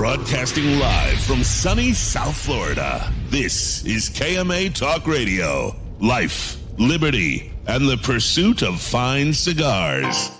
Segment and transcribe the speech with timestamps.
[0.00, 3.12] Broadcasting live from sunny South Florida.
[3.28, 5.76] This is KMA Talk Radio.
[5.98, 10.30] Life, liberty, and the pursuit of fine cigars.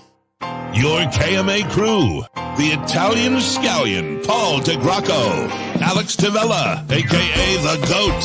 [0.73, 2.23] Your KMA crew,
[2.57, 5.47] the Italian scallion, Paul DeGracco,
[5.79, 8.23] Alex Tavella, aka The Goat,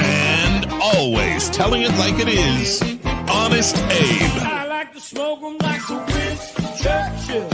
[0.00, 2.82] and always telling it like it is,
[3.30, 4.42] Honest Abe.
[4.42, 7.50] I like to smoke 'em like the Winston Churchill,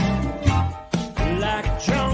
[1.39, 2.08] like John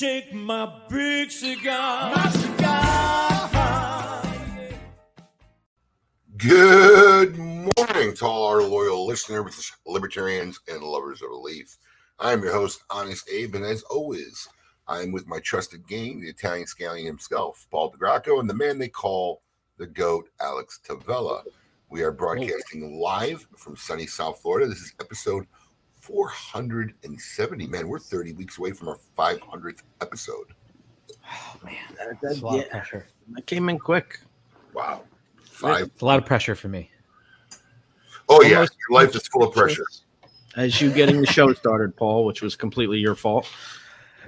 [0.00, 2.16] take my big cigar.
[2.16, 3.50] My cigar.
[6.38, 11.76] Good morning to all our loyal listeners, libertarians, and lovers of a leaf.
[12.18, 14.48] I'm your host, Honest Abe, and as always,
[14.88, 18.88] I'm with my trusted gang, the Italian scallion himself, Paul DeGracco, and the man they
[18.88, 19.42] call
[19.76, 21.42] the GOAT, Alex Tavella.
[21.90, 24.66] We are broadcasting live from sunny South Florida.
[24.66, 25.46] This is episode
[26.10, 27.66] 470.
[27.66, 30.46] Man, we're 30 weeks away from our 500th episode.
[31.32, 31.76] Oh, man.
[31.96, 33.06] That, that's a lot of pressure.
[33.32, 34.20] That came in quick.
[34.72, 35.02] Wow.
[35.42, 35.86] Five.
[35.86, 36.90] It's a lot of pressure for me.
[38.28, 38.60] Oh, yeah.
[38.60, 39.84] Your life is full of pressure.
[40.56, 43.48] As you getting the show started, Paul, which was completely your fault.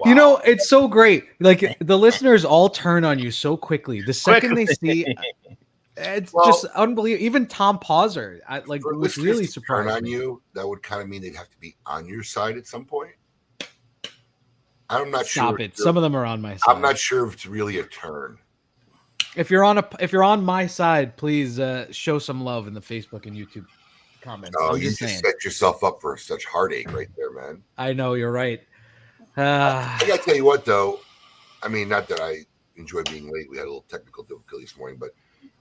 [0.04, 1.26] You know, it's so great.
[1.38, 4.00] Like the listeners all turn on you so quickly.
[4.02, 5.06] The second they see,
[5.96, 7.24] it's Well- just unbelievable.
[7.24, 9.90] Even Tom Pauser, I, like, was really surprised.
[9.90, 10.10] on me.
[10.10, 12.84] you, that would kind of mean they'd have to be on your side at some
[12.84, 13.12] point.
[14.90, 15.60] I'm not Stop sure.
[15.60, 15.78] it.
[15.78, 16.64] Some of them are on my side.
[16.68, 18.38] I'm not sure if it's really a turn.
[19.36, 22.74] If you're on a, if you're on my side, please uh, show some love in
[22.74, 23.64] the Facebook and YouTube
[24.20, 24.54] comments.
[24.60, 27.62] Oh, I'm you just set yourself up for such heartache right there, man.
[27.78, 28.60] I know you're right.
[29.36, 29.40] Uh,
[30.00, 31.00] I gotta tell you what, though.
[31.62, 32.40] I mean, not that I
[32.76, 33.48] enjoy being late.
[33.48, 35.10] We had a little technical difficulty this morning, but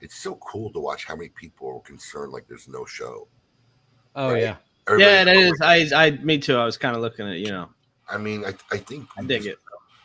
[0.01, 3.27] it's so cool to watch how many people are concerned like there's no show.
[4.15, 4.41] oh Right.
[4.41, 4.55] yeah.
[4.97, 5.91] yeah, that Everybody's is.
[5.93, 6.55] I, I, me too.
[6.57, 7.69] I was kind of looking at, you know,
[8.09, 9.59] I mean, I, I think I we dig just- it.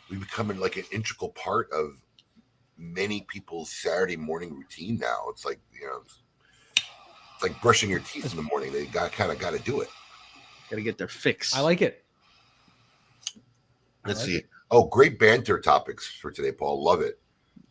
[0.09, 1.97] we becoming like an integral part of
[2.77, 5.25] many people's Saturday morning routine now.
[5.29, 6.19] It's like you know, it's,
[7.33, 8.71] it's like brushing your teeth in the morning.
[8.71, 9.89] They got kind of got to do it.
[10.69, 11.55] Got to get their fix.
[11.55, 12.05] I like it.
[14.05, 14.41] Let's like see.
[14.71, 16.83] Oh, great banter topics for today, Paul.
[16.83, 17.19] Love it.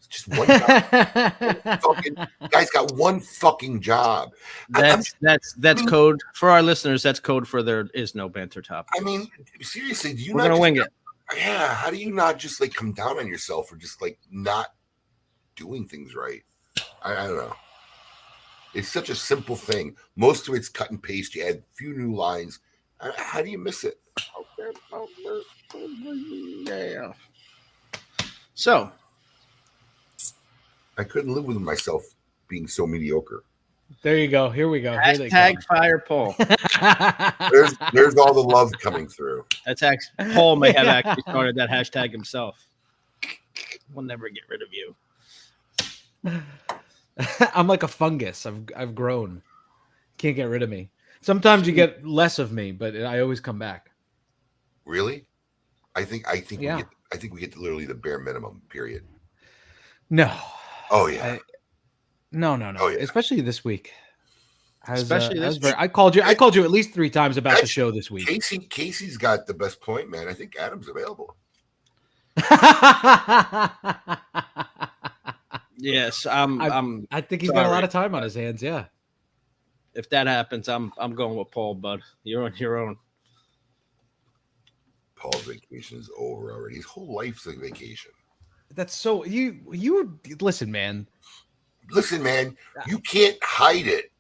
[0.09, 1.78] It's just one guy.
[1.83, 2.17] fucking,
[2.50, 4.33] guy's got one fucking job.
[4.75, 7.03] I- I'm- That's that's that's code for our listeners.
[7.03, 8.91] That's code for there is no banter topic.
[8.97, 9.27] I mean,
[9.61, 10.93] seriously, do you We're not gonna just- wing it.
[11.37, 14.69] Yeah, how do you not just like come down on yourself for just like not
[15.56, 16.43] doing things right?
[17.03, 17.55] I, I don't know.
[18.75, 19.97] It's such a simple thing.
[20.15, 21.34] Most of it's cut and paste.
[21.34, 22.61] You add a few new lines.
[23.00, 23.99] Uh, How do you miss it?
[26.65, 27.12] Yeah.
[28.55, 28.93] So
[30.99, 32.05] I couldn't live with myself
[32.49, 33.43] being so mediocre.
[34.03, 34.51] there you go.
[34.51, 34.93] Here we go.
[34.97, 36.34] Hashtag fire Paul.
[37.51, 39.45] There's there's all the love coming through.
[39.65, 42.67] That's actually Paul may have actually started that hashtag himself.
[43.95, 44.95] We'll never get rid of you.
[47.55, 48.45] I'm like a fungus.
[48.47, 49.43] I've I've grown.
[50.19, 50.91] Can't get rid of me.
[51.21, 53.91] Sometimes you get less of me, but I always come back.
[54.85, 55.27] Really?
[55.95, 56.77] I think I think Yeah.
[56.77, 58.61] we get I think we get literally the bare minimum.
[58.69, 59.05] Period.
[60.11, 60.31] No,
[60.91, 61.25] Oh yeah.
[61.35, 61.41] I-
[62.33, 62.81] no, no, no.
[62.83, 62.99] Oh, yeah.
[62.99, 63.93] Especially this week.
[64.87, 66.23] I Especially uh, this was very- I called you.
[66.23, 68.27] I called you at least three times about the show this week.
[68.27, 70.29] Casey Casey's got the best point, man.
[70.29, 71.37] I think Adam's available.
[75.79, 76.61] Yes, I'm.
[76.61, 77.07] I- I'm.
[77.11, 78.63] I think he's got a lot of time on his hands.
[78.63, 78.87] Yeah.
[79.95, 80.93] If that happens, I'm.
[80.99, 82.01] I'm going with Paul, bud.
[82.25, 82.97] You're on your own.
[85.17, 86.77] Paul's vacation is over already.
[86.77, 88.13] His whole life's a vacation.
[88.75, 91.09] That's so you you listen, man.
[91.91, 92.56] Listen, man,
[92.87, 94.10] you can't hide it.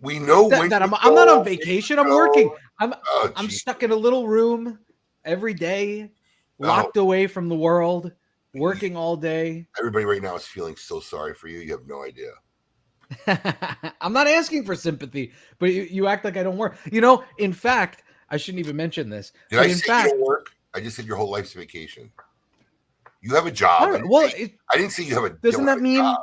[0.00, 1.98] We know That, when that I'm, I'm not on vacation.
[1.98, 2.50] I'm working.
[2.80, 4.78] I'm Oh, I'm stuck in a little room
[5.24, 6.10] every day,
[6.60, 6.66] Oh.
[6.66, 8.12] locked away from the world,
[8.54, 9.66] working all day.
[9.78, 11.60] Everybody right now is feeling so sorry for you.
[11.60, 12.32] You have no idea.
[14.00, 16.76] I'm not asking for sympathy, but you, you act like I don't work.
[16.90, 19.32] You know, in fact, I shouldn't even mention this.
[19.50, 20.50] Did I in say fact, work?
[20.74, 22.10] I just said your whole life's vacation.
[23.22, 23.82] You have a job.
[23.82, 25.30] I I didn't, well, say, it, I didn't say you have a.
[25.30, 26.18] doesn't that mean job.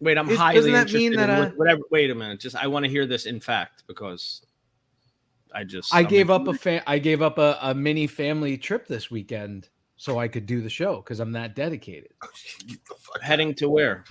[0.00, 1.82] Wait, I'm Is- highly doesn't that mean that, in uh, whatever.
[1.90, 2.40] Wait a minute.
[2.40, 4.42] Just I want to hear this in fact because
[5.54, 8.56] I just I I'm gave up a fa- I gave up a, a mini family
[8.56, 12.12] trip this weekend so I could do the show because I'm that dedicated.
[12.66, 13.22] Get the fuck out.
[13.22, 14.04] heading to where?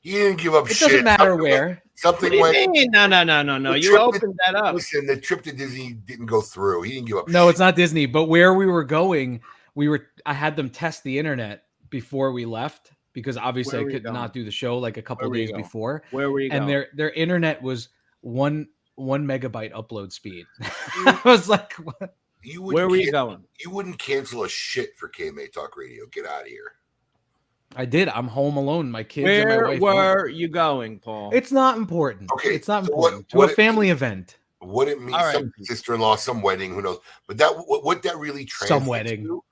[0.00, 0.88] He didn't give up It shit.
[0.88, 1.68] doesn't matter Something went- where.
[1.68, 2.70] What Something do you went.
[2.72, 2.90] mean?
[2.92, 3.72] No, no, no, no, no.
[3.72, 4.74] The You trip- opened that up.
[4.74, 6.82] Listen, the trip to Disney didn't go through.
[6.82, 7.28] He didn't give up.
[7.28, 7.50] No, shit.
[7.50, 9.40] it's not Disney, but where we were going,
[9.74, 14.04] we were I had them test the internet before we left because obviously I could
[14.04, 14.14] going?
[14.14, 15.62] not do the show like a couple Where days going?
[15.62, 16.02] before.
[16.10, 16.68] Where were you And going?
[16.68, 17.88] their their internet was
[18.20, 20.44] one one megabyte upload speed.
[20.60, 22.16] I was like, what?
[22.42, 23.44] You Where were you going?
[23.58, 26.04] You wouldn't cancel a shit for KMA Talk Radio.
[26.12, 26.72] Get out of here.
[27.76, 28.08] I did.
[28.08, 28.90] I'm home alone.
[28.90, 30.14] My kids and my Where wife.
[30.16, 31.30] were you going, Paul?
[31.32, 32.30] It's not important.
[32.32, 34.38] Okay, it's not so what- important to what a it- family event.
[34.58, 35.34] What it means, All right.
[35.36, 36.98] some sister-in-law, some wedding, who knows?
[37.26, 39.24] But that what, what that really translates Some wedding.
[39.24, 39.42] to,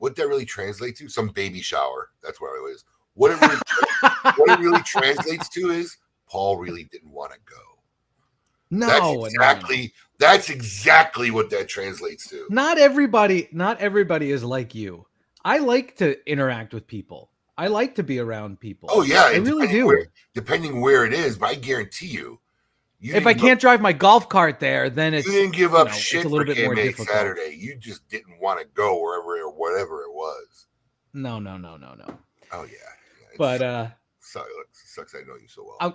[0.00, 2.10] what that really translates to, some baby shower.
[2.22, 2.84] That's what it is.
[3.14, 3.60] What it really,
[4.36, 5.96] what it really translates to is
[6.28, 7.62] Paul really didn't want to go.
[8.70, 12.46] no, that's no, no, exactly that's exactly what that translates to.
[12.50, 13.48] Not everybody.
[13.52, 15.06] Not everybody is like you.
[15.44, 17.30] I like to interact with people.
[17.56, 18.88] I like to be around people.
[18.92, 19.86] Oh yeah, I really depending do.
[19.86, 22.40] Where, depending where it is, but I guarantee you,
[23.00, 25.52] you if I didn't go- can't drive my golf cart there, then it's you didn't
[25.54, 27.08] give you up know, shit a little for bit more difficult.
[27.08, 27.56] Saturday.
[27.58, 30.66] You just didn't want to go wherever or whatever it was.
[31.12, 32.18] No, no, no, no, no.
[32.52, 33.62] Oh yeah, yeah But sucks.
[33.62, 35.14] uh sucks, sucks.
[35.14, 35.76] I know you so well.
[35.80, 35.94] I'm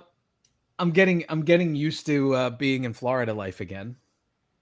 [0.80, 3.96] I'm getting I'm getting used to uh, being in Florida life again.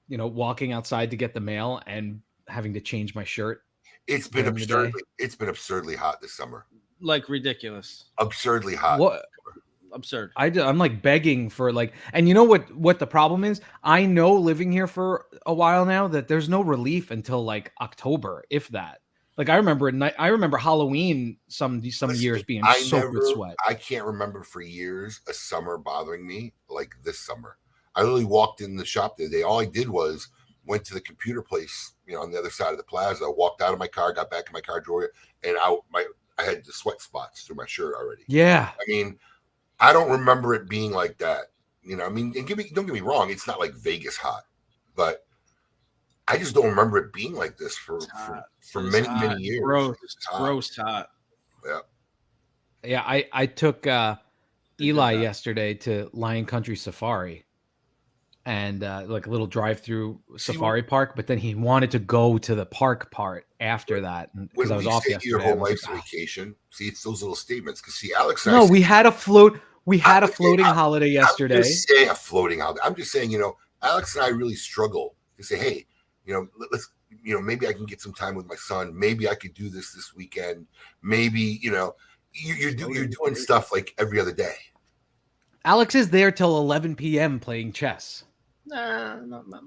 [0.09, 3.63] You know, walking outside to get the mail and having to change my shirt.
[4.05, 4.57] It's been during
[4.89, 5.01] absurdly.
[5.17, 6.65] It's been absurdly hot this summer.
[6.99, 8.99] like ridiculous, Absurdly hot.
[8.99, 9.25] What
[9.93, 10.31] absurd.
[10.35, 12.73] I do, I'm like begging for like, and you know what?
[12.75, 13.61] What the problem is?
[13.83, 18.43] I know living here for a while now that there's no relief until like October,
[18.49, 18.99] if that.
[19.37, 23.05] Like I remember, at night, I remember Halloween some some Listen, years being I soaked
[23.05, 23.55] never, with sweat.
[23.67, 27.57] I can't remember for years a summer bothering me like this summer.
[27.95, 29.43] I literally walked in the shop the other day.
[29.43, 30.29] All I did was
[30.65, 33.29] went to the computer place, you know, on the other side of the plaza.
[33.29, 35.09] Walked out of my car, got back in my car drawer,
[35.43, 36.05] and I my
[36.37, 38.23] I had the sweat spots through my shirt already.
[38.27, 39.17] Yeah, I mean,
[39.79, 41.45] I don't remember it being like that.
[41.83, 44.17] You know, I mean, and give me don't get me wrong, it's not like Vegas
[44.17, 44.43] hot,
[44.95, 45.25] but
[46.27, 49.27] I just don't remember it being like this for for, for many hot.
[49.27, 49.61] many years.
[49.63, 49.97] Gross,
[50.29, 50.39] hot.
[50.39, 51.09] gross hot.
[52.83, 53.03] yeah.
[53.05, 54.15] I I took uh
[54.79, 57.45] Eli yesterday to Lion Country Safari,
[58.45, 61.15] and uh, like a little drive through See, safari park.
[61.15, 64.85] But then he wanted to go to the park part after that because I was
[64.87, 65.29] off yesterday.
[65.29, 67.79] your whole was like, life's "Ah." vacation, see, it's those little statements.
[67.81, 69.59] Because see, Alex, and I No, say- we had a float.
[69.85, 71.57] We had a I'm- floating I'm- holiday I'm yesterday.
[71.57, 72.81] just saying a floating holiday.
[72.83, 75.85] I'm just saying, you know, Alex and I really struggle to say, hey,
[76.25, 76.89] you know, let- let's,
[77.23, 78.97] you know, maybe I can get some time with my son.
[78.97, 80.67] Maybe I could do this this weekend.
[81.01, 81.95] Maybe, you know,
[82.33, 84.55] you, you're, do, you're doing stuff like every other day.
[85.65, 87.39] Alex is there till 11 p.m.
[87.39, 88.23] playing chess.
[88.65, 89.63] Nah, not not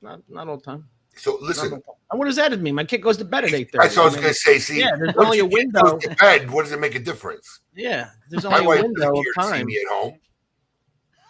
[0.00, 0.88] not, not all the time.
[1.16, 1.72] So listen.
[1.72, 2.74] And what does that mean?
[2.74, 3.84] My kid goes to bed at eight thirty.
[3.84, 4.58] that's what I was going to say.
[4.58, 5.82] See, Yeah, there's only a window.
[5.98, 7.60] goes bed, what does it make a difference?
[7.74, 9.66] Yeah, there's only wife a window of care to see time.
[9.66, 10.14] me at home.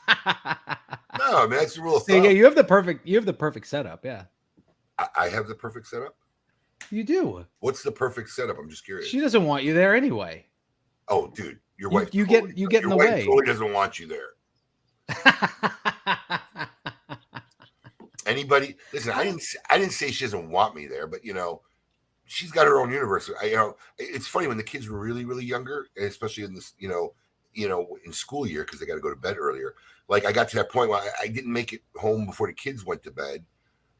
[1.18, 2.36] No, I mean, that's the rule of So, yeah, thumb.
[2.36, 4.02] you have the perfect you have the perfect setup.
[4.04, 4.24] Yeah,
[4.98, 6.16] I, I have the perfect setup.
[6.90, 7.44] you do.
[7.60, 8.58] What's the perfect setup?
[8.58, 9.08] I'm just curious.
[9.08, 10.46] She doesn't want you there anyway.
[11.08, 12.14] oh, dude, your You- wife.
[12.14, 13.24] you get- totally- you get in the way.
[13.26, 14.30] Totally doesn't want you there.
[18.32, 21.62] anybody listen i didn't i didn't say she doesn't want me there but you know
[22.24, 23.30] she's got her own universe.
[23.42, 26.72] I, you know it's funny when the kids were really really younger especially in this
[26.78, 27.14] you know
[27.52, 29.74] you know in school year because they got to go to bed earlier
[30.08, 32.54] like i got to that point where I, I didn't make it home before the
[32.54, 33.44] kids went to bed.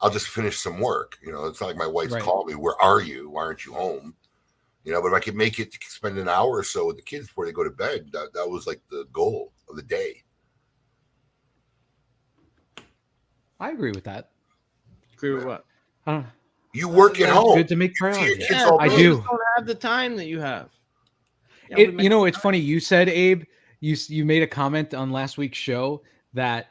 [0.00, 2.22] I'll just finish some work you know it's not like my wife's Right.
[2.22, 3.30] calling me where are you?
[3.30, 4.14] Why aren't you home?
[4.84, 6.96] You know but if i could make it to spend an hour or so with
[6.96, 9.82] the kids before they go to bed that, that was like the goal of the
[9.82, 10.22] day
[13.62, 14.30] I agree with that.
[15.14, 15.64] Agree with what?
[16.06, 16.26] I don't-
[16.74, 18.48] you work at home Good to make You see your priorities.
[18.48, 19.16] kids Yeah, I do.
[19.16, 20.70] Just don't have the time that you have.
[21.70, 22.58] Yeah, It, you know, it's funny.
[22.58, 23.44] You said, Abe,
[23.80, 26.02] you you made a comment on last week's show
[26.32, 26.68] that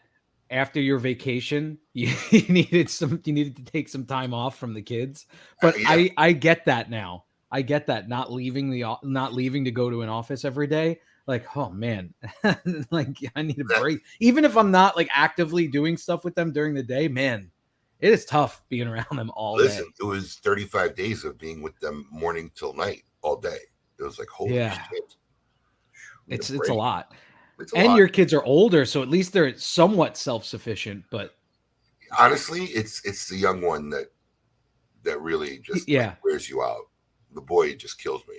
[0.49, 4.73] after your vacation, you, you needed some, you needed to take some time off from
[4.73, 5.27] the kids.
[5.61, 5.89] But Uh, yeah.
[5.89, 7.25] I I get that now.
[7.51, 10.99] I get that not leaving the not leaving to go to an office every day.
[11.27, 12.13] Like, oh man,
[12.91, 13.99] like I need a break.
[14.19, 17.51] Even if I'm not like actively doing stuff with them during the day, man,
[17.99, 19.91] it is tough being around them all Listen, day.
[20.01, 23.59] it was 35 days of being with them morning till night all day.
[23.99, 24.81] It was like, holy Yeah.
[24.89, 25.15] shit.
[26.27, 27.13] It's a it's a lot.
[27.59, 27.97] It's a And lot.
[27.97, 31.03] your kids are older, so at least they're somewhat self sufficient.
[31.11, 31.35] But
[32.17, 34.07] honestly, it's it's the young one that
[35.03, 36.09] that really just Yeah.
[36.09, 36.89] like, wears you out.
[37.33, 38.37] The boy just kills me.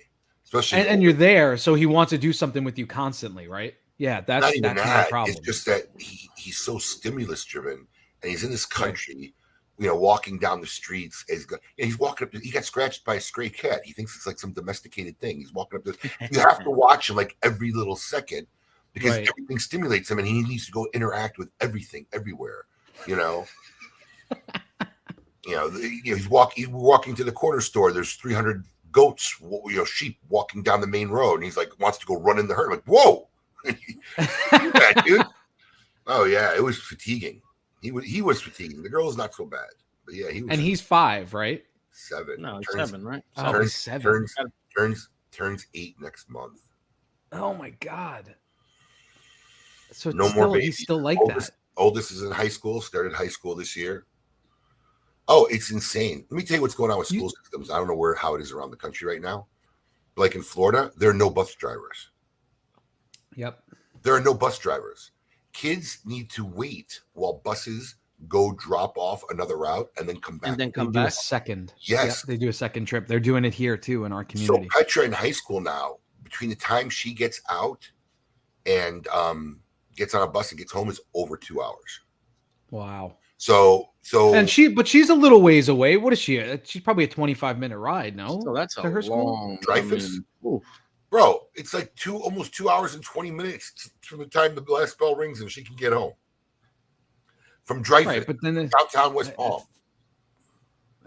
[0.52, 3.74] Especially and, and you're there, so he wants to do something with you constantly, right?
[3.96, 5.08] Yeah, that's not even that's that.
[5.08, 5.34] problem.
[5.34, 7.86] It's just that he, he's so stimulus driven
[8.22, 9.32] and he's in this country,
[9.78, 11.24] you know, walking down the streets.
[11.26, 13.80] He's, got, he's walking up, he got scratched by a stray cat.
[13.82, 15.38] He thinks it's like some domesticated thing.
[15.38, 15.94] He's walking up to,
[16.30, 18.46] you have to watch him like every little second
[18.92, 19.28] because Right.
[19.28, 22.66] everything stimulates him and he needs to go interact with everything everywhere.
[23.06, 23.46] You know.
[25.46, 26.64] you know, the- you know, he's walking.
[26.64, 27.92] He's walking to the corner store.
[27.92, 31.98] There's 300 goats, you know, sheep walking down the main road, and he's like wants
[31.98, 32.66] to go run in the herd.
[32.66, 33.28] I'm Like, whoa,
[34.52, 35.22] yeah, dude.
[36.08, 37.40] Oh yeah, it was fatiguing.
[37.80, 38.82] He was he was fatiguing.
[38.82, 39.68] The girl's not so bad,
[40.04, 41.62] but yeah, he was and he's five, right?
[41.92, 42.42] seven.
[42.42, 43.22] No, turns, seven, right?
[43.36, 43.62] Oh, Seven.
[43.62, 44.02] he's seven.
[44.02, 44.34] Turns
[44.76, 46.60] turns turns eight next month.
[47.30, 48.34] Oh my god.
[49.92, 50.64] So it's No more still, babies.
[50.76, 51.56] he's still like oldest, that.
[51.76, 52.80] oldest is in high school.
[52.80, 54.04] Started high school this year.
[55.28, 56.24] Oh, it's insane.
[56.30, 57.70] Let me tell you what's going on with You- school systems.
[57.70, 59.46] I don't know where how it is around the country right now.
[60.16, 62.10] Like in Florida, there are no bus drivers.
[63.36, 63.62] Yep.
[64.02, 65.12] There are no bus drivers.
[65.52, 67.96] Kids need to wait while buses
[68.28, 70.50] go drop off another route and then come back.
[70.50, 71.12] And then They come a back.
[71.12, 71.72] second.
[71.80, 72.22] Yes.
[72.22, 73.06] Yep, they do a second trip.
[73.06, 74.68] They're doing it here too in our community.
[74.72, 74.78] So.
[74.78, 77.90] Petra in high school now, between the time she gets out
[78.66, 79.60] and um,
[79.96, 82.00] gets on a bus and gets home, is over two hours.
[82.70, 83.16] wow.
[83.38, 85.96] So so And she, but she's a little ways away.
[85.96, 86.40] What is she?
[86.40, 88.16] Uh, She's probably a 25 minute ride.
[88.16, 88.40] No.
[88.44, 89.26] So that's a to her school?
[89.26, 89.58] long.
[89.70, 90.18] I Dreyfoos?
[90.42, 90.60] mean,
[91.10, 94.98] bro, it's like two almost two hours and twenty minutes from the time the last
[94.98, 96.12] bell rings and she can get home.
[97.64, 98.26] From Dreyfoos, right.
[98.26, 99.62] But then it- downtown West Palm.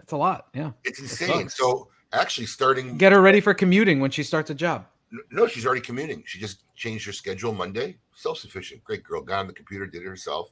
[0.00, 0.46] it's a lot.
[0.54, 0.70] Yeah.
[0.84, 1.28] It's insane.
[1.50, 1.58] sucks.
[1.58, 4.86] So actually starting Get her ready for commuting when she starts a job.
[5.30, 6.22] no, she's already commuting.
[6.26, 7.98] She just changed her schedule Monday.
[8.14, 8.82] Self-sufficient.
[8.84, 9.20] Great girl.
[9.20, 10.50] Got on the computer, did it herself.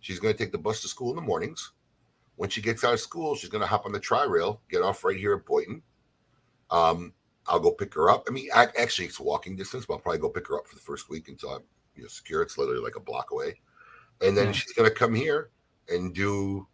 [0.00, 1.72] She's going to take the bus to school in the mornings.
[2.36, 4.82] When she gets out of school, she's going to hop on the tri rail, get
[4.82, 5.82] off right here at Boynton.
[6.70, 7.12] Um,
[7.46, 8.24] I'll go pick her up.
[8.28, 10.74] I mean, ac- actually, it's walking distance, but I'll probably go pick her up for
[10.74, 11.62] the first week until I'm
[11.94, 12.42] you know, secure.
[12.42, 13.60] It's literally like a block away.
[14.20, 14.52] And then Yeah.
[14.52, 15.50] she's going to come here
[15.88, 16.66] and do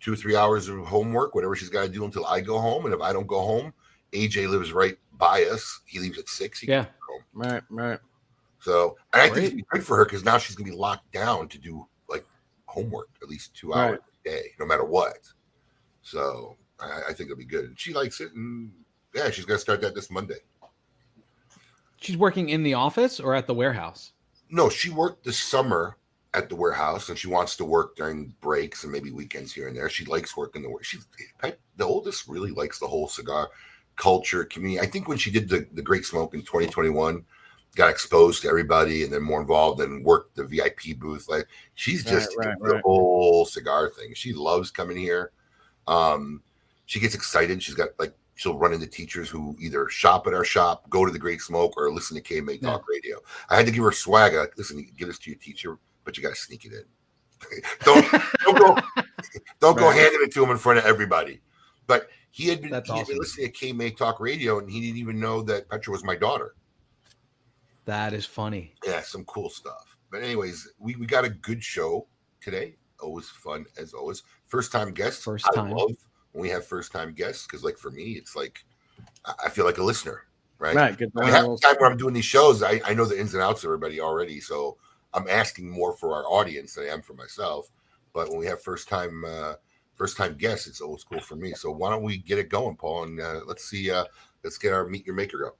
[0.00, 2.86] two, three hours of homework, whatever she's got to do until I go home.
[2.86, 3.72] And if I don't go home,
[4.12, 5.80] AJ lives right by us.
[5.86, 6.58] He leaves at six.
[6.60, 6.86] He Yeah.
[7.08, 7.22] home.
[7.34, 7.98] Right, right.
[8.60, 9.56] So, and I think Great.
[9.56, 12.24] be good for her because now she's gonna be locked down to do like
[12.66, 15.18] homework at least two hours a day, no matter what.
[16.02, 17.64] So, I, I think it'll be good.
[17.64, 18.72] And she likes it, and
[19.14, 20.38] yeah, she's gonna start that this Monday.
[22.00, 24.12] She's working in the office or at the warehouse.
[24.50, 25.96] No, she worked this summer
[26.34, 29.76] at the warehouse, and she wants to work during breaks and maybe weekends here and
[29.76, 29.88] there.
[29.88, 30.84] She likes working the work.
[30.84, 30.98] She,
[31.76, 33.48] the oldest, really likes the whole cigar
[33.96, 34.86] culture community.
[34.86, 37.24] I think when she did the the Great Smoke in 2021.
[37.76, 41.28] Got exposed to everybody and then more involved and worked the VIP booth.
[41.28, 42.82] Like she's just right, the right.
[42.82, 44.14] whole cigar thing.
[44.14, 45.32] She loves coming here.
[45.88, 46.42] Um,
[46.86, 47.62] she gets excited.
[47.62, 51.12] She's got like she'll run into teachers who either shop at our shop, go to
[51.12, 53.18] the Great Smoke, or listen to KMA Talk Radio.
[53.48, 54.34] I had to give her swag.
[54.34, 56.84] Like, listen, give this to your teacher, but you got to sneak it in.
[57.84, 58.06] don't
[58.44, 58.76] don't go
[59.60, 61.40] don't go handing it to him in front of everybody.
[61.86, 64.80] But he had been, That's he had been listening to KMA Talk Radio, and he
[64.80, 66.54] didn't even know that Petra was my daughter.
[67.84, 68.74] That is funny.
[68.84, 69.96] Yeah, some cool stuff.
[70.10, 72.06] But anyways, we, we got a good show
[72.40, 72.76] today.
[73.00, 74.22] Always fun as always.
[74.46, 75.24] First time guests.
[75.24, 75.66] First time.
[75.66, 75.90] I love
[76.32, 78.64] when we have first time guests because, like for me, it's like
[79.24, 80.22] I- I feel like a listener,
[80.58, 80.76] right?
[80.76, 80.96] Right.
[80.96, 81.12] Good.
[81.16, 83.34] I mean, half the time when I'm doing these shows, I, I know the ins
[83.34, 84.76] and outs of everybody already, so
[85.12, 87.70] I'm asking more for our audience than I am for myself.
[88.12, 89.54] But when we have first time uh,
[89.94, 91.52] first time guests, it's always cool for me.
[91.54, 93.04] So why don't we get it going, Paul?
[93.04, 94.04] And uh, let's see, uh,
[94.42, 95.56] let's get our meet your maker go.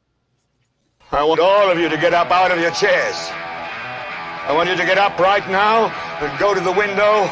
[1.13, 3.15] I want all of you to get up out of your chairs.
[3.31, 5.87] I want you to get up right now
[6.21, 7.31] and go to the window,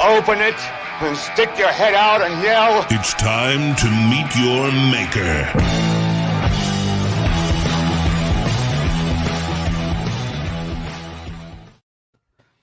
[0.00, 0.54] open it,
[1.02, 2.86] and stick your head out and yell.
[2.90, 5.52] It's time to meet your maker.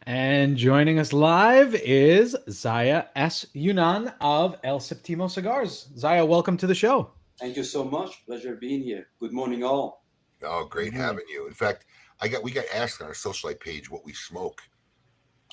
[0.06, 3.46] And joining us live is Zaya S.
[3.56, 5.88] Younan of El Septimo Cigars.
[5.98, 7.12] Zaya, welcome to the show.
[7.40, 8.26] Thank you so much.
[8.26, 9.08] Pleasure being here.
[9.20, 10.03] Good morning, all.
[10.44, 10.98] Oh, great Mhm.
[10.98, 11.48] having you.
[11.48, 11.86] In fact,
[12.22, 14.62] I got we got asked on our socialite page what we smoke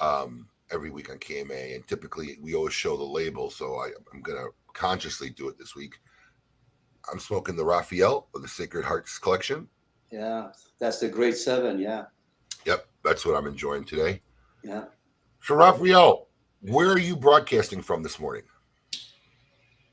[0.01, 3.51] um, every week on KMA, and typically we always show the label.
[3.51, 5.95] So I, I'm gonna consciously do it this week.
[7.11, 9.69] I'm smoking the Raphael of the Sacred Hearts collection.
[10.11, 11.79] Yeah, that's the grade seven.
[11.79, 12.07] Yeah,
[12.67, 14.23] Yep, that's what I'm enjoying today.
[14.63, 14.85] yeah.
[15.43, 16.29] So Raphael,
[16.61, 18.43] where are you broadcasting from this morning?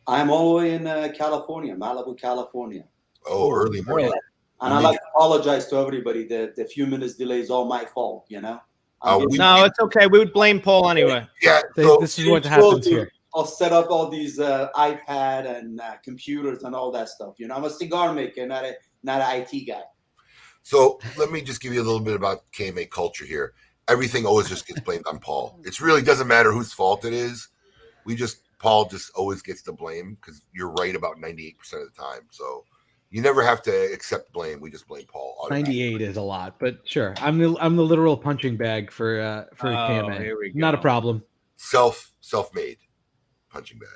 [0.07, 2.85] I'm all the way in uh, California, Malibu, California.
[3.25, 4.11] Oh, early morning.
[4.61, 6.25] And I like to apologize to everybody.
[6.25, 8.59] The, the few minutes delay is all my fault, you know?
[9.01, 10.07] Uh, we- No, it's okay.
[10.07, 11.27] We would blame Paul anyway.
[11.41, 11.61] Yeah.
[11.75, 13.11] They- So, this is what happens to- here.
[13.35, 17.35] I'll set up all these uh, iPad and uh, computers and all that stuff.
[17.37, 19.83] You know, I'm a cigar maker, not a not an IT guy.
[20.63, 23.53] so let me just give you a little bit about KMA culture here.
[23.89, 25.59] Everything always just gets blamed on Paul.
[25.65, 27.49] It really doesn't matter whose fault it is.
[28.05, 32.01] We just Paul just always gets the blame because you're right about 98% of the
[32.01, 32.21] time.
[32.31, 32.63] So
[33.09, 34.59] You never have to accept blame.
[34.59, 35.47] We just blame Paul.
[35.49, 37.13] 98 is a lot, but sure.
[37.21, 40.19] I'm the I'm the literal punching bag for uh for Oh, KMA.
[40.19, 41.23] here we Not a problem.
[41.55, 42.77] Self self made
[43.49, 43.89] punching bag.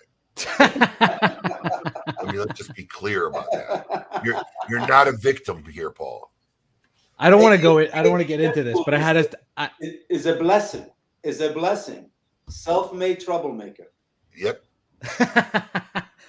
[0.60, 4.22] I mean, let's just be clear about that.
[4.24, 6.32] You're you're not a victim here, Paul.
[7.20, 7.80] I don't want to go.
[7.80, 9.30] I don't want to get into this, but I had a.
[9.58, 10.86] I, It is a blessing.
[11.24, 12.10] Is a blessing.
[12.50, 13.91] Self-made troublemaker.
[14.36, 14.63] Yep.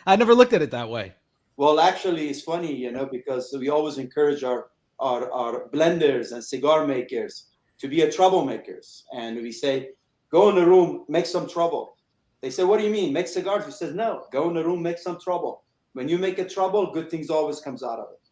[0.07, 1.15] I never looked at it that way.
[1.62, 6.42] Well, actually, it's funny, you know, because we always encourage our our, our blenders and
[6.42, 9.90] cigar makers to be a troublemakers, and we say,
[10.28, 11.97] go in the room, make some trouble.
[12.40, 13.64] They say, what do you mean, make cigars?
[13.64, 15.62] We says, no, go in the room, make some trouble.
[15.92, 18.25] When you make a trouble, good things always comes out of it.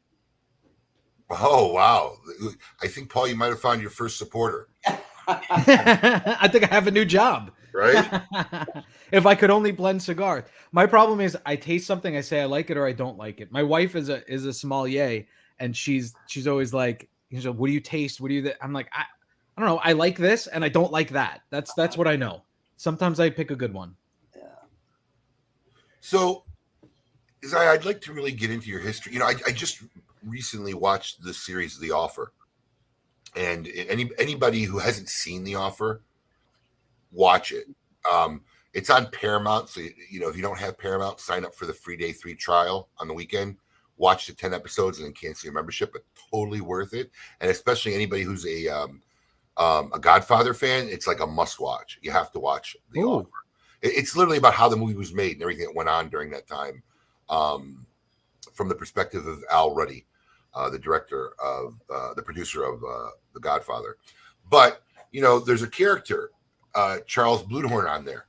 [1.31, 2.17] Oh wow.
[2.83, 4.71] I think Paul, you might have found your first supporter,
[5.29, 7.53] I think I have a new job.
[7.73, 8.23] Right?
[9.13, 10.45] if I could only blend cigars.
[10.73, 13.41] My problem is I taste something, I say I like it or I don't like
[13.41, 13.51] it.
[13.53, 15.25] My wife is a is a sommelier,
[15.59, 18.21] and she's she's always like, you know, what do you taste?
[18.21, 18.43] What do you?
[18.43, 19.05] th-" I'm like, I,
[19.57, 19.81] I don't know.
[19.83, 21.43] I like this and I don't like that.
[21.51, 22.45] That's that's what I know.
[22.77, 23.95] Sometimes I pick a good one.
[24.35, 24.43] Yeah.
[26.01, 26.45] So,
[27.43, 29.13] is I, I'd like to really get into your history.
[29.13, 29.83] You know, I, I just
[30.25, 32.33] recently watched the series The Offer,
[33.37, 36.03] and any anybody who hasn't seen The Offer,
[37.13, 37.67] watch it.
[38.11, 41.55] Um, it's on Paramount, so you, you know if you don't have Paramount, sign up
[41.55, 43.57] for the free day three trial on the weekend.
[43.97, 46.03] Watch the ten episodes and then cancel your membership, but
[46.33, 47.11] totally worth it.
[47.41, 49.03] And especially anybody who's a um,
[49.57, 51.99] um, a Godfather fan, it's like a must watch.
[52.01, 53.11] You have to watch The Ooh.
[53.11, 53.29] Offer.
[53.83, 56.31] It- It's literally about how the movie was made and everything that went on during
[56.31, 56.83] that time,
[57.29, 57.85] um,
[58.55, 60.07] from the perspective of Al Ruddy,
[60.55, 63.97] uh, the director of uh, the producer of uh, The Godfather.
[64.49, 66.31] But you know, there's a character,
[66.75, 68.27] uh, Charles Bluhdorn, on there,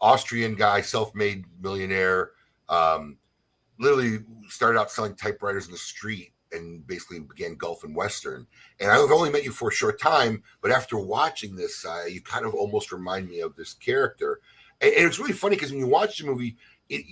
[0.00, 2.30] Austrian guy, self-made millionaire.
[2.68, 3.18] Um,
[3.78, 8.46] literally started out selling typewriters in the street and basically began Gulf and Western.
[8.78, 12.20] And I've only met you for a short time, but after watching this, uh, you
[12.20, 14.40] kind of almost remind me of this character.
[14.80, 16.56] And, and it's really funny because when you watch the movie,
[16.88, 17.04] it,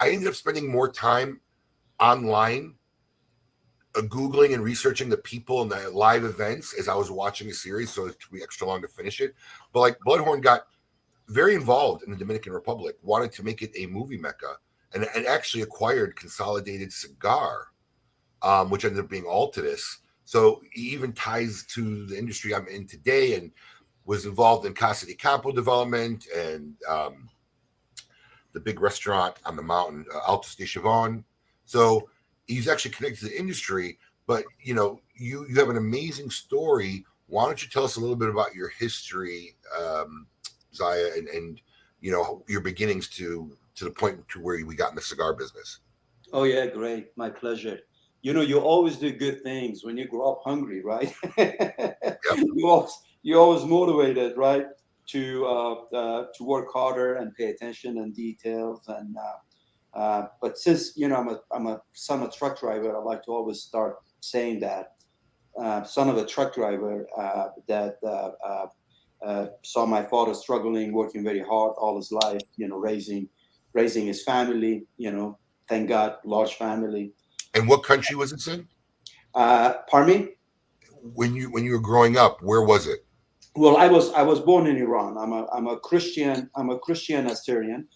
[0.00, 1.40] I ended up spending more time
[2.00, 2.74] online,
[3.94, 7.90] googling and researching the people and the live events as I was watching the series,
[7.90, 9.34] so it took me extra long to finish it.
[9.72, 10.66] But like Bluhdorn got
[11.28, 14.56] very involved in the Dominican Republic, wanted to make it a movie mecca,
[14.94, 17.68] and, and actually acquired Consolidated Cigar,
[18.42, 19.98] um, which ended up being Altadis.
[20.24, 23.50] So he even ties to the industry I'm in today, and
[24.04, 27.28] was involved in Casa de Campo development and um,
[28.52, 31.22] the big restaurant on the mountain, uh, Altos de Chavon.
[31.64, 32.08] So
[32.50, 33.98] he's actually connected to the industry.
[34.26, 37.04] But you know, you you have an amazing story.
[37.26, 40.26] Why don't you tell us a little bit about your history, um,
[40.74, 41.60] Zaya, and and
[42.00, 45.34] you know your beginnings to to the point to where we got in the cigar
[45.34, 45.78] business.
[46.32, 47.16] Oh yeah, great.
[47.16, 47.80] My pleasure.
[48.22, 51.14] You know, you always do good things when you grow up hungry, right?
[52.36, 54.66] You always you always motivated, right,
[55.08, 58.82] to uh, uh, to work harder and pay attention and details.
[58.88, 59.38] And uh,
[59.94, 63.00] uh, but since you know I'm a I'm a son of a truck driver, I
[63.00, 64.92] like to always start saying that.
[65.60, 68.66] Uh, son of a truck driver uh, that uh,
[69.24, 72.40] uh, saw my father struggling, working very hard all his life.
[72.56, 73.28] You know, raising
[73.72, 74.84] raising his family.
[74.96, 77.12] You know, thank God, large family.
[77.54, 78.68] And what country was it in?
[79.34, 80.28] Uh, pardon me.
[81.02, 83.04] When you when you were growing up, where was it?
[83.56, 85.18] Well, I was I was born in Iran.
[85.18, 86.48] I'm a I'm a Christian.
[86.54, 87.88] I'm a Christian Assyrian.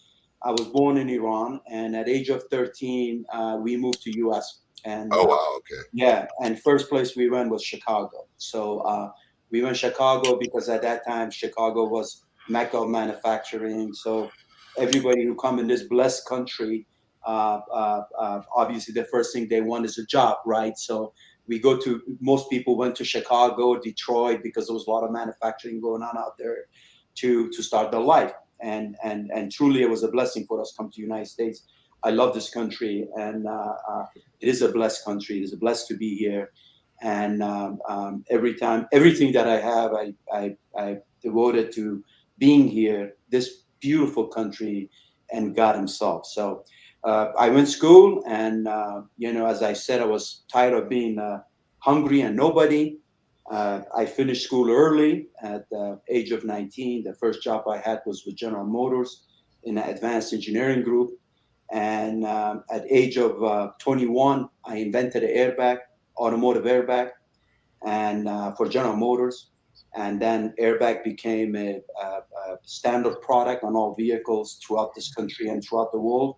[0.45, 4.61] I was born in Iran, and at age of 13, uh, we moved to U.S.
[4.85, 5.81] And Oh wow, okay.
[5.95, 8.27] yeah, and first place we went was Chicago.
[8.37, 9.11] So uh,
[9.51, 13.95] we went Chicago because at that time Chicago was mecca of manufacturing.
[13.95, 14.31] So
[14.79, 16.87] everybody who come in this blessed country,
[17.27, 20.77] uh, uh, uh, obviously the first thing they want is a job, right?
[20.77, 21.15] So
[21.47, 25.13] we go to most people went to Chicago, Detroit because there was a lot of
[25.13, 26.67] manufacturing going on out there
[27.17, 28.33] to to start their life.
[28.65, 31.29] And and and truly it was a blessing for us to come to the United
[31.29, 31.59] States.
[32.03, 34.05] I love this country and uh, uh,
[34.41, 35.39] it is a blessed country.
[35.39, 36.53] It is a blessed to be here.
[37.03, 42.05] And um, um, every time, everything that I have, I, I, I devoted to
[42.39, 44.91] being here, this beautiful country
[45.33, 46.27] and God Himself.
[46.27, 46.65] So
[47.05, 50.75] uh, I went to school, and uh, you know, as I said, I was tired
[50.75, 51.41] of being uh,
[51.79, 52.97] hungry and nobody.
[53.51, 57.05] Uh, I finished school early at the age of 19.
[57.05, 59.25] The first job I had was with General Motors
[59.65, 61.11] in the advanced engineering group.
[61.73, 65.79] And um, at age of uh, 21, I invented an airbag,
[66.19, 67.11] automotive airbag,
[67.87, 69.51] and uh, for General Motors.
[69.97, 75.49] And then airbag became a, a, a standard product on all vehicles throughout this country
[75.49, 76.37] and throughout the world.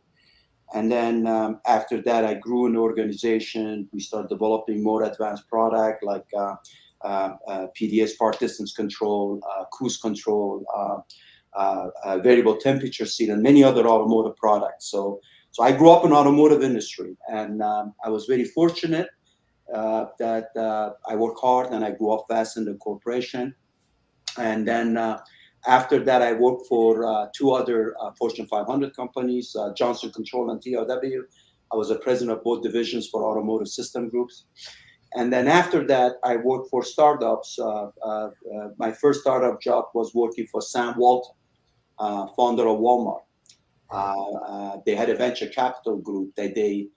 [0.75, 3.89] And then um, after that, I grew an organization.
[3.93, 6.57] We started developing more advanced product like uh, uh, uh,
[7.05, 10.99] PDS part distance control, uh, cruise control, uh,
[11.57, 14.91] uh, uh, variable temperature seat, and many other automotive products.
[14.91, 15.21] So,
[15.53, 19.09] so I grew up in automotive industry, and um, I was very fortunate
[19.75, 23.55] uh, that uh, I worked hard and I grew up fast in the corporation.
[24.39, 25.21] And then uh,
[25.67, 30.51] after that, I worked for uh, two other uh, Fortune 500 companies, uh, Johnson Control
[30.51, 31.23] and TRW.
[31.73, 34.45] I was the president of both divisions for automotive system groups.
[35.15, 37.59] And then after that, I worked for startups.
[37.59, 38.31] Uh, uh, uh,
[38.79, 41.35] my first startup job was working for Sam Walton,
[41.99, 43.23] uh, founder of Walmart.
[43.91, 46.89] Uh, they had a venture capital group that they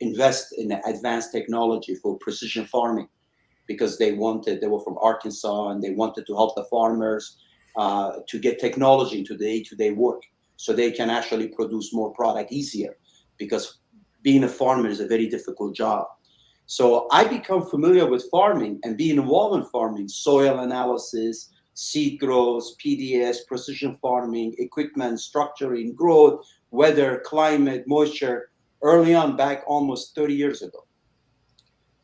[0.00, 3.08] invest in advanced technology for precision farming
[3.66, 7.36] because they wanted, they were from Arkansas and they wanted to help the farmers
[7.76, 10.22] to get technology into the day to day work
[10.56, 12.96] so they can actually produce more product easier
[13.38, 13.78] because
[14.22, 16.06] being a farmer is a very difficult job.
[16.70, 22.62] So I become familiar with farming and being involved in farming, soil analysis, seed growth,
[22.78, 28.52] PDS, precision farming, equipment, structuring, growth, weather, climate, moisture,
[28.82, 30.86] early on back almost 30 years ago.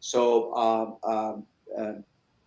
[0.00, 1.46] So um,
[1.78, 1.92] uh,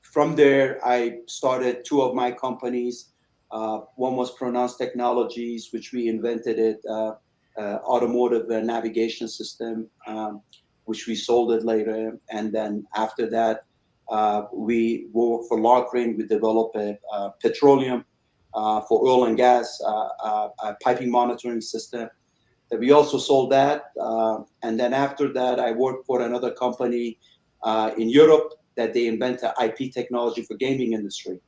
[0.01, 3.13] from there, I started two of my companies.
[3.49, 7.13] Uh, one was Pronounced Technologies, which we invented it, uh,
[7.58, 10.41] uh, automotive uh, navigation system, um,
[10.89, 12.17] which we sold it later.
[12.32, 13.65] And then after that,
[14.10, 16.17] uh, we worked for Lockgrain.
[16.17, 18.04] We developed a, uh, petroleum
[18.56, 22.10] uh, for oil and gas uh, uh, piping monitoring system.
[22.71, 27.17] That we also sold that, uh, and then after that, I worked for another company
[27.97, 31.39] in Europe that they invented IP technology for gaming industry,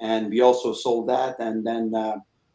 [0.00, 1.40] and we also sold that.
[1.40, 1.84] And then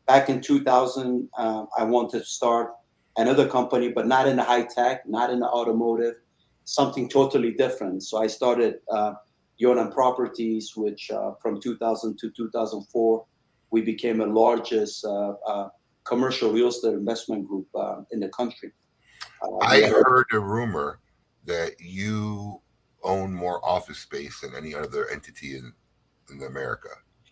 [0.08, 2.72] back in 2000, uh, I wanted to start
[3.17, 6.15] another company, but not in the high tech, not in the automotive,
[6.63, 8.03] something totally different.
[8.03, 9.13] So I started uh,
[9.62, 13.25] Younan Properties, which uh, from 2000 to 2004,
[13.71, 15.69] we became the largest uh, uh,
[16.03, 18.71] commercial real estate investment group uh, in the country.
[19.41, 20.99] Uh, I heard a rumor
[21.45, 22.62] that you
[23.03, 25.73] own more office space than any other entity in,
[26.30, 26.89] in America.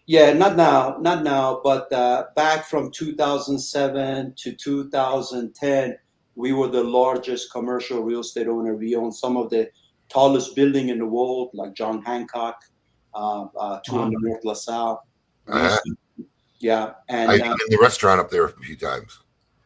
[0.07, 5.97] Yeah, not now, not now, but uh, back from 2007 to 2010,
[6.35, 8.75] we were the largest commercial real estate owner.
[8.75, 9.69] We owned some of the
[10.09, 12.59] tallest building in the world, like John Hancock,
[13.15, 15.03] uh, uh, 200 North LaSalle.
[15.47, 15.97] To-
[16.59, 19.19] yeah, and I've uh, been in the restaurant up there a few times.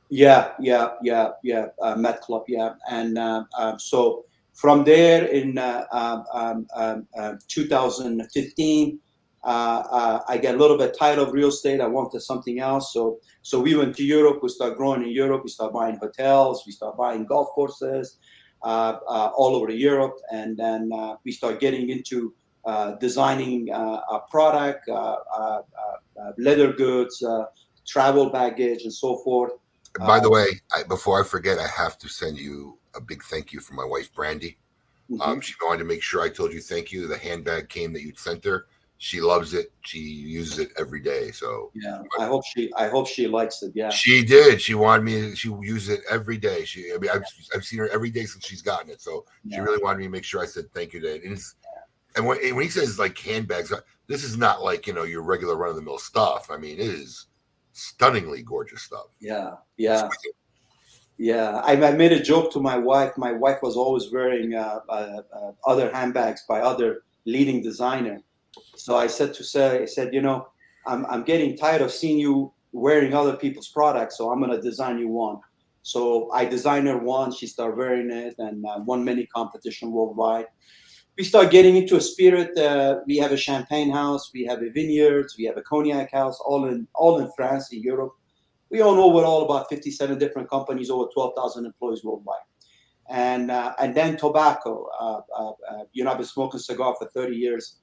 [0.09, 1.67] Yeah, yeah, yeah, yeah.
[1.81, 2.73] Uh, Met Club, yeah.
[2.89, 8.99] And uh, um, so from there in uh, um, um, um, uh, 2015,
[9.43, 11.79] uh, uh, I get a little bit tired of real estate.
[11.81, 12.93] I wanted something else.
[12.93, 14.39] So so we went to Europe.
[14.43, 15.43] We start growing in Europe.
[15.43, 16.63] We start buying hotels.
[16.65, 18.17] We start buying golf courses
[18.63, 20.17] uh, uh, all over Europe.
[20.31, 22.33] And then uh, we start getting into
[22.65, 25.61] uh, designing uh, a product, uh, uh, uh,
[26.21, 27.45] uh, leather goods, uh,
[27.87, 29.53] travel baggage, and so forth.
[29.97, 33.53] By the way, I, before I forget, I have to send you a big thank
[33.53, 34.57] you from my wife, Brandy.
[35.09, 35.21] Mhm.
[35.21, 37.07] Um, she wanted to make sure I told you thank you.
[37.07, 38.67] The handbag came that you sent her.
[39.01, 39.71] She loves it.
[39.85, 41.31] She uses it every day.
[41.31, 42.69] So Yeah, I hope she.
[42.75, 43.71] I hope she likes it.
[43.73, 44.61] Yeah, she did.
[44.61, 45.35] She wanted me.
[45.35, 46.65] She uses it every day.
[46.65, 46.91] She.
[46.93, 47.23] I mean, I've,
[47.55, 48.99] I've seen her every day since she's gotten it.
[49.01, 51.23] So she really wanted me to make sure I said thank you to it.
[51.23, 51.55] And, it's,
[52.17, 55.21] and when, when he says like handbags, uh, this is not like you know your
[55.21, 56.51] regular run of the mill stuff.
[56.51, 57.27] I mean, it is
[57.71, 59.05] stunningly gorgeous stuff.
[59.21, 60.09] yeah, yeah,
[61.17, 61.61] yeah.
[61.63, 63.17] I, I made a joke to my wife.
[63.17, 68.21] My wife was always wearing uh, uh, uh, other handbags by other leading designer.
[68.75, 70.47] So I said to say, I said, you know,
[70.85, 74.17] I'm I'm getting tired of seeing you wearing other people's products.
[74.17, 75.39] So I'm gonna design you one.
[75.81, 77.31] So I designed her one.
[77.31, 80.47] She started wearing it and uh, won many competition worldwide.
[81.17, 82.57] we start getting into a spirit.
[82.57, 86.39] Uh, we have a champagne house, we have a vineyards, we have a cognac house,
[86.45, 88.13] all in all in France, in Europe.
[88.69, 92.47] We own overall about 57 different companies, over 12,000 employees worldwide.
[93.09, 94.87] And uh, and then tobacco.
[94.99, 97.79] Uh, uh, uh, you know, I've been smoking cigar for 30 years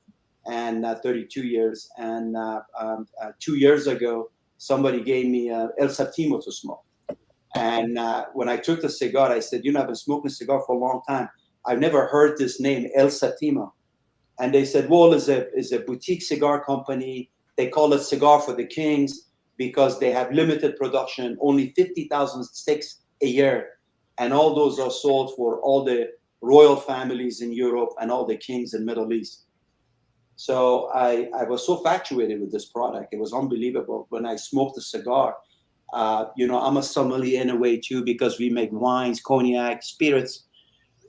[0.49, 1.89] and uh, 32 years.
[1.97, 6.83] And uh, um, uh, two years ago, somebody gave me uh, El Septimo to smoke.
[7.55, 10.63] And uh, when I took the cigar, I said, "You know, I've been smoking cigar
[10.67, 11.29] for a long time.
[11.65, 13.73] I've never heard this name, El Septimo."
[14.39, 17.31] And they said, "Well, is a is a boutique cigar company.
[17.57, 22.45] They call it Cigar for the Kings because they have limited production, only fifty thousand
[22.45, 23.71] sticks a year,
[24.19, 26.11] and all those are sold for all the
[26.43, 29.46] royal families in Europe and all the kings in Middle East."
[30.37, 33.13] So I, I was so infatuated with this product.
[33.13, 34.07] It was unbelievable.
[34.11, 35.37] When I smoked the cigar,
[35.93, 39.83] Uh, you know, I'm a sommelier in a way too because we make wines, cognac,
[39.83, 40.49] spirits.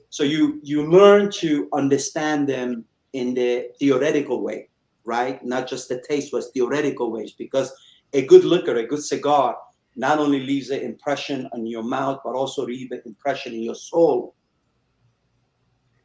[0.08, 4.70] So you you learn to understand them in the theoretical way,
[5.04, 5.36] right?
[5.42, 7.34] Not just the taste, but theoretical ways.
[7.36, 7.68] Because
[8.12, 9.56] a good liquor, a good cigar,
[9.96, 13.78] not only leaves an impression on your mouth, but also leaves an impression in your
[13.92, 14.34] soul.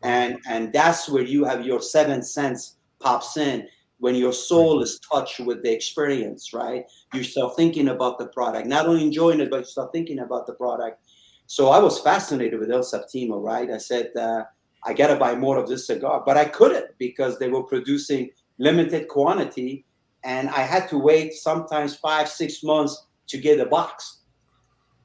[0.01, 3.67] And and that's where you have your seventh sense pops in
[3.99, 6.83] when your soul is touched with the experience, right?
[7.13, 10.47] You start thinking about the product, not only enjoying it, but you start thinking about
[10.47, 10.99] the product.
[11.45, 13.69] So I was fascinated with El Septimo, right?
[13.69, 14.43] I said, uh,
[14.85, 18.29] I got to buy more of this cigar, but I couldn't because they were producing
[18.57, 19.85] limited quantity,
[20.23, 24.21] and I had to wait sometimes five, six months to get a box.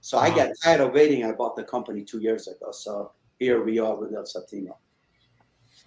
[0.01, 1.25] So I got tired of waiting.
[1.25, 2.71] I bought the company two years ago.
[2.73, 4.77] So here we are with El Septimo.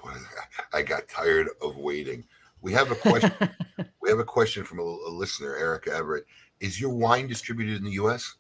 [0.03, 0.11] Boy,
[0.73, 2.25] I got tired of waiting.
[2.61, 3.31] We have a question.
[4.01, 6.25] we have a question from a, a, listener, Erica Everett.
[6.59, 8.35] Is your wine distributed in the U.S.?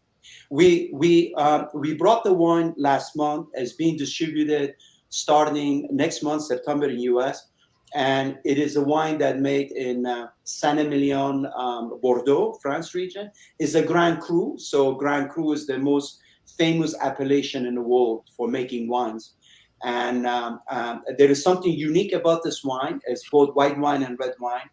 [0.49, 3.49] We we uh, we brought the wine last month.
[3.53, 4.75] It's being distributed
[5.09, 7.47] starting next month, September in U.S.
[7.93, 13.29] And it is a wine that made in uh, Saint-Emilion, um, Bordeaux, France region.
[13.59, 14.55] Is a Grand Cru.
[14.57, 16.19] So Grand Cru is the most
[16.57, 19.33] famous appellation in the world for making wines.
[19.83, 23.01] And um, um, there is something unique about this wine.
[23.07, 24.69] It's both white wine and red wine.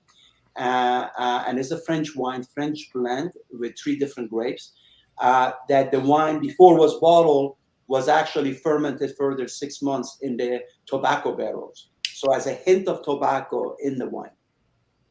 [0.57, 4.73] Uh, uh, and it's a French wine, French blend with three different grapes.
[5.19, 7.57] Uh, that the wine before was bottled
[7.89, 11.89] was actually fermented further six months in the tobacco barrels.
[12.07, 14.31] So as a hint of tobacco in the wine.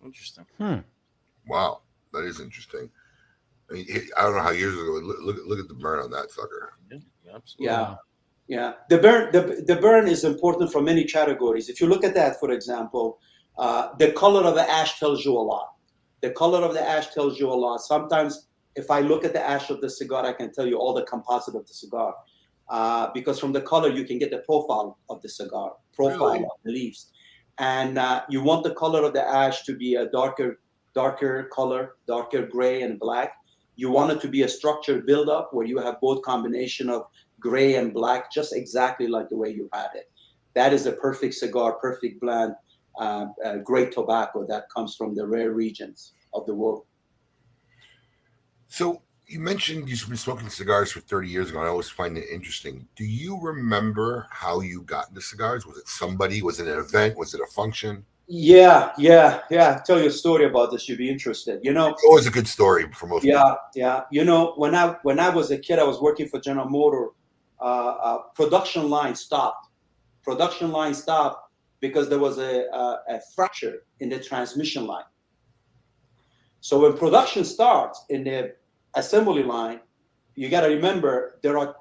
[0.03, 0.45] Interesting.
[0.57, 0.79] Hmm.
[1.47, 1.81] Wow,
[2.13, 2.89] that is interesting.
[3.69, 3.86] I mean,
[4.17, 4.99] I don't know how years ago.
[5.03, 6.73] Look, look, look at the burn on that sucker.
[6.89, 6.99] Yeah,
[7.33, 7.65] absolutely.
[7.65, 7.95] Yeah.
[8.47, 11.67] Yeah, the burn the, the burn is important for many categories.
[11.67, 13.19] If you look at that, for example,
[13.57, 15.67] uh, the color of the ash tells you a lot.
[16.21, 17.79] The color of the ash tells you a lot.
[17.81, 20.93] Sometimes, if I look at the ash of the cigar, I can tell you all
[20.93, 22.15] the composite of the cigar,
[22.69, 26.43] uh, because from the color you can get the profile of the cigar, profile Really?
[26.45, 27.12] of the leaves,
[27.60, 30.60] and uh, you want the color of the ash to be a darker,
[30.95, 33.33] darker color, darker gray and black.
[33.75, 37.03] You want it to be a structured buildup where you have both combination of
[37.39, 40.10] gray and black, just exactly like the way you had it.
[40.54, 42.56] That is a perfect cigar, perfect blend,
[43.00, 46.86] uh, uh, great tobacco that comes from the rare regions of the world.
[48.67, 51.62] So you mentioned you've been smoking cigars for 30 years ago.
[51.62, 52.88] I always find it interesting.
[52.95, 55.65] Do you remember how you got into cigars?
[55.65, 56.41] Was it somebody?
[56.41, 57.17] Was it an event?
[57.17, 58.06] Was it a function?
[58.30, 59.76] Yeah, yeah, yeah.
[59.78, 60.89] I'll tell you a story about this.
[60.89, 61.62] You'd be interested.
[61.63, 64.02] You know, It's always a good story for most yeah, yeah.
[64.12, 67.10] You know, when I when I was a kid, I was working for General Motor.
[67.59, 69.67] Uh, uh, production line stopped.
[70.23, 75.05] Production line stopped because there was a, a, a fracture in the transmission line.
[76.61, 78.55] So when production starts in the
[78.95, 79.79] assembly line,
[80.35, 81.75] you got to remember there are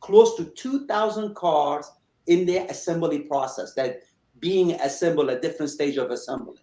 [0.00, 1.90] close to 2,000 cars
[2.26, 4.02] in the assembly process that
[4.38, 6.58] being assembled at different stage of assembly.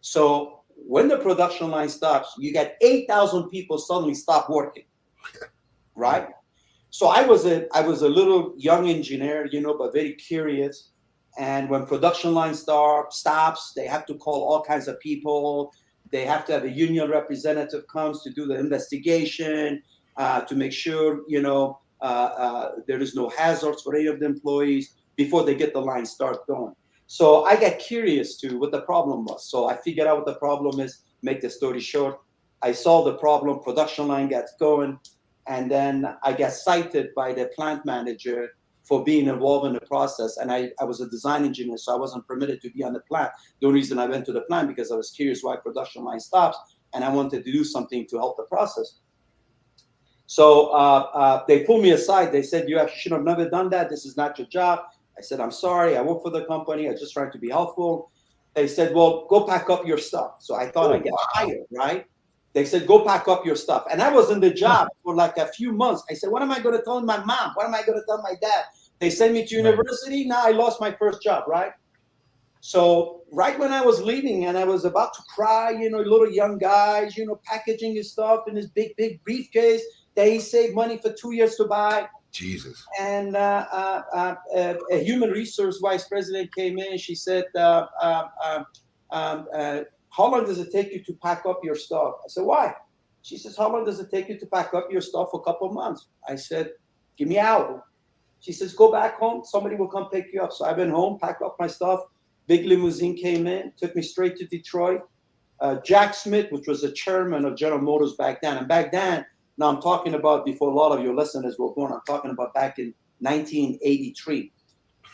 [0.00, 4.84] So when the production line stops, you get 8,000 people suddenly stop working,
[5.94, 6.28] right?
[6.98, 10.92] So I was a I was a little young engineer, you know, but very curious.
[11.36, 15.74] And when production line start stops, they have to call all kinds of people.
[16.10, 19.82] They have to have a union representative comes to do the investigation
[20.16, 24.18] uh, to make sure you know uh, uh, there is no hazards for any of
[24.18, 26.74] the employees before they get the line start going.
[27.06, 29.50] So I got curious to what the problem was.
[29.50, 31.02] So I figured out what the problem is.
[31.20, 32.20] Make the story short,
[32.62, 33.60] I solved the problem.
[33.60, 34.98] Production line gets going,
[35.48, 38.50] and then I got cited by the plant manager
[38.82, 40.36] for being involved in the process.
[40.36, 43.00] And I, I was a design engineer, so I wasn't permitted to be on the
[43.00, 43.32] plant.
[43.60, 46.20] The only reason I went to the plant because I was curious why production line
[46.20, 46.56] stops,
[46.94, 48.98] and I wanted to do something to help the process.
[50.26, 52.32] So uh, uh, they pulled me aside.
[52.32, 53.90] They said, "You actually should have never done that.
[53.90, 54.80] This is not your job."
[55.18, 55.96] I said, "I'm sorry.
[55.96, 56.88] I work for the company.
[56.88, 58.10] I just trying to be helpful."
[58.54, 61.18] They said, "Well, go pack up your stuff." So I thought Oh, I'd get wow.
[61.32, 62.06] hired, right?
[62.56, 65.36] They said, "Go pack up your stuff," and I was in the job for like
[65.36, 66.02] a few months.
[66.10, 67.50] I said, "What am I going to tell my mom?
[67.52, 68.64] What am I going to tell my dad?"
[68.98, 70.24] They sent me to university.
[70.24, 71.72] Now I lost my first job, right?
[72.60, 76.30] So right when I was leaving and I was about to cry, you know, little
[76.30, 79.82] young guys, you know, packaging his stuff in his big, big briefcase
[80.14, 82.08] that he saved money for two years to buy.
[82.32, 82.82] Jesus.
[82.98, 86.96] And uh, uh, uh, uh, a human resource vice president came in.
[86.96, 88.66] She said, uh, uh, um,
[89.10, 89.80] um, uh,
[90.16, 92.74] "How long does it take you to pack up your stuff?" I said, "Why?"
[93.22, 95.28] She says, "How long does it take you to pack up your stuff?
[95.34, 96.72] A couple of months." I said,
[97.16, 97.84] "Give me an hour."
[98.40, 99.44] She says, "Go back home.
[99.44, 102.00] Somebody will come pick you up." So I went home, packed up my stuff.
[102.46, 105.02] Big limousine came in, took me straight to Detroit.
[105.58, 109.26] Uh, Jack Smith, which was the chairman of General Motors back then, and back then
[109.58, 111.92] Now I'm talking about before a lot of your listeners were born.
[111.92, 114.52] I'm talking about back in 1983,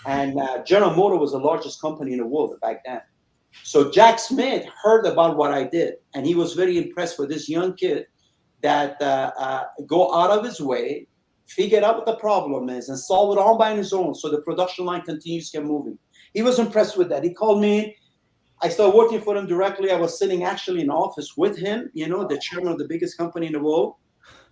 [0.06, 3.00] and uh, General Motors was the largest company in the world back then.
[3.64, 7.48] So Jack Smith heard about what I did, and he was very impressed with this
[7.48, 8.06] young kid
[8.62, 11.06] that uh, uh, go out of his way,
[11.46, 14.14] figure out what the problem is, and solve it all by his own.
[14.14, 15.98] So the production line continues to get moving.
[16.32, 17.24] He was impressed with that.
[17.24, 17.96] He called me.
[18.62, 19.90] I started working for him directly.
[19.90, 23.18] I was sitting actually in office with him, you know, the chairman of the biggest
[23.18, 23.96] company in the world.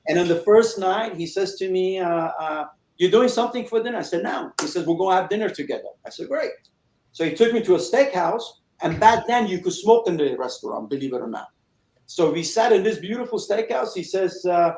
[0.09, 2.65] And on the first night, he says to me, uh, uh,
[2.97, 5.49] "You're doing something for dinner?" I said, "No." He says, "We're going to have dinner
[5.49, 6.51] together." I said, "Great."
[7.13, 8.43] So he took me to a steakhouse,
[8.83, 11.49] and back then you could smoke in the restaurant, believe it or not.
[12.07, 13.95] So we sat in this beautiful steakhouse.
[13.95, 14.73] He says, uh,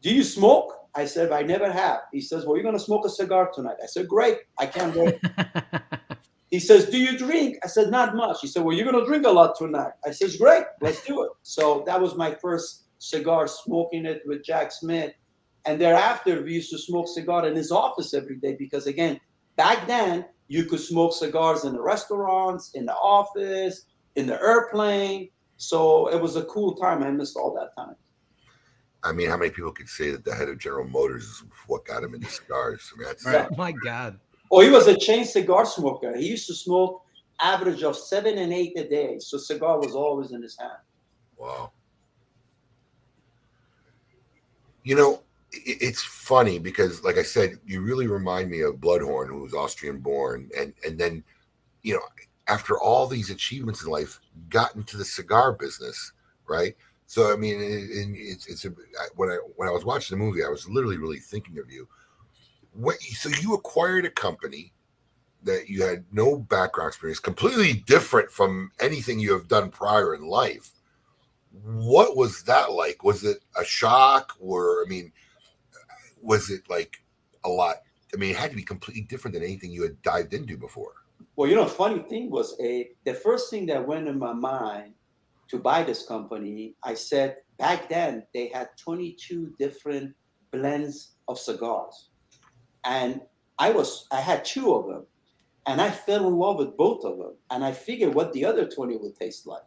[0.00, 3.04] "Do you smoke?" I said, "I never have." He says, "Well, you're going to smoke
[3.04, 5.20] a cigar tonight." I said, "Great, I can't wait."
[6.52, 9.08] He says, "Do you drink?" I said, "Not much." He said, "Well, you're going to
[9.10, 12.84] drink a lot tonight." I says, "Great, let's do it." So that was my first
[12.98, 15.14] cigar, smoking it with Jack Smith,
[15.64, 19.18] and thereafter we used to smoke cigar in his office every day because again,
[19.56, 23.86] back then you could smoke cigars in the restaurants, in the office,
[24.16, 25.30] in the airplane.
[25.56, 27.02] So it was a cool time.
[27.02, 27.96] I missed all that time.
[29.02, 31.86] I mean, how many people could say that the head of General Motors is what
[31.86, 32.92] got him into cigars?
[32.94, 33.46] I mean, that's Right.
[33.50, 34.20] Oh my God.
[34.50, 36.14] Oh, he was a chain cigar smoker.
[36.14, 37.02] He used to smoke
[37.40, 39.20] average of seven and eight a day.
[39.20, 40.82] So cigar was always in his hand.
[41.38, 41.72] Wow.
[44.82, 45.18] You know, i-
[45.52, 49.98] it's funny because, like I said, you really remind me of Bluhdorn, who was Austrian
[49.98, 51.24] born, and and then,
[51.82, 52.02] you know,
[52.48, 56.12] after all these achievements in life, got into the cigar business,
[56.48, 56.76] right?
[57.06, 58.74] So I mean, it, it- it's it's a,
[59.16, 61.88] when I when I was watching the movie, I was literally really thinking of you.
[62.72, 64.72] What so you acquired a company
[65.44, 70.26] that you had no background experience, completely different from anything you have done prior in
[70.26, 70.72] life
[71.64, 75.12] what was that like was it a shock or i mean
[76.22, 77.02] was it like
[77.44, 77.76] a lot
[78.14, 80.94] i mean it had to be completely different than anything you had dived into before
[81.36, 84.94] Well, you know, funny thing was a the first thing that went in my mind
[85.48, 86.74] to buy this company.
[86.82, 90.14] I said back then they had 22 different
[90.50, 92.10] blends of cigars,
[92.84, 93.20] and
[93.58, 95.06] I was I had two of them,
[95.66, 98.68] and I fell in love with both of them, and I figured what the other
[98.68, 99.62] 20 would taste like.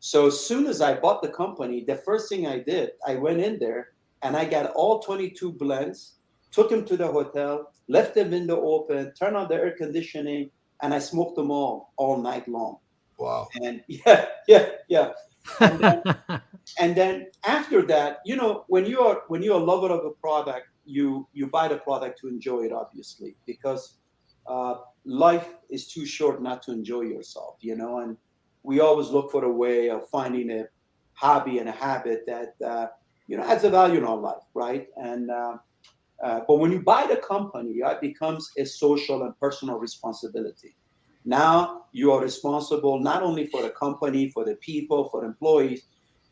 [0.00, 3.40] So as soon as I bought the company, the first thing I did, I went
[3.40, 3.88] in there
[4.22, 6.16] and I got all 22 blends,
[6.50, 10.50] took them to the hotel, left the window open, turned on the air conditioning,
[10.82, 12.78] and I smoked them all all night long.
[13.18, 15.10] wow And yeah, yeah, yeah.
[15.60, 16.02] And then,
[16.78, 20.10] and then after that, you know, when you are when you're a lover of a
[20.10, 23.98] product, you you buy the product to enjoy it, obviously, because
[24.46, 28.00] uh, life is too short not to enjoy yourself, you know.
[28.00, 28.16] And
[28.62, 30.64] we always look for a way of finding a
[31.12, 32.86] hobby and a habit that uh,
[33.30, 34.88] you know adds a value in our life, right?
[34.96, 35.56] And uh,
[36.22, 40.74] uh, but when you buy the company, it becomes a social and personal responsibility.
[41.24, 45.82] Now you are responsible not only for the company, for the people, for employees,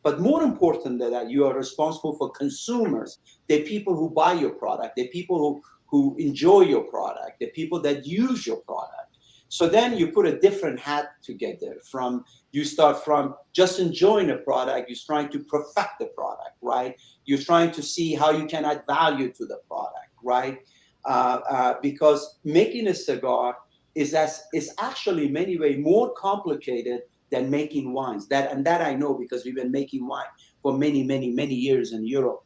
[0.03, 4.51] but more important than that, you are responsible for consumers, the people who buy your
[4.51, 9.09] product, the people who, who enjoy your product, the people that use your product.
[9.47, 14.37] So then you put a different hat together from you start from just enjoying a
[14.37, 16.95] product, you're trying to perfect the product, right?
[17.25, 20.59] You're trying to see how you can add value to the product, right?
[21.05, 23.55] Uh, uh, because making a cigar
[23.95, 28.27] is as is actually many ways more complicated than making wines.
[28.27, 30.25] That and that I know because we've been making wine
[30.61, 32.43] for many, many, many years in Europe.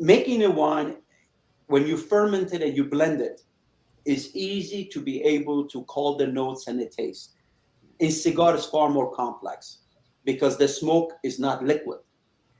[0.00, 0.98] Making a wine,
[1.66, 3.42] when you ferment it and you blend it,
[4.04, 7.34] is easy to be able to call the notes and the taste.
[8.00, 9.78] In cigar, it's far more complex
[10.24, 12.00] because the smoke is not liquid.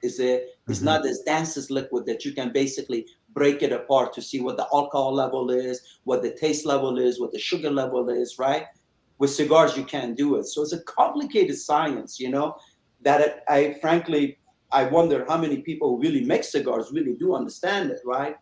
[0.03, 0.85] Is a it's Mhm.
[0.85, 4.57] not as dense as liquid that you can basically break it apart to see what
[4.57, 8.67] the alcohol level is, what the taste level is, what the sugar level is, right?
[9.19, 10.45] With cigars, you can't do it.
[10.47, 12.57] So it's a complicated science, you know,
[13.03, 14.39] that it, I frankly,
[14.71, 18.37] I wonder how many people who really make cigars really do understand it, right?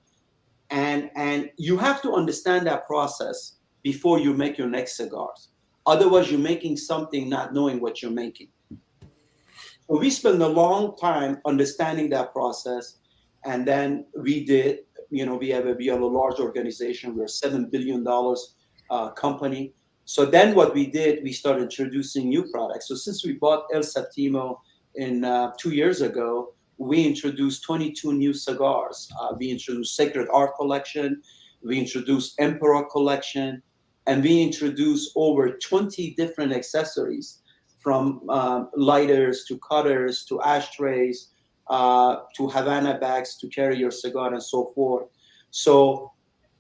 [0.71, 5.49] And and you have to understand that process before you make your next cigars.
[5.87, 8.49] Otherwise, you're making something not knowing what you're making.
[8.71, 12.99] So we spent a long time understanding that process,
[13.45, 14.81] and then we did.
[15.11, 17.17] You know, we have a we have a large organization.
[17.17, 18.57] We're a seven billion dollars
[18.91, 19.75] uh, company.
[20.05, 22.89] So then, what we did, we started introducing new products.
[22.89, 24.59] So since we bought El Septimo
[24.97, 29.09] in uh, two years ago, we introduced 22 new cigars.
[29.21, 31.23] Uh, we introduced Sacred Art Collection.
[31.63, 33.63] We introduced Emperor Collection,
[34.07, 37.43] and we introduce over 20 different accessories
[37.79, 41.31] from um, lighters to cutters to ashtrays
[41.69, 45.09] uh, to Havana bags to carry your cigar and so forth.
[45.51, 46.13] So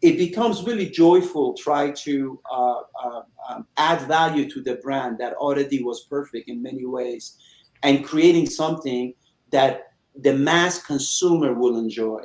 [0.02, 5.32] it becomes really joyful try to uh, uh, um, add value to the brand that
[5.34, 7.38] already was perfect in many ways
[7.82, 9.14] and creating something
[9.50, 12.22] that the mass consumer will enjoy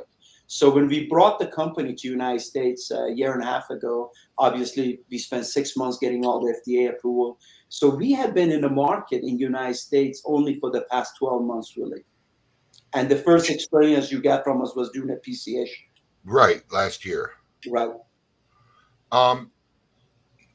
[0.52, 4.10] so when we brought the company to united states a year and a half ago
[4.38, 7.38] obviously we spent six months getting all the fda approval
[7.68, 11.42] so we have been in the market in united states only for the past 12
[11.42, 12.04] months really
[12.94, 15.68] and the first experience you got from us was doing a pch
[16.24, 17.32] Right, last year.
[17.68, 17.90] right
[19.10, 19.50] Um,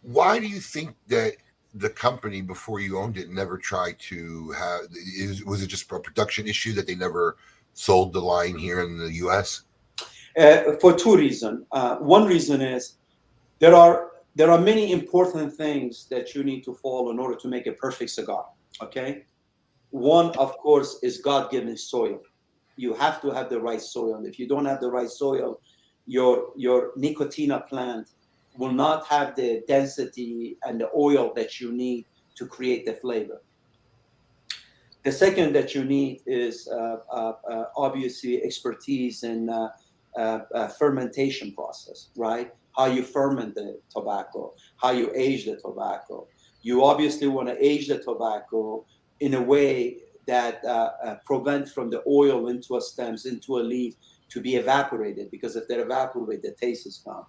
[0.02, 1.34] why do you think that
[1.74, 4.82] the company before you owned it never tried to have?
[4.93, 7.38] Is, was it just a production issue that they never
[7.74, 9.64] sold the line here in the U.S.?
[10.38, 11.66] Uh, for two reasons.
[11.72, 12.98] Uh, one reason is
[13.58, 17.48] there are there are many important things that you need to follow in order to
[17.48, 18.46] make a perfect cigar.
[18.84, 19.26] Okay,
[19.90, 22.22] one of course is God-given soil.
[22.76, 24.24] You have to have the right soil.
[24.26, 25.60] If you don't have the right soil,
[26.06, 28.10] your your nicotina plant
[28.60, 33.42] will not have the density and the oil that you need to create the flavor.
[35.04, 39.50] The second that you need is uh, uh, uh, obviously expertise in
[40.18, 42.51] uh, uh, fermentation process, right?
[42.76, 46.28] How you ferment the tobacco, how you age the tobacco.
[46.61, 48.86] You obviously want to age the tobacco
[49.20, 49.97] in a way
[50.28, 53.95] that uh, uh, prevents from the oil into a stems, into a leaf
[54.30, 57.26] to be evaporated, because if they're evaporated, the taste is gone.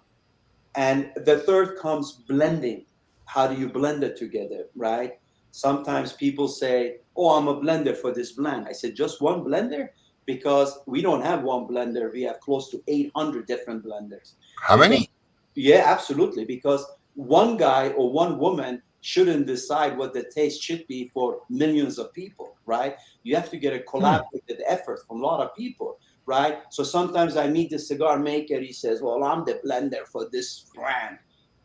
[0.75, 2.85] And the third comes blending.
[3.25, 5.13] How do you blend it together, right?
[5.51, 8.67] Sometimes people say, Oh, I'm a blender for this blend.
[8.67, 9.89] I said, Just one blender?
[10.33, 12.13] Because we don't have one blender.
[12.13, 14.33] We have close to 800 different blenders.
[14.61, 15.09] How many?
[15.55, 16.45] Yeah, absolutely.
[16.45, 21.97] Because one guy or one woman shouldn't decide what the taste should be for millions
[21.97, 22.93] of people, right?
[23.23, 26.59] You have to get a collaborative effort from a lot of people, right?
[26.69, 28.59] So sometimes I meet the cigar maker.
[28.59, 31.17] He says, "Well, I'm the blender for this brand,"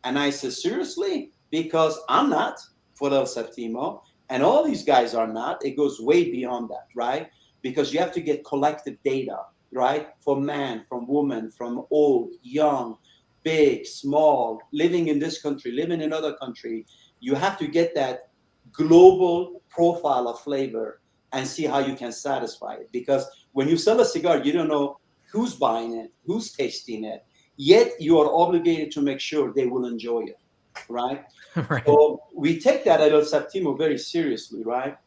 [0.05, 1.15] and I say, "Seriously?"
[1.51, 2.55] Because I'm not
[2.97, 4.01] for El Septimo,
[4.31, 5.63] and all these guys are not.
[5.67, 7.25] It goes way beyond that, right?
[7.65, 9.39] Because you have to get collective data,
[9.71, 10.09] right?
[10.23, 12.97] From man, from woman, from old, young,
[13.41, 16.85] big, small, living in this country, living in other country.
[17.21, 18.29] You have to get that
[18.71, 21.01] global profile of flavor
[21.33, 22.89] and see how you can satisfy it.
[22.91, 24.99] Because when you sell a cigar, you don't know
[25.31, 27.25] who's buying it, who's tasting it.
[27.57, 30.39] Yet you are obligated to make sure they will enjoy it,
[30.87, 31.23] right?
[31.69, 31.83] right.
[31.85, 34.97] So we take that at El Septimo very seriously, right?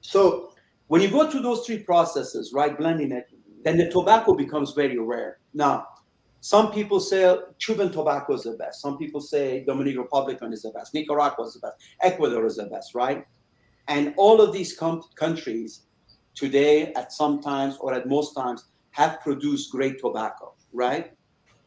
[0.00, 0.53] So
[0.88, 3.26] when you go through those three processes, right, blending it,
[3.62, 5.38] then the tobacco becomes very rare.
[5.54, 5.86] Now,
[6.40, 8.82] some people say Cuban tobacco is the best.
[8.82, 10.92] Some people say Dominican Republican is the best.
[10.92, 11.76] Nicaragua is the best.
[12.02, 13.24] Ecuador is the best, right?
[13.88, 15.86] And all of these com- countries
[16.34, 21.12] today, at some times or at most times, have produced great tobacco, right?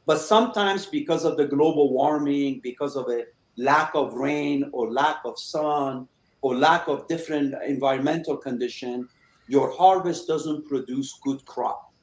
[0.06, 3.24] But sometimes, because of the global warming, because of a
[3.58, 6.08] lack of rain or lack of sun
[6.42, 9.08] or lack of different environmental condition,
[9.48, 11.94] your harvest doesn't produce good crop.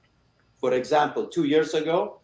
[0.58, 2.20] For example, two years ago,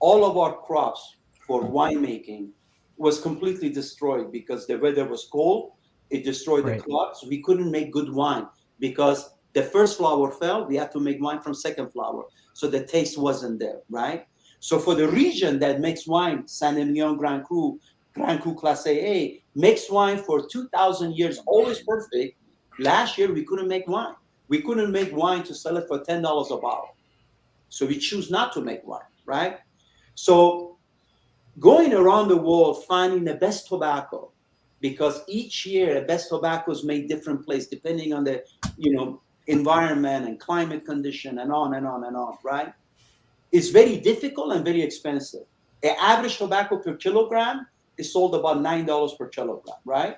[0.00, 2.50] all of our crops for winemaking
[2.96, 5.72] was completely destroyed because the weather was cold.
[6.10, 6.78] It destroyed Right.
[6.78, 7.24] the crops.
[7.24, 8.46] We couldn't make good wine
[8.78, 10.66] because the first flower fell.
[10.66, 14.26] We had to make wine from second flower, so the taste wasn't there, right?
[14.60, 17.78] So for the region that makes wine, Saint-Émilion Grand Cru,
[18.18, 22.36] Grand Cru Classé A, makes wine for 2,000 years, always perfect.
[22.78, 24.14] Last year we couldn't make wine.
[24.48, 26.94] We couldn't make wine to sell it for ten dollars a bottle.
[27.68, 29.58] So we choose not to make wine, right?
[30.14, 30.78] So
[31.58, 34.32] going around the world finding the best tobacco,
[34.80, 38.42] because each year the best tobacco is made different place depending on the
[38.76, 42.72] you know environment and climate condition and on and on and on, right?
[43.50, 45.46] It's very difficult and very expensive.
[45.82, 47.66] The average tobacco per kilogram
[47.98, 50.16] is sold about nine dollars per kilogram, right?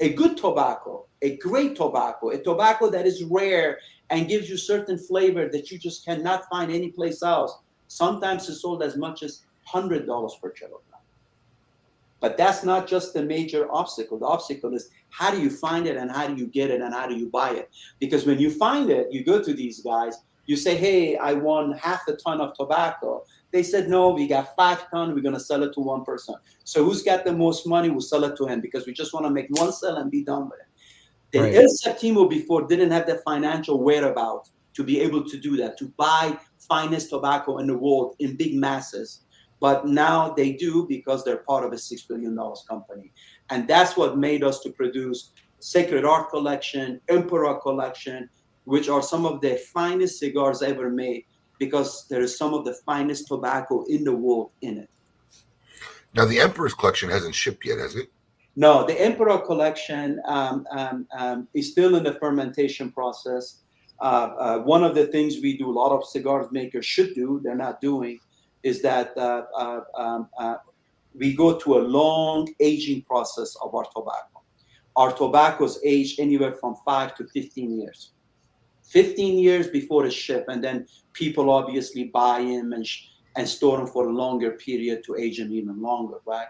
[0.00, 3.78] A good tobacco, a great tobacco, a tobacco that is rare
[4.10, 7.58] and gives you certain flavor that you just cannot find anyplace else.
[7.88, 11.00] Sometimes it's sold as much as hundred dollars per kilogram.
[12.20, 14.18] But that's not just the major obstacle.
[14.18, 16.94] The obstacle is how do you find it and how do you get it and
[16.94, 17.70] how do you buy it?
[17.98, 21.72] Because when you find it, you go to these guys, you say, Hey, I won
[21.72, 23.24] half a ton of tobacco.
[23.52, 26.34] They said, No, we got five ton, we're gonna sell it to one person.
[26.64, 27.90] So who's got the most money?
[27.90, 30.24] We'll sell it to him because we just want to make one sale and be
[30.24, 30.66] done with it.
[31.32, 31.54] The Right.
[31.54, 35.88] El Septimo before didn't have the financial whereabout to be able to do that, to
[35.96, 39.22] buy finest tobacco in the world in big masses.
[39.60, 43.12] But now they do because they're part of a six billion dollars company,
[43.50, 48.28] and that's what made us to produce Sacred Art Collection, Emperor Collection,
[48.64, 51.24] which are some of the finest cigars ever made
[51.58, 54.90] because there is some of the finest tobacco in the world in it.
[56.14, 58.08] Now the Emperor's collection hasn't shipped yet, has it?
[58.54, 63.60] No, the Emperor collection um, um, um, is still in the fermentation process.
[64.00, 67.40] Uh, uh, one of the things we do, a lot of cigar makers should do,
[67.42, 68.18] they're not doing,
[68.62, 70.56] is that uh, uh, um, uh,
[71.14, 74.42] we go to a long aging process of our tobacco.
[74.96, 78.12] Our tobaccos age anywhere from five to 15 years.
[78.92, 83.78] 15 years before the ship, and then people obviously buy them and, sh- and store
[83.78, 86.48] them for a longer period to age them even longer, right?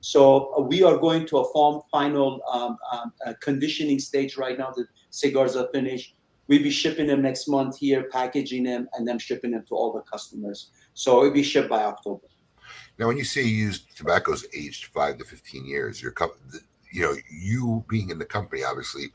[0.00, 4.58] So uh, we are going to a form final um, um, uh, conditioning stage right
[4.58, 4.72] now.
[4.74, 6.16] The cigars are finished.
[6.48, 9.92] We'll be shipping them next month here, packaging them, and then shipping them to all
[9.92, 10.70] the customers.
[10.94, 12.26] So it'll be shipped by October.
[12.98, 16.36] Now, when you say you use tobaccos aged five to fifteen years, your co-
[16.92, 19.06] you know, you being in the company obviously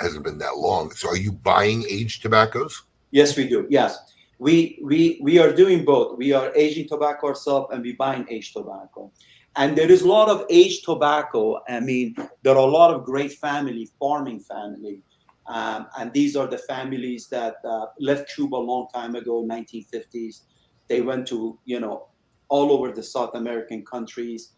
[0.00, 0.90] hasn't been that long.
[0.92, 2.82] So, are you buying aged tobaccos?
[3.10, 3.66] Yes, we do.
[3.68, 3.98] Yes,
[4.38, 6.16] we we we are doing both.
[6.18, 9.10] We are aging tobacco ourselves, and we buying aged tobacco.
[9.56, 11.60] And there is a lot of aged tobacco.
[11.68, 15.02] I mean, there are a lot of great family, farming family,
[15.46, 20.42] um, and these are the families that uh, left Cuba a long time ago, 1950s.
[20.88, 22.08] They went to you know
[22.48, 24.52] all over the South American countries,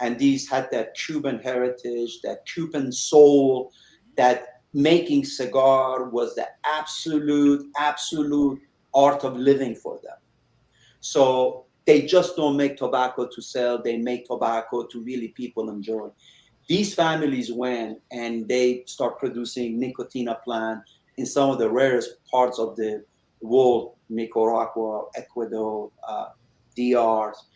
[0.00, 3.72] and these had that Cuban heritage, that Cuban soul,
[4.16, 8.60] that making cigar was the absolute, absolute
[8.92, 10.18] art of living for them.
[11.00, 16.10] So they just don't make tobacco to sell, they make tobacco to really people enjoy.
[16.68, 20.82] These families went and they start producing nicotina plant
[21.16, 23.02] in some of the rarest parts of the
[23.40, 26.26] world, Nicaragua, Ecuador, uh,
[26.76, 27.46] DRs,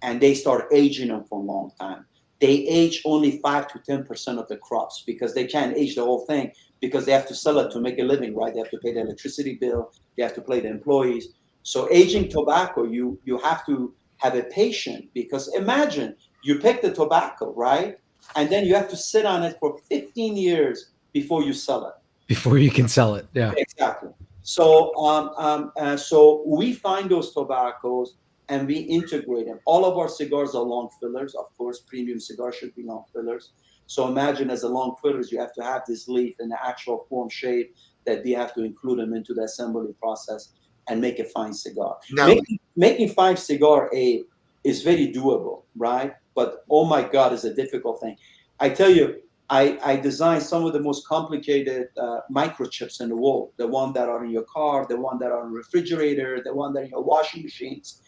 [0.00, 2.06] and they start aging them for a long time.
[2.40, 6.04] They age only five to ten percent of the crops because they can't age the
[6.04, 8.52] whole thing because they have to sell it to make a living, right?
[8.52, 11.28] They have to pay the electricity bill, they have to pay the employees.
[11.62, 16.92] So aging tobacco, you you have to have a patient because imagine you pick the
[16.92, 17.98] tobacco, right?
[18.36, 21.94] And then you have to sit on it for 15 years before you sell it.
[22.26, 23.26] before you can sell it.
[23.34, 23.52] Yeah.
[23.56, 24.10] Exactly.
[24.42, 28.14] So, um, um, uh, so we find those tobaccos
[28.50, 29.60] and we integrate them.
[29.64, 31.34] All of our cigars are long fillers.
[31.36, 33.52] Of course, premium cigars should be long fillers.
[33.86, 37.06] So imagine as a long fillers, you have to have this leaf in the actual
[37.08, 37.74] form shape
[38.06, 40.52] that we have to include them into the assembly process
[40.88, 41.96] and make a fine cigar.
[42.10, 44.24] Now, Making, making fine cigar a
[44.64, 46.14] is very doable, right?
[46.34, 48.16] But oh my God, is a difficult thing.
[48.58, 53.16] I tell you, I, I designed some of the most complicated uh, microchips in the
[53.16, 53.52] world.
[53.56, 56.72] The one that are in your car, the one that are in refrigerator, the one
[56.72, 58.02] that are in your washing machines.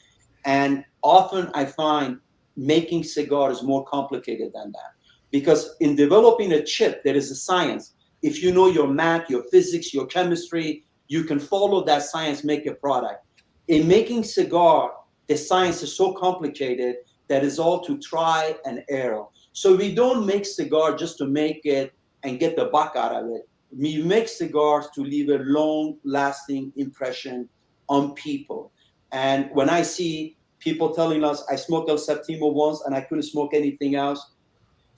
[0.44, 2.18] And often I find
[2.56, 4.92] making cigars is more complicated than that.
[5.30, 7.94] Because in developing a chip, there is a science.
[8.22, 12.66] If you know your math, your physics, your chemistry, you can follow that science, make
[12.66, 13.24] a product.
[13.68, 14.92] In making cigar,
[15.28, 16.96] the science is so complicated
[17.28, 19.24] that it's all to try and error.
[19.52, 21.92] So we don't make cigar just to make it
[22.24, 23.48] and get the buck out of it.
[23.76, 27.48] We make cigars to leave a long lasting impression
[27.88, 28.71] on people.
[29.12, 33.24] And when I see people telling us, I smoked El Septimo once and I couldn't
[33.24, 34.30] smoke anything else,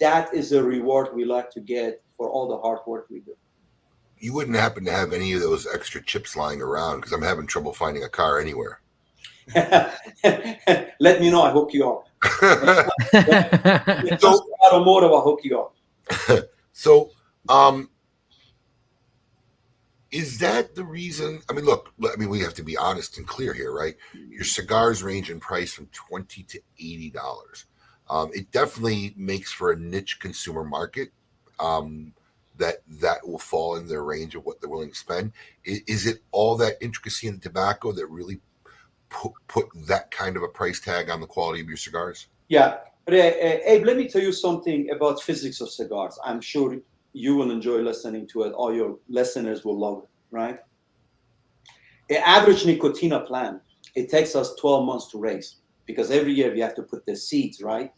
[0.01, 3.35] that is a reward we like to get for all the hard work we do.
[4.19, 7.47] you wouldn't happen to have any of those extra chips lying around because I'm having
[7.47, 8.81] trouble finding a car anywhere.
[9.55, 12.09] Let me know, I hook you up.
[13.13, 15.75] If So- it's automotive, I'll hook you up.
[16.73, 17.11] so,
[17.49, 17.91] um,
[20.15, 21.43] is that the reason?
[21.51, 23.97] I mean, look, I mean, we have to be honest and clear here, right?
[24.31, 27.67] Your cigars range in price from twenty to eighty dollars.
[28.09, 31.09] Um, it definitely makes for a niche consumer market
[31.59, 32.15] um,
[32.59, 35.33] that that will fall in their range of what they're willing to spend.
[35.65, 38.41] Is, is it all that intricacy in the tobacco that really
[39.09, 42.29] put put that kind of a price tag on the quality of your cigars?
[42.47, 46.17] Yeah, but uh, uh, Abe, let me tell you something about physics of cigars.
[46.25, 46.77] I'm sure
[47.15, 48.53] you will enjoy listening to it.
[48.53, 50.59] All your listeners will love it, right?
[52.11, 53.63] An average nicotina plant,
[53.95, 57.17] it takes us 12 months to raise because every year we have to put the
[57.17, 57.91] seeds, right?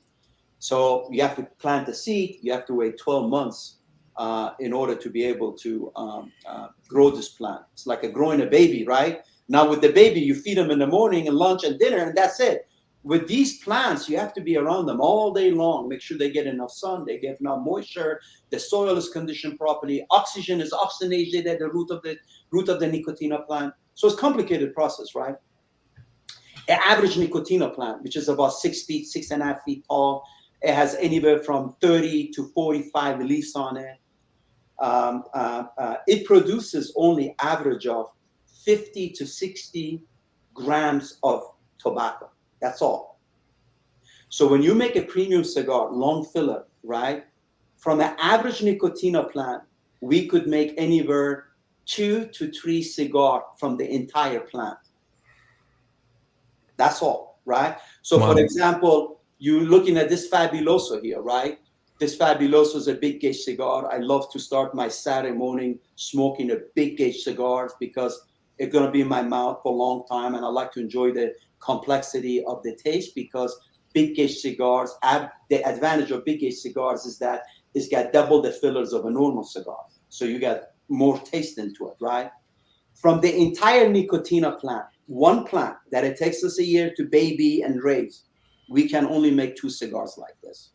[0.59, 3.79] So you have to plant the seed, you have to wait 12 months
[4.17, 7.63] uh, in order to be able to um, uh, grow this plant.
[7.73, 9.23] It's like a growing a baby, right?
[9.49, 12.17] Now with the baby, you feed them in the morning and lunch and dinner, and
[12.17, 12.69] that's it
[13.07, 15.89] with these plants, you have to be around them all day long.
[15.89, 20.05] Make sure they get enough sun, they get enough moisture, the soil is conditioned properly,
[20.11, 22.19] oxygen is oxygenated at the root of the
[22.51, 23.73] root of the nicotina plant.
[23.95, 25.37] So it's a complicated process, right?
[26.67, 30.25] An average nicotina plant, which is about six feet, six and a half feet tall,
[30.63, 33.99] it has anywhere from 30 to 45 leaves on it.
[34.83, 38.11] um, uh, uh, it produces only average of
[38.65, 40.03] 50 to 60
[40.55, 41.45] grams of
[41.79, 42.31] tobacco.
[42.61, 43.19] That's all.
[44.29, 47.25] So when you make a premium cigar, long filler, right?
[47.77, 49.63] From an average nicotina plant,
[50.01, 51.49] we could make anywhere
[51.85, 54.79] two to three cigar from the entire plant.
[56.77, 57.77] That's all, right?
[58.03, 58.33] So, Wow.
[58.33, 61.59] for example, you're looking at this Fabuloso here, right?
[61.99, 63.91] This Fabuloso is a big gauge cigar.
[63.91, 68.21] I love to start my Saturday morning smoking a big gauge cigars because
[68.59, 71.13] it's gonna be in my mouth for a long time, and I like to enjoy
[71.13, 71.35] the
[71.67, 73.59] complexity of the taste because
[73.93, 74.95] big gauge cigars.
[75.03, 77.43] Have, the advantage of big gauge cigars is that
[77.75, 81.89] it's got double the fillers of a normal cigar, so you got more taste into
[81.89, 82.31] it, right?
[82.95, 87.63] From the entire nicotina plant, one plant that it takes us a year to baby
[87.63, 88.25] and raise,
[88.69, 90.71] we can only make two cigars like this.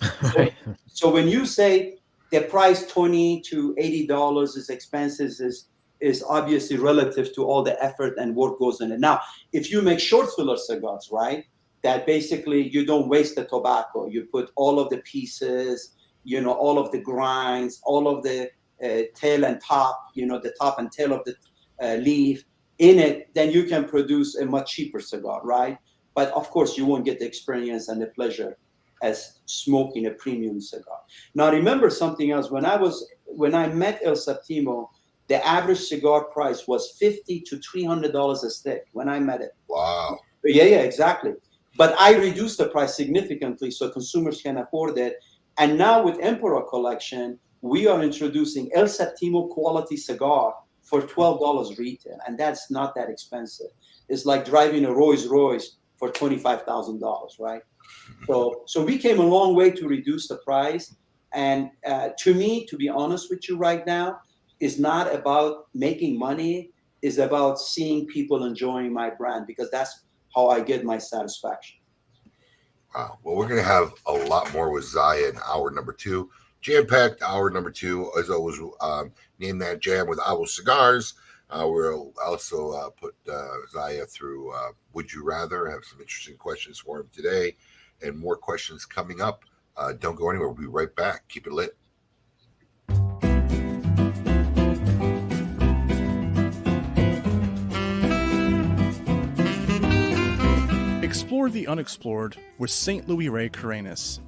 [0.36, 0.54] Right.
[0.86, 1.98] So when you say
[2.30, 5.68] the price twenty to eighty dollars is expenses is
[6.04, 9.00] is obviously relative to all the effort and work goes in it.
[9.00, 9.20] Now,
[9.52, 11.44] if you make short filler cigars, right,
[11.82, 15.94] that basically you don't waste the tobacco, you put all of the pieces,
[16.24, 18.50] you know, all of the grinds, all of the
[18.82, 21.34] uh, tail and top, you know, the top and tail of the
[21.82, 22.44] uh, leaf
[22.78, 25.78] in it, then you can produce a much cheaper cigar, right?
[26.14, 28.56] But of course, you won't get the experience and the pleasure
[29.02, 30.98] as smoking a premium cigar.
[31.34, 32.50] Now, remember something else.
[32.50, 34.90] When I was when I met El Septimo,
[35.28, 39.40] the average cigar price was fifty to three hundred dollars a stick when I met
[39.40, 39.52] it.
[39.68, 40.18] Wow.
[40.44, 41.32] Yeah, yeah, exactly.
[41.76, 45.16] But I reduced the price significantly so consumers can afford it.
[45.58, 51.78] And now with Emperor Collection, we are introducing El Septimo quality cigar for twelve dollars
[51.78, 53.70] retail, and that's not that expensive.
[54.08, 57.62] It's like driving a Rolls Royce for twenty five thousand dollars, right?
[58.26, 60.94] So, so we came a long way to reduce the price.
[61.32, 64.20] And uh, to me, to be honest with you, right now,
[64.60, 66.70] is not about making money.
[67.02, 71.78] Is about seeing people enjoying my brand because that's how I get my satisfaction.
[72.94, 73.18] Wow.
[73.22, 76.30] Well, we're going to have a lot more with Zaya in hour number two.
[76.62, 78.10] Jam packed hour number two.
[78.18, 81.14] As always, um, name that jam with Avo Cigars.
[81.50, 85.68] Uh, we'll also uh, put uh, Zaya through uh, Would You Rather.
[85.68, 87.56] have some interesting questions for him today
[88.02, 89.44] and more questions coming up.
[89.76, 90.48] Uh, don't go anywhere.
[90.48, 91.28] We'll be right back.
[91.28, 91.76] Keep it lit.
[101.14, 103.08] Explore the unexplored with St.
[103.08, 104.18] Luis Rey Carenas.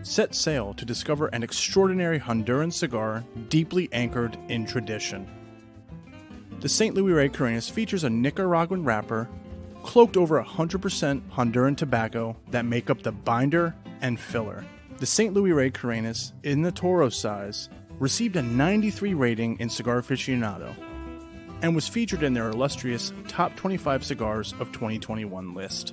[0.00, 5.28] Set sail to discover an extraordinary Honduran cigar deeply anchored in tradition.
[6.60, 6.94] The St.
[6.94, 9.28] Luis Rey Carenas features a Nicaraguan wrapper
[9.82, 14.64] cloaked over 100% Honduran tobacco that make up the binder and filler.
[14.96, 15.34] The St.
[15.34, 17.68] Luis Rey Carenas, in the Toro size,
[17.98, 20.74] received a 93 rating in Cigar Aficionado
[21.60, 25.92] and was featured in their illustrious Top 25 Cigars of 2021 list.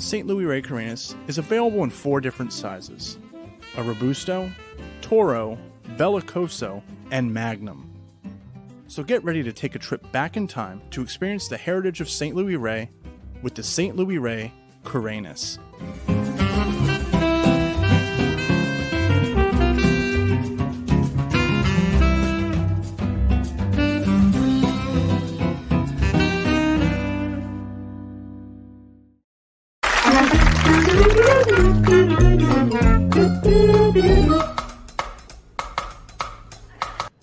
[0.00, 0.26] St.
[0.26, 3.18] Luis Rey Carenas is available in four different sizes
[3.76, 4.50] a Robusto,
[5.00, 5.58] Toro,
[5.96, 7.88] Bellicoso, and Magnum.
[8.88, 12.10] So get ready to take a trip back in time to experience the heritage of
[12.10, 12.34] St.
[12.34, 12.90] Luis Rey
[13.42, 13.94] with the St.
[13.94, 14.52] Luis Rey
[14.84, 15.58] Carenas.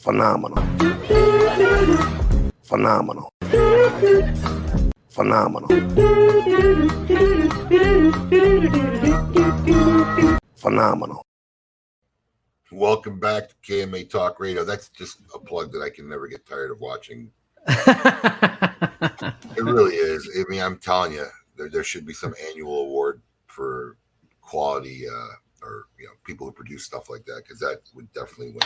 [0.08, 0.64] Phenomenal.
[2.64, 3.30] Phenomenal.
[5.10, 5.68] Phenomenal.
[10.56, 11.26] Phenomenal.
[12.72, 14.64] Welcome back to KMA Talk Radio.
[14.64, 17.30] That's just a plug that I can never get tired of watching.
[19.58, 20.30] It really is.
[20.40, 21.26] I mean, I'm telling you,
[21.58, 23.98] there, there should be some annual award for
[24.40, 28.52] quality uh, or you know people who produce stuff like that because that would definitely
[28.52, 28.62] win.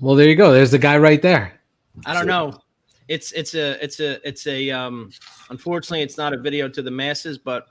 [0.00, 0.52] Well, there you go.
[0.52, 1.60] There's the guy right there.
[2.06, 2.58] I don't know.
[3.08, 5.10] It's it's a it's a it's a um
[5.50, 7.66] unfortunately it's not a video to the masses, but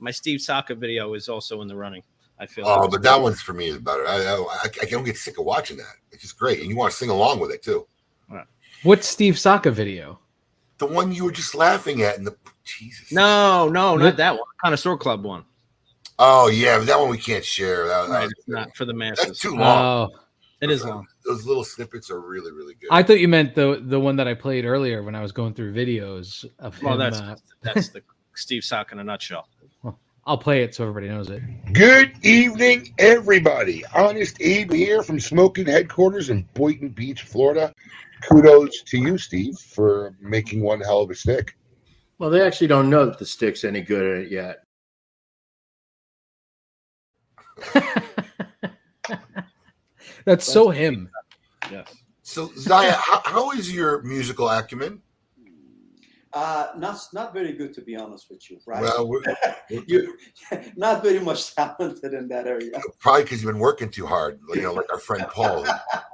[0.00, 2.02] my Steve Saka video is also in the running.
[2.40, 4.06] I feel Oh, but that one's for me is better.
[4.06, 5.94] I, I I don't get sick of watching that.
[6.10, 7.86] It's just great, and you want to sing along with it too.
[8.82, 10.18] What's Steve Saka video?
[10.78, 13.12] The one you were just laughing at, and the Jesus.
[13.12, 14.00] No, no, What?
[14.00, 14.44] not that one.
[14.64, 15.44] Connoisseur Club one.
[16.18, 17.86] Oh yeah, but that one we can't share.
[17.86, 19.26] That, that Right, was- it's not for the masses.
[19.26, 20.10] that's too long.
[20.10, 20.18] Oh,
[20.62, 21.06] It is long.
[21.24, 22.88] Those little snippets are really really good.
[22.90, 25.54] I thought you meant the the one that I played earlier when I was going
[25.54, 26.98] through videos of Well, him.
[27.00, 28.02] that's uh, that's the
[28.34, 29.48] Steve Saka in a nutshell.
[30.26, 31.42] I'll play it so everybody knows it.
[31.72, 33.82] Good evening, everybody.
[33.94, 37.74] Honest Abe here from Smoking Headquarters in Boynton Beach, Florida.
[38.22, 41.56] Kudos to you, Steve, for making one hell of a stick.
[42.18, 44.62] Well, they actually don't know that the stick's any good at it yet.
[50.24, 51.08] That's so him.
[51.70, 51.94] Yes.
[52.22, 55.02] So, Zaya, how, how is your musical acumen?
[56.32, 58.80] Uh, not not very good to be honest with you, right?
[58.80, 59.22] Well, we're,
[59.68, 60.16] you
[60.76, 62.70] not very much talented in that area.
[63.00, 65.66] probably because you've been working too hard, you know, like our friend Paul.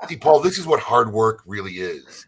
[0.09, 2.27] See, Paul, this is what hard work really is.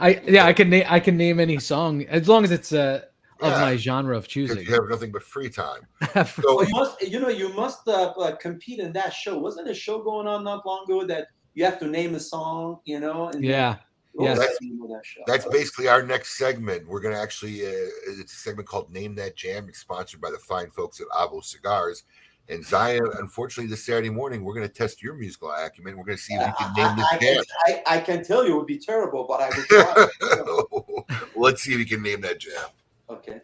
[0.00, 3.02] I yeah, I can name I can name any song as long as it's uh
[3.40, 3.60] of Yeah.
[3.60, 4.58] my genre of choosing.
[4.58, 5.86] you have nothing but free time.
[6.14, 9.38] Well, So, you must, you know, you must uh, uh, compete in that show.
[9.38, 12.80] Wasn't a show going on not long ago that you have to name a song,
[12.84, 13.28] you know?
[13.28, 13.76] And yeah.
[14.12, 14.56] What was yes.
[14.60, 15.24] the that?
[15.26, 16.88] That's basically our next segment.
[16.88, 17.70] We're going to actually, uh,
[18.06, 19.68] it's a segment called Name That Jam.
[19.68, 22.04] It's sponsored by the fine folks at Avo Cigars.
[22.48, 25.96] And Zaya, unfortunately, this Saturday morning, we're going to test your musical acumen.
[25.96, 27.44] We're going to see if you can name I, I, this can, jam.
[27.66, 31.16] I, I can tell you it would be terrible, but I would try.
[31.36, 32.68] Let's see if you can name that jam.
[33.08, 33.40] Okay.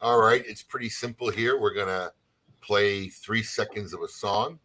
[0.00, 1.58] All right, it's pretty simple here.
[1.58, 2.12] We're going to
[2.64, 4.58] play three seconds of a song.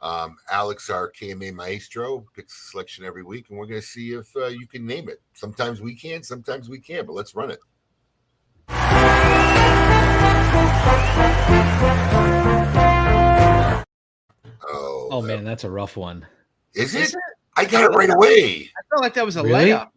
[0.00, 4.12] Um, Alex, our KMA maestro, picks a selection every week, and we're going to see
[4.14, 5.20] if uh, you can name it.
[5.34, 7.60] Sometimes we can, sometimes we can't, but let's run it.
[14.64, 16.26] Oh, Oh man, that's a rough one.
[16.74, 17.20] is Is it?
[17.56, 18.70] I got it right away.
[18.76, 19.70] I felt like that was a Really?
[19.70, 19.88] layup.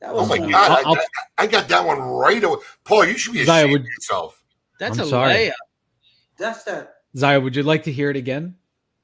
[0.00, 0.50] That Oh was my fun.
[0.50, 2.60] god, I, I'll- I- I got that one right away.
[2.84, 4.42] Paul, you should be Zaya, ashamed would- of yourself.
[4.78, 5.32] That's I'm a sorry.
[5.34, 5.52] layup.
[6.36, 6.94] That's that.
[7.16, 8.56] Zaya, would you like to hear it again?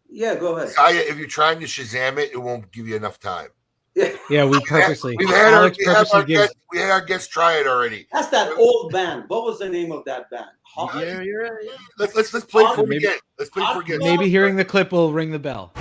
[0.08, 0.70] Yeah, go ahead.
[0.70, 3.48] Zaya, if you're trying to Shazam it, it won't give you enough time.
[3.94, 4.12] Yeah.
[4.28, 7.00] Yeah, we purposely We've had, our, we, have our purposely gives guests, we had our
[7.04, 8.06] guests try it already.
[8.12, 9.24] That's that old band.
[9.28, 10.46] What was the name of that band?
[10.62, 11.68] Hot- Yeah, you're right.
[11.98, 13.18] Let's let's let's play for it Maybe- again.
[13.38, 13.98] Let's play for it again.
[14.00, 15.72] maybe hearing the clip will ring the bell.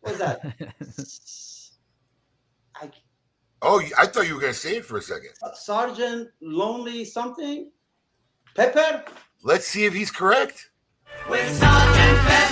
[0.00, 0.54] What was that?
[3.64, 5.30] I, Oh, I thought you were going to say it for a second.
[5.42, 7.70] Uh, sergeant Lonely something?
[8.54, 9.04] Pepper?
[9.42, 10.70] Let's see if he's correct.
[11.28, 12.44] with sergeant pepper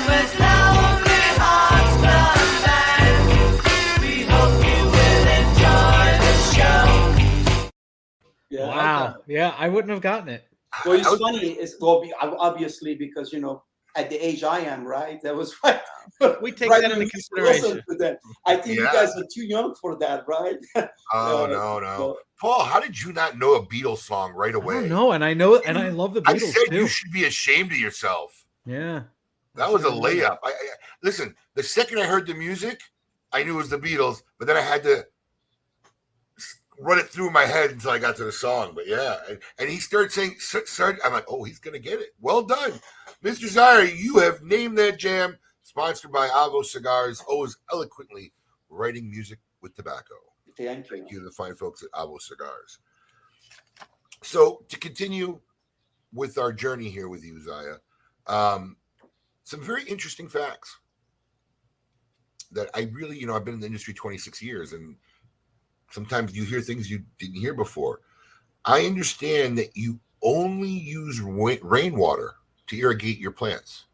[8.50, 8.66] Yeah.
[8.66, 9.16] Wow.
[9.26, 10.44] Yeah, I wouldn't have gotten it.
[10.84, 11.52] Well, it's was- funny.
[11.52, 13.62] It's well, obviously because you know
[13.96, 15.20] at the age I am, right?
[15.22, 15.80] That was right.
[16.42, 17.82] We take right that into consideration.
[17.88, 18.18] to that.
[18.46, 18.84] I think Yeah.
[18.86, 20.56] you guys are too young for that, right?
[21.14, 24.54] Oh Uh, no, no, so- Paul, how did you not know a Beatles song right
[24.54, 24.88] away?
[24.88, 26.34] don't and I know, and I love the Beatles.
[26.34, 26.76] I said too.
[26.76, 28.44] you should be ashamed of yourself.
[28.66, 29.02] Yeah.
[29.54, 30.38] That was a layup.
[30.42, 30.54] I, I
[31.02, 31.34] listen.
[31.54, 32.80] The second I heard the music,
[33.32, 35.04] I knew it was the Beatles, but then I had to
[36.78, 38.72] run it through my head until I got to the song.
[38.74, 42.00] But yeah, and, and he started saying, "Sir," Sir," I'm like, "Oh, he's gonna get
[42.00, 42.72] it." Well done,
[43.22, 43.48] Mr.
[43.48, 43.96] Zari.
[43.96, 45.38] You have named that jam.
[45.64, 48.32] Sponsored by Avo Cigars, always eloquently
[48.68, 50.14] writing music with tobacco.
[50.58, 50.96] Thank you.
[50.96, 52.78] Thank you to the fine folks at Avo Cigars.
[54.22, 55.40] So to continue
[56.12, 57.76] with our journey here with you, Zaya,
[58.26, 58.76] um,
[59.44, 60.76] some very interesting facts
[62.50, 64.96] that I really, you know, I've been in the industry 26 years, and
[65.90, 68.00] sometimes you hear things you didn't hear before.
[68.64, 72.34] I understand that you only use wa- rainwater
[72.72, 73.84] to irrigate your plants.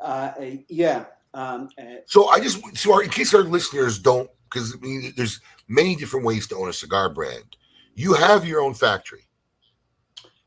[0.00, 0.32] Uh,
[0.68, 1.06] yeah.
[1.32, 1.68] Um,
[2.06, 5.96] So I just so our, in case our listeners don't, because I mean, there's many
[5.96, 7.56] different ways to own a cigar brand.
[7.94, 9.26] You have your own factory,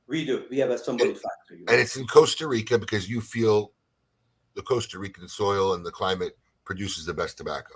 [0.07, 0.43] we do.
[0.49, 1.63] We have a somebody factory.
[1.67, 3.71] and it's in Costa Rica because you feel
[4.55, 7.75] the Costa Rican soil and the climate produces the best tobacco.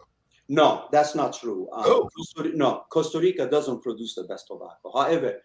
[0.50, 1.70] No, that's not true.
[1.72, 2.10] Um, Oh.
[2.16, 4.92] Costa, no, Costa Rica doesn't produce the best tobacco.
[4.94, 5.42] However,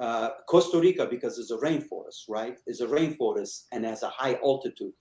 [0.00, 2.56] uh, Costa Rica, because it's a rainforest, right?
[2.66, 4.92] It's a rainforest and has a high altitude.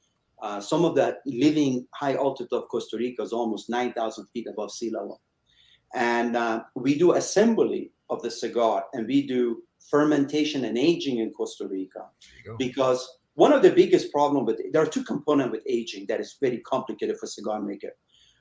[0.41, 4.71] Uh, some of that living high altitude of Costa Rica is almost 9,000 feet above
[4.71, 5.21] sea level.
[5.95, 11.31] And uh, we do assembly of the cigar and we do fermentation and aging in
[11.31, 12.57] Costa Rica There you go.
[12.57, 16.37] because one of the biggest problem with there are two components with aging that is
[16.41, 17.91] very complicated for cigar maker.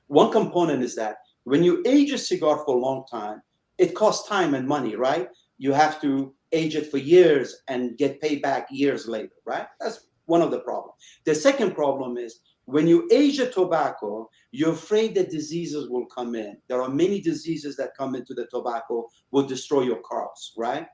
[0.07, 3.41] One component is that when you age a cigar for a long time,
[3.77, 5.29] it costs time and money, right?
[5.57, 9.67] You have to age it for years and get paid back years later, right?
[9.79, 10.95] That's one of the problems.
[11.25, 16.35] The second problem is when you age a tobacco, you're afraid that diseases will come
[16.35, 16.57] in.
[16.67, 20.85] There are many diseases that come into the tobacco will destroy your crops, right?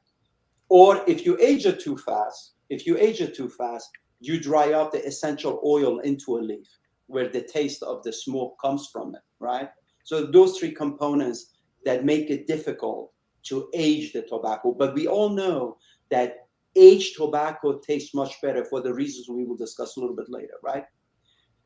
[0.70, 3.89] Or if you age it too fast, if you age it too fast,
[4.20, 6.68] you dry out the essential oil into a leaf
[7.08, 9.70] where the taste of the smoke comes from it, right?
[10.04, 11.54] So those three components
[11.86, 13.12] that make it difficult
[13.44, 14.74] to age the tobacco.
[14.74, 15.78] But we all know
[16.10, 20.30] that aged tobacco tastes much better for the reasons we will discuss a little bit
[20.30, 20.86] later, right?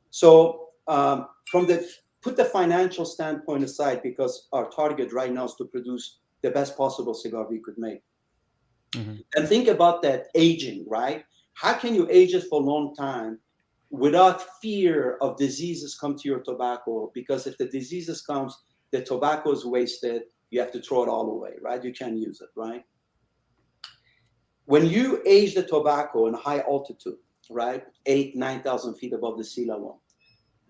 [0.09, 1.87] So um, from the
[2.21, 6.77] put the financial standpoint aside, because our target right now is to produce the best
[6.77, 8.01] possible cigar we could make.
[9.35, 11.23] And think about that aging, right?
[11.53, 13.39] How can you age it for a long time
[13.89, 17.11] without fear of diseases come to your tobacco?
[17.13, 18.57] Because if the diseases comes,
[18.91, 20.23] the tobacco is wasted.
[20.49, 21.83] You have to throw it all away, right?
[21.83, 22.83] You can't use it, right?
[24.65, 27.17] When you age the tobacco in high altitude,
[27.49, 30.01] right, eight, nine thousand feet above the sea level,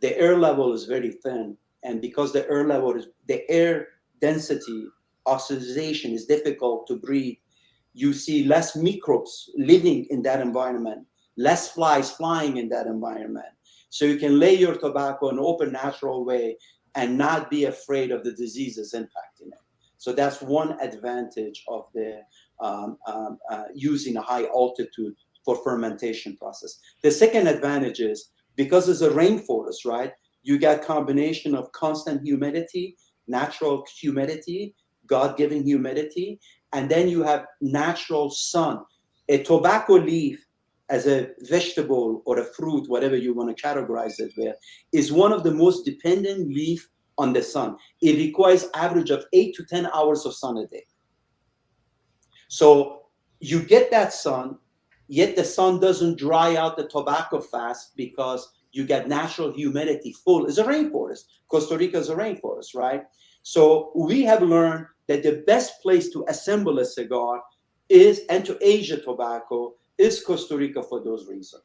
[0.02, 3.88] the air level is very thin, and because the air level is the air
[4.22, 4.88] density
[5.26, 7.36] oxidation is difficult to breathe
[7.98, 11.04] you see less microbes living in that environment,
[11.36, 13.48] less flies flying in that environment.
[13.90, 16.58] So you can lay your tobacco in an open, natural way
[16.94, 19.67] and not be afraid of the diseases impacting it.
[19.98, 22.22] So that's one advantage of the
[22.60, 26.80] um, um, uh, using a high altitude for fermentation process.
[27.04, 30.12] The second advantage is because it's a rainforest, right?
[30.44, 34.76] You got combination of constant humidity, natural humidity,
[35.08, 36.40] God-given humidity,
[36.74, 38.80] and then you have natural sun.
[39.30, 40.44] A tobacco leaf
[40.90, 44.56] as a vegetable or a fruit, whatever you want to categorize it with,
[44.94, 46.88] is one of the most dependent leaf
[47.18, 47.78] on the sun.
[48.02, 50.86] It requires average of eight to 10 hours of sun a day.
[52.48, 53.02] So
[53.40, 54.58] you get that sun,
[55.08, 60.46] yet the sun doesn't dry out the tobacco fast because you get natural humidity full.
[60.46, 61.24] It's a rainforest.
[61.50, 63.04] Costa Rica is a rainforest, right?
[63.44, 67.42] So we have learned that the best place to assemble a cigar
[67.90, 71.64] is and to age a tobacco is Costa Rica for those reasons.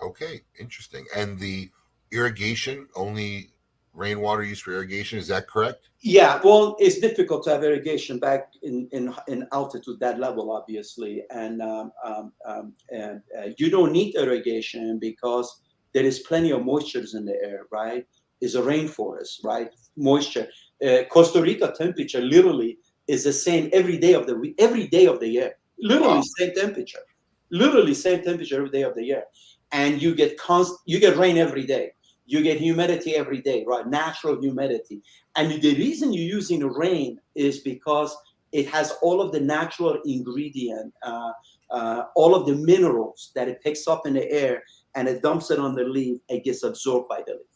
[0.00, 1.04] Okay, interesting.
[1.14, 1.70] And the
[2.10, 3.51] irrigation, only
[3.94, 5.88] rainwater used for irrigation, is that correct?
[6.00, 11.22] Yeah, well, it's difficult to have irrigation back in in, in altitude that level, obviously,
[11.30, 15.60] and um, um, um, and uh, you don't need irrigation because
[15.94, 18.06] there is plenty of moistures in the air, right?
[18.40, 19.70] It's a rainforest, right?
[19.96, 20.48] Moisture.
[20.84, 25.06] Uh, Costa Rica temperature literally is the same every day of the week, every day
[25.06, 25.52] of the year.
[25.78, 26.22] Literally Wow.
[26.38, 27.04] same temperature.
[27.50, 29.24] Literally same temperature every day of the year,
[29.70, 31.92] and you get const, you get rain every day.
[32.26, 33.86] You get humidity every day, right?
[33.86, 35.02] Natural humidity.
[35.36, 38.16] And the reason you're using rain is because
[38.52, 41.32] it has all of the natural ingredient, uh,
[41.70, 44.62] uh, all of the minerals that it picks up in the air,
[44.94, 46.20] and it dumps it on the leaf.
[46.28, 47.46] It gets absorbed by the leaf.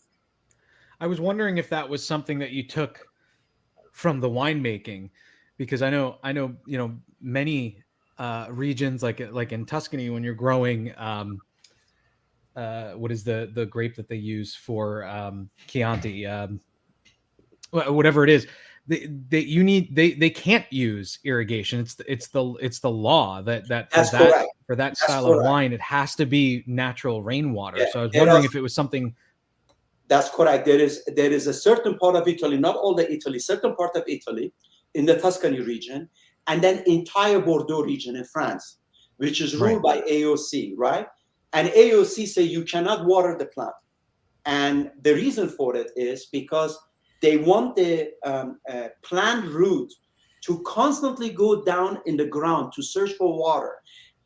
[1.00, 3.06] I was wondering if that was something that you took
[3.92, 5.10] from the winemaking,
[5.58, 7.82] because I know I know you know many
[8.18, 10.92] uh, regions like like in Tuscany when you're growing.
[10.96, 11.38] Um,
[12.56, 16.26] uh, what is the the grape that they use for um, Chianti?
[16.26, 16.60] Um,
[17.70, 18.46] whatever it is,
[18.86, 21.80] they, they you need they they can't use irrigation.
[21.80, 24.48] It's the, it's the it's the law that that for That's that correct.
[24.66, 27.78] for that That's style of wine it has to be natural rainwater.
[27.78, 29.14] Yeah, So I was wondering if it was something.
[30.08, 30.66] That's correct.
[30.66, 33.96] There is there is a certain part of Italy, not all the Italy, certain part
[33.96, 34.52] of Italy,
[34.94, 36.08] in the Tuscany region,
[36.46, 38.78] and then entire Bordeaux region in France,
[39.16, 41.06] which is ruled by AOC, right?
[41.56, 43.72] And AOC say you cannot water the plant,
[44.44, 46.78] and the reason for it is because
[47.22, 49.90] they want the um, uh, plant root
[50.44, 53.72] to constantly go down in the ground to search for water.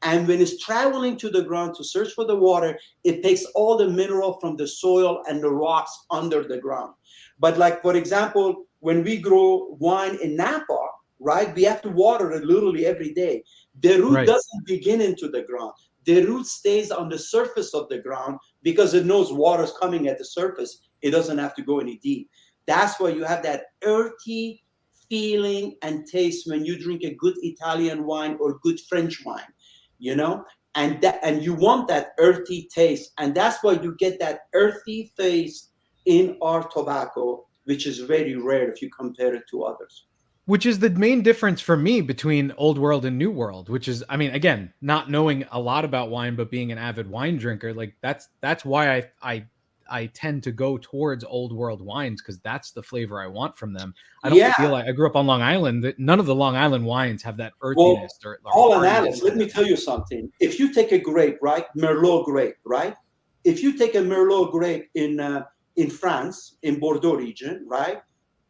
[0.02, 3.76] And when it's traveling to the ground to search for the water, it takes all
[3.76, 6.94] the mineral from the soil and the rocks under the ground.
[7.38, 10.80] But like for example, when we grow wine in Napa,
[11.20, 13.44] right, we have to water it literally every day.
[13.82, 14.26] The root Right.
[14.26, 15.74] doesn't begin into the ground.
[16.07, 20.18] The root stays on the surface of the ground because it knows water's coming at
[20.18, 20.82] the surface.
[21.03, 22.30] It doesn't have to go any deep.
[22.66, 24.62] That's why you have that earthy
[25.09, 29.53] feeling and taste when you drink a good Italian wine or good French wine
[30.01, 30.44] you know
[30.74, 35.12] and that and you want that earthy taste and that's why you get that earthy
[35.16, 35.70] taste
[36.07, 40.07] in our tobacco which is very rare if you compare it to others
[40.51, 44.03] which is the main difference for me between old world and new world which is
[44.09, 47.72] i mean again not knowing a lot about wine but being an avid wine drinker
[47.72, 49.46] like that's that's why i i
[49.92, 53.72] I tend to go towards old world wines because that's the flavor I want from
[53.72, 53.92] them.
[54.22, 54.53] I don't Yeah.
[54.53, 55.82] feel like I grew up on Long Island.
[55.82, 58.16] that None of the Long Island wines have that Well, earthiness.
[58.24, 58.92] or, or All hardiness.
[58.98, 59.22] analysis.
[59.24, 60.30] Let me tell you something.
[60.38, 62.94] If you take a grape, right, Merlot grape, right?
[63.42, 65.42] If you take a Merlot grape in uh,
[65.74, 68.01] in France, in Bordeaux region, right,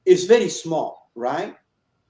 [0.05, 1.57] it's very small, right?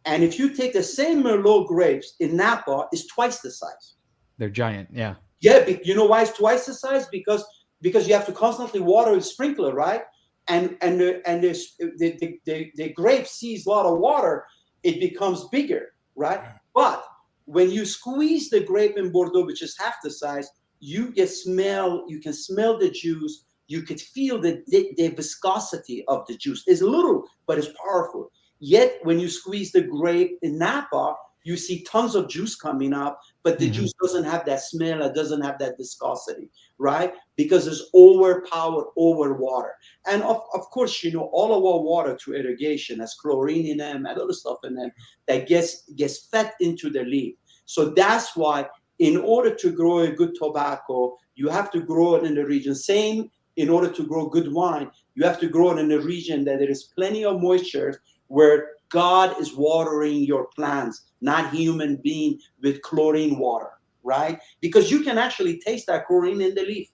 [0.04, 3.94] And if you take the same Merlot grapes in Napa, it's twice the size.
[4.38, 4.88] They're giant.
[4.92, 5.16] Yeah.
[5.40, 7.06] Yeah, you know why it's twice the size?
[7.08, 7.44] Because
[7.82, 10.02] because you have to constantly water with sprinkler, right?
[10.48, 11.52] And and the and the
[11.98, 14.44] the, the, the, grape sees a lot of water,
[14.82, 16.40] it becomes bigger, right?
[16.74, 17.04] But
[17.46, 20.48] when you squeeze the grape in Bordeaux, which is half the size,
[20.80, 22.04] you get smell.
[22.08, 23.44] You can smell the juice.
[23.66, 26.64] You could feel the, the, the viscosity of the juice.
[26.66, 28.32] It's little, but it's powerful.
[28.60, 33.18] Yet when you squeeze the grape in Napa, you see tons of juice coming up,
[33.42, 33.72] but the Mhm.
[33.72, 35.02] juice doesn't have that smell.
[35.02, 37.14] It doesn't have that viscosity, right?
[37.36, 39.72] Because it's overpowered over water.
[40.06, 43.78] And of, of course, you know, all of our water through irrigation has chlorine in
[43.78, 44.92] them and other stuff in them
[45.26, 47.36] that gets gets fed into the leaf.
[47.64, 52.24] So that's why, in order to grow a good tobacco, you have to grow it
[52.24, 52.74] in the region.
[52.74, 56.44] Same in order to grow good wine, you have to grow it in a region
[56.44, 62.38] that there is plenty of moisture where God is watering your plants, not human being
[62.62, 63.70] with chlorine water,
[64.04, 64.38] right?
[64.60, 66.88] Because you can actually taste that chlorine in the leaf.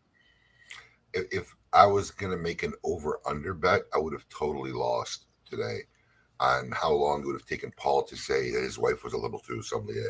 [1.12, 5.26] If, if I was gonna make an over under bet, I would have totally lost
[5.44, 5.80] today
[6.40, 9.18] on how long it would have taken Paul to say that his wife was a
[9.18, 10.04] level two sommelier.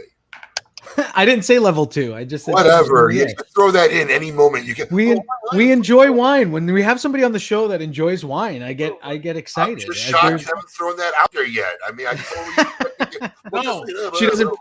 [1.14, 2.14] I didn't say level two.
[2.14, 3.10] I just said Whatever.
[3.10, 3.34] You Yeah.
[3.34, 4.86] can throw that in any moment you can.
[4.92, 6.50] We Oh, my we enjoy wine.
[6.52, 9.38] When we have somebody on the show that enjoys wine, I get I get I'm
[9.38, 9.78] excited.
[9.80, 11.74] just I- shocked you haven't thrown that out there yet.
[11.86, 13.32] I mean, I totally.
[13.52, 13.84] No,
[14.18, 14.56] she doesn't-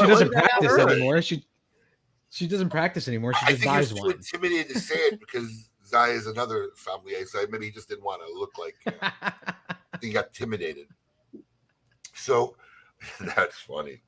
[0.00, 1.22] she doesn't practice anymore.
[1.22, 1.44] She
[2.30, 3.32] she doesn't practice anymore.
[3.34, 4.12] She just buys wine.
[4.12, 8.20] intimidated to say it because Zaya is another sommelier, so maybe he just didn't want
[8.26, 8.76] to look like
[9.22, 9.30] uh,
[10.02, 10.86] he got intimidated.
[12.14, 12.56] So
[13.20, 14.02] that's funny.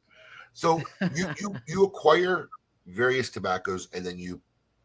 [0.53, 0.83] So
[1.15, 2.49] you you you acquire
[2.87, 4.41] various tobaccos and then you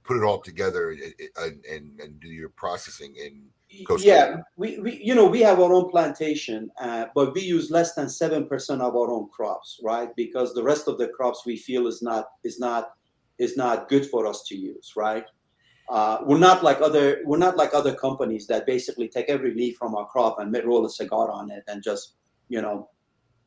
[0.06, 1.02] put it all together and
[1.38, 3.44] and, and, and do your processing in
[3.84, 7.72] Costa yeah, we, we you know we have our own plantation, uh, but we use
[7.72, 10.16] less than seven percent of our own crops, right?
[10.16, 12.92] Because the rest of the crops we feel is not is not
[13.38, 15.26] is not good for us to use, right?
[15.90, 19.76] Uh, we're not like other we're not like other companies that basically take every leaf
[19.78, 22.14] from our crop and roll a cigar on it and just
[22.48, 22.90] you know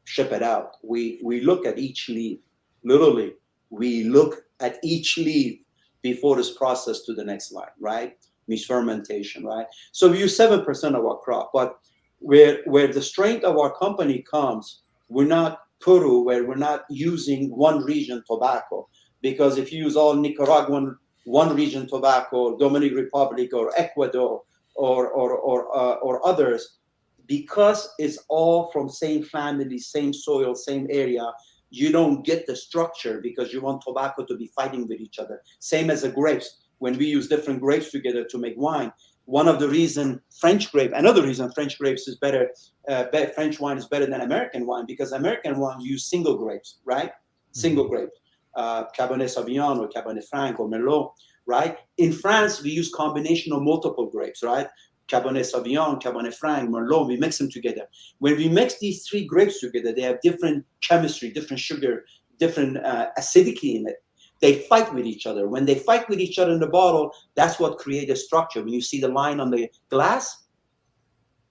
[0.04, 0.76] ship it out.
[0.82, 2.40] We we look at each leaf,
[2.84, 3.34] literally.
[3.70, 5.60] We look at each leaf
[6.02, 8.16] before it's processed to the next line, right?
[8.46, 9.66] Means fermentation, right?
[9.92, 11.78] So we use seven percent of our crop, but
[12.20, 17.50] where where the strength of our company comes, we're not Peru, where we're not using
[17.56, 18.88] one region tobacco,
[19.22, 24.42] because if you use all Nicaraguan one region tobacco, Dominican Republic or Ecuador
[24.74, 26.78] or or or uh, or others,
[27.26, 31.30] because it's all from same family, same soil, same area,
[31.70, 35.42] you don't get the structure because you want tobacco to be fighting with each other.
[35.58, 36.62] Same as the grapes.
[36.78, 38.92] When we use different grapes together to make wine,
[39.24, 42.50] one of the reason French grape, another reason French grapes is better,
[42.88, 43.04] uh,
[43.34, 47.10] French wine is better than American wine because American wine use single grapes, right?
[47.52, 48.08] Single grape,
[48.54, 51.12] uh, Cabernet Sauvignon or Cabernet Franc or Merlot,
[51.44, 51.78] right?
[51.98, 54.68] In France, we use combination of multiple grapes, right?
[55.08, 57.86] Cabernet Sauvignon, Cabernet Franc, Merlot, we mix them together.
[58.18, 62.04] When we mix these three grapes together, they have different chemistry, different sugar,
[62.38, 63.96] different uh, acidity in it.
[64.40, 65.48] They fight with each other.
[65.48, 68.62] When they fight with each other in the bottle, that's what creates a structure.
[68.62, 70.44] When you see the line on the glass,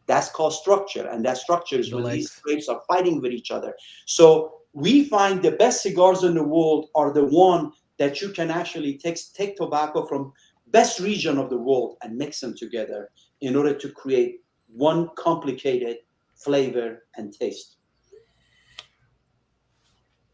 [0.06, 1.06] that's called structure.
[1.08, 2.16] And that structure is The when legs.
[2.16, 3.76] these grapes are fighting with each other.
[4.06, 8.50] So we find the best cigars in the world are the one that you can
[8.50, 10.32] actually take, take tobacco from
[10.68, 13.10] best region of the world and mix them together
[13.42, 15.98] in order to create one complicated
[16.36, 17.78] flavor and taste.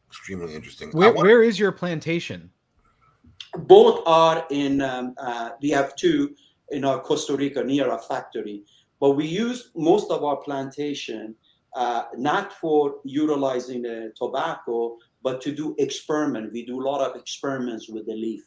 [0.08, 0.92] Extremely interesting.
[0.92, 2.52] Where want- where is your plantation?
[3.60, 6.36] both are in um, uh, we have two
[6.72, 8.64] in our costa rica near our factory
[9.00, 11.36] but we use most of our plantation
[11.76, 17.16] uh, not for utilizing the tobacco but to do experiment we do a lot of
[17.20, 18.44] experiments with the leaf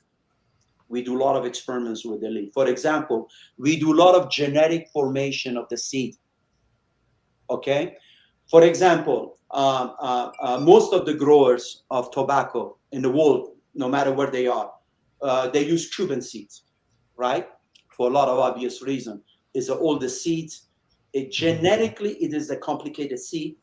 [0.89, 3.29] we do a lot of experiments with the leaf for example
[3.59, 6.15] we do a lot of genetic formation of the seed
[7.51, 7.97] okay
[8.51, 13.89] for example um, uh, uh, most of the growers of tobacco in the world no
[13.89, 14.71] matter where they are
[15.23, 16.65] uh, they use Cuban seeds,
[17.17, 17.49] right?
[17.97, 19.23] For a lot of obvious reason.
[19.55, 20.69] It's all the seeds.
[21.13, 23.57] It genetically it is a complicated seed,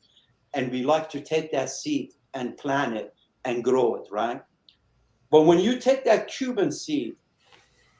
[0.53, 3.13] and we like to take that seed and plant it
[3.45, 4.41] and grow it, right?
[5.33, 7.15] But when you take that Cuban seed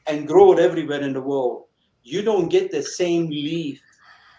[0.06, 1.64] and grow it everywhere in the world,
[2.04, 3.82] you don't get the same leaf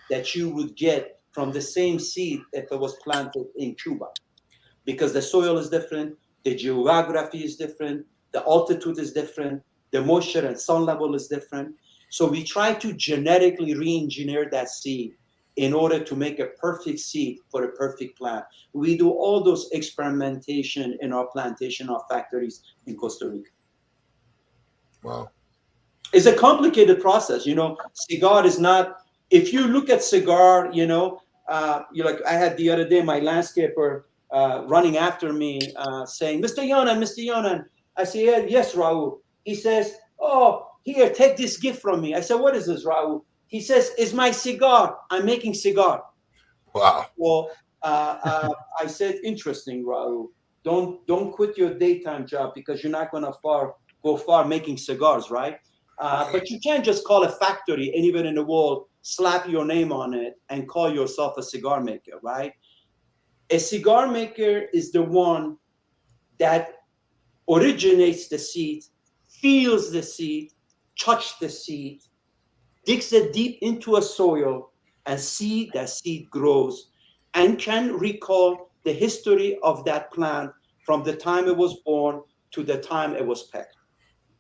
[0.10, 4.06] that you would get from the same seed if it was planted in Cuba
[4.86, 6.16] because the soil is different,
[6.46, 11.76] the geography is different, the altitude is different, the moisture and sun level is different.
[12.12, 15.16] So we try to genetically re-engineer that seed
[15.56, 18.44] in order to make a perfect seed for a perfect plant.
[18.74, 23.50] We do all those experimentation in our plantation, our factories in Costa Rica.
[25.04, 25.30] Wow.
[26.12, 27.46] It's a complicated process.
[27.46, 28.98] You know, cigar is not.
[29.30, 32.22] If you look at cigar, you know, uh, you like.
[32.28, 36.60] I had the other day my landscaper uh, running after me, uh, saying, "Mr.
[36.60, 37.26] Younan, Mr.
[37.26, 37.66] Younan."
[37.98, 42.22] I say, yeah, "Yes, Raul." He says, "Oh, here, take this gift from me." I
[42.22, 43.24] said, "What is this, Raul?"
[43.56, 44.84] He says, "Is my cigar.
[45.10, 46.04] I'm making cigar."
[46.74, 47.06] Wow.
[47.16, 47.52] Well,
[47.84, 48.50] uh, uh,
[48.84, 50.28] I said, "Interesting, Raul.
[50.66, 55.32] Don't don't quit your daytime job because you're not gonna far go far making cigars,
[55.32, 55.58] right?"
[56.00, 59.94] Uh, but you can't just call a factory anywhere in the world, slap your name
[59.94, 62.52] on it, and call yourself a cigar maker, right?
[63.58, 65.56] A cigar maker is the one
[66.40, 66.64] that
[67.48, 68.84] originates the seed,
[69.30, 70.52] feels the seed,
[71.00, 72.02] touch the seed,
[72.86, 74.72] digs it deep into a soil,
[75.06, 76.90] and see that seed grows,
[77.34, 80.52] and can recall the history of that plant
[80.86, 82.22] from the time it was born
[82.52, 83.76] to the time it was picked.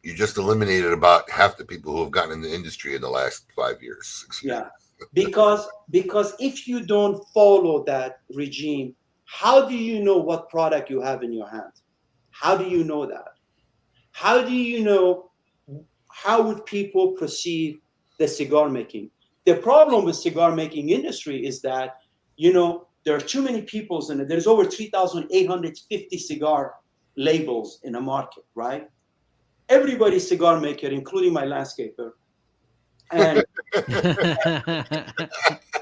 [0.04, 3.10] You just eliminated about half the people who have gotten in the industry in the
[3.10, 4.26] last five years.
[4.44, 4.70] Yeah,
[5.14, 11.02] because because if you don't follow that regime, how do you know what product you
[11.02, 11.74] have in your hand?
[12.30, 13.34] How do you know that?
[14.12, 15.32] How do you know
[16.10, 17.80] how would people perceive
[18.18, 19.12] the cigar making?
[19.46, 21.98] The problem with cigar making industry is that
[22.38, 24.28] you know there are too many peoples in it.
[24.28, 26.74] There's over 3,850 cigar
[27.16, 28.90] labels in a market, right?
[29.70, 32.12] Everybody's cigar maker, including my landscaper.
[33.12, 33.46] And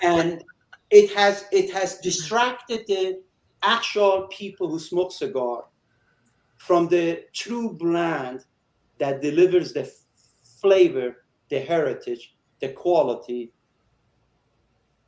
[0.01, 0.43] and
[0.89, 3.21] it has it has distracted the
[3.63, 5.63] actual people who smoke cigar
[6.57, 8.45] from the true brand
[8.99, 9.91] that delivers the f-
[10.61, 13.51] flavor, the heritage, the quality,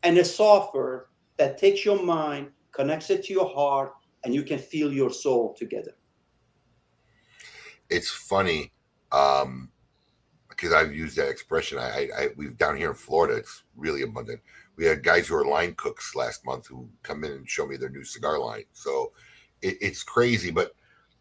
[0.04, 1.08] and a software
[1.38, 5.54] that takes your mind, connects it to your heart, and you can feel your soul
[5.54, 5.94] together.
[7.90, 8.72] it's funny
[9.12, 9.70] um
[10.50, 11.78] because I've used that expression.
[11.78, 14.40] I, I, we've down here in Florida, it's really abundant.
[14.78, 17.76] We had guys who are line cooks last month who come in and show me
[17.76, 18.64] their new cigar line.
[18.72, 19.12] So
[19.62, 20.72] it, it's crazy, but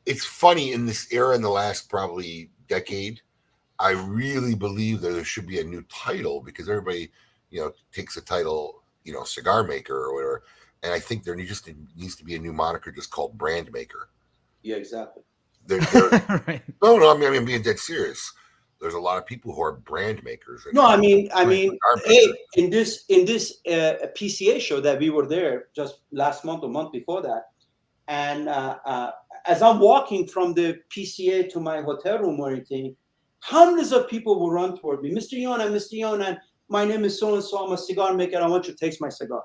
[0.06, 3.22] it's funny in this era in the last probably decade.
[3.84, 7.12] I really believe that there should be a new title because everybody,
[7.50, 10.42] you know, takes a title, you know, cigar maker or whatever.
[10.82, 14.08] And I think there just needs to be a new moniker just called brand maker.
[14.62, 15.22] Yeah, exactly.
[15.66, 16.62] There, there, right.
[16.82, 18.32] no, no, I mean, I'm being dead serious.
[18.80, 20.64] There's a lot of people who are brand makers.
[20.64, 24.80] and- No, I mean, I mean, cigar hey, in this in this uh, PCA show
[24.80, 27.44] that we were there just last month or month before that,
[28.08, 29.10] and uh, uh,
[29.46, 32.96] as I'm walking from the PCA to my hotel room or anything,
[33.44, 35.38] hundreds of people will run toward me, Mr.
[35.38, 36.00] Yona, Mr.
[36.00, 36.38] Yona,
[36.68, 37.64] my name is so and so.
[37.64, 38.38] I'm a cigar maker.
[38.38, 39.42] I want you to taste my cigar,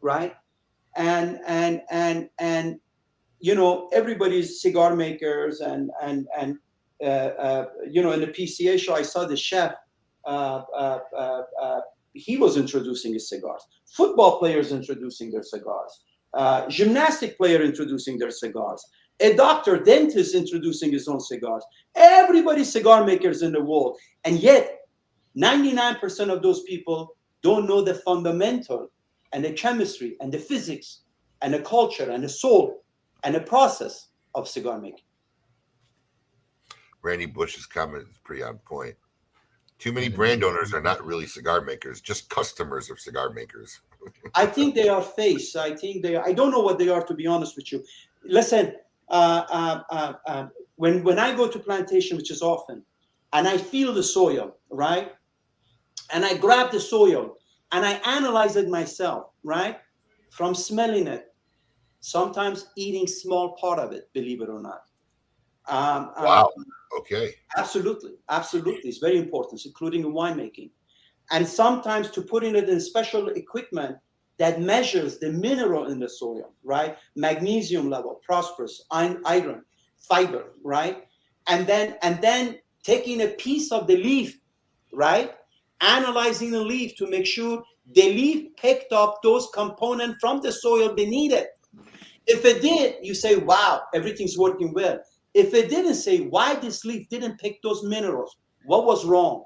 [0.00, 0.34] right?
[0.96, 2.80] And and and and
[3.38, 6.58] you know everybody's cigar makers and and and
[7.00, 9.74] uh, uh, you know in the PCA show I saw the chef
[10.24, 11.80] uh, uh, uh, uh,
[12.14, 13.64] he was introducing his cigars.
[13.86, 15.92] Football players introducing their cigars.
[16.68, 18.84] Gymnastic player introducing their cigars.
[19.20, 21.64] A doctor, dentist introducing his own cigars.
[21.94, 24.80] Everybody's cigar makers in the world, and yet
[25.36, 28.90] 99% of those people don't know the fundamental
[29.32, 31.02] and the chemistry and the physics
[31.42, 32.82] and the culture and the soul
[33.24, 35.04] and the process of cigar making.
[37.02, 38.96] Randy Bush's comment is pretty on point.
[39.78, 40.16] Too many mm-hmm.
[40.16, 43.80] brand owners are not really cigar makers, just customers of cigar makers.
[44.34, 45.54] I think they are face.
[45.54, 46.16] I think they.
[46.16, 47.84] Are, I don't know what they are to be honest with you.
[48.24, 48.74] Listen,
[50.76, 52.82] when when I go to plantation, which is often,
[53.32, 55.12] and I feel the soil, right,
[56.12, 57.36] and I grab the soil
[57.72, 59.78] and I analyze it myself, right,
[60.30, 61.34] from smelling it,
[62.00, 64.82] sometimes eating small part of it, believe it or not.
[65.68, 66.52] Um, um, Wow.
[66.98, 67.34] Okay.
[67.56, 68.88] Absolutely, absolutely.
[68.88, 70.70] It's very important, including in winemaking.
[71.30, 73.96] And sometimes to putting it in special equipment
[74.38, 76.96] that measures the mineral in the soil, right?
[77.14, 79.62] Magnesium level, phosphorus, iron,
[79.96, 81.06] fiber, right?
[81.48, 84.38] And then and then taking a piece of the leaf,
[84.92, 85.32] right?
[85.80, 87.62] Analyzing the leaf to make sure
[87.94, 91.50] the leaf picked up those components from the soil beneath it.
[92.26, 95.00] If it did, you say, wow, everything's working well.
[95.34, 99.44] If it didn't say why this leaf didn't pick those minerals, what was wrong?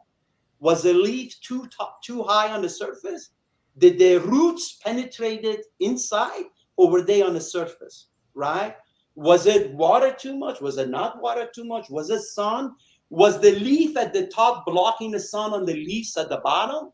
[0.61, 3.31] Was the leaf too top, too high on the surface?
[3.79, 6.45] Did the roots penetrated inside,
[6.77, 8.09] or were they on the surface?
[8.35, 8.75] Right?
[9.15, 10.61] Was it water too much?
[10.61, 11.91] Was it not water too much?
[11.91, 12.75] Was it sun?
[13.11, 16.93] Was the leaf at the top blocking the sun on the leaves at the bottom?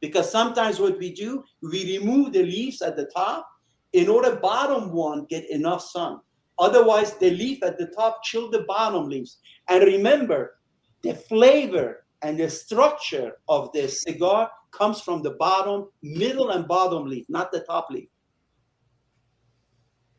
[0.00, 3.46] Because sometimes what we do, we remove the leaves at the top
[3.92, 6.20] in order bottom one get enough sun.
[6.58, 9.38] Otherwise, the leaf at the top chill the bottom leaves.
[9.68, 10.58] And remember,
[11.02, 17.06] the flavor and the structure of the cigar comes from the bottom, middle, and bottom
[17.06, 18.08] leaf, not the top leaf.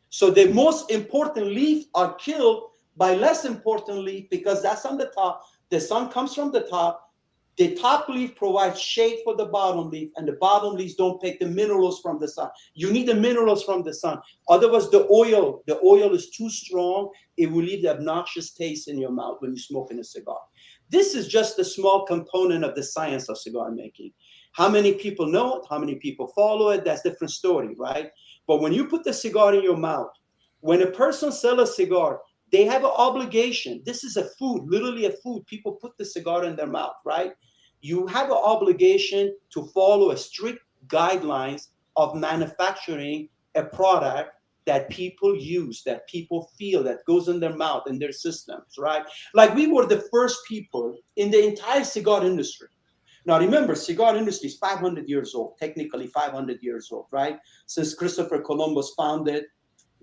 [0.10, 5.08] So the most important leaf are killed by less important leaf because that's on the
[5.08, 5.42] top.
[5.70, 7.08] The sun comes from the top.
[7.58, 11.40] The top leaf provides shade for the bottom leaf, and the bottom leaves don't take
[11.40, 12.50] the minerals from the sun.
[12.74, 14.20] You need the minerals from the sun.
[14.50, 17.10] Otherwise, the oil, the oil is too strong.
[17.38, 20.40] It will leave the obnoxious taste in your mouth when you're smoking a cigar.
[20.92, 24.12] This is just a small component of the science of cigar making.
[24.52, 25.66] How many people know it?
[25.70, 26.84] How many people follow it?
[26.84, 28.12] That's a different story, right?
[28.46, 30.12] But when you put the cigar in your mouth,
[30.60, 32.20] when a person sells a cigar,
[32.52, 33.82] they have an obligation.
[33.86, 35.48] This is a food, literally a food.
[35.48, 37.32] People put the cigar in their mouth, right?
[37.80, 44.32] You have an obligation to follow a strict guidelines of manufacturing a product
[44.72, 49.04] that people use, that people feel, that goes in their mouth, in their systems, right?
[49.34, 52.70] Like we were the first people in the entire cigar industry.
[53.26, 57.38] Now remember, cigar industry is 500 years old, technically 500 years old, right?
[57.66, 59.48] Since Christopher Columbus found it,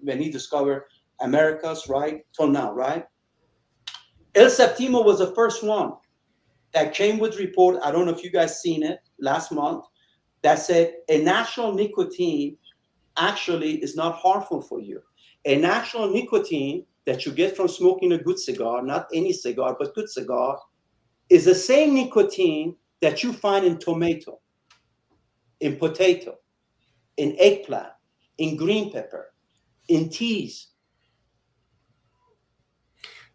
[0.01, 0.85] when he discovered
[1.23, 3.07] Americas, right, till now, right?
[4.35, 5.95] El Septimo was the first one
[6.75, 7.79] that came with report.
[7.83, 9.87] I don't know if you guys seen it last month.
[10.43, 12.59] That said a national nicotine
[13.19, 15.03] actually is not harmful for you.
[15.45, 19.95] A natural nicotine that you get from smoking a good cigar, not any cigar, but
[19.95, 20.61] good cigar,
[21.31, 24.41] is the same nicotine that you find in tomato,
[25.61, 26.37] in potato,
[27.17, 27.93] in eggplant,
[28.39, 29.33] in green pepper,
[29.89, 30.69] in teas.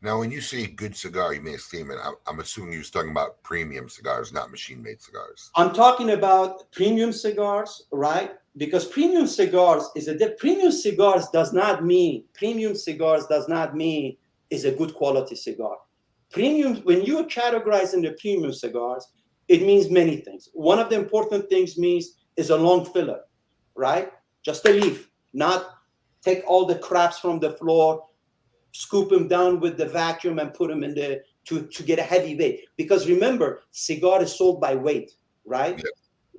[0.01, 2.01] Now, when you say good cigar, you made a statement.
[2.03, 5.49] I'm, I'm assuming you was talking about premium cigars, not machine-made cigars.
[5.55, 8.33] I'm talking about premium cigars, right?
[8.55, 14.15] Because premium cigars is a premium cigars does not mean premium cigars does not mean
[14.49, 15.77] is a good quality cigar.
[16.31, 19.07] Premium when you are categorizing the premium cigars,
[19.47, 20.49] it means many things.
[20.53, 23.21] One of the important things means is a long filler,
[23.75, 24.11] right?
[24.43, 25.65] Just a leaf, not
[26.21, 28.05] take all the craps from the floor,
[28.71, 32.03] scoop them down with the vacuum and put them in the to, to get a
[32.03, 32.65] heavy weight.
[32.77, 35.11] Because remember, cigar is sold by weight,
[35.45, 35.81] right?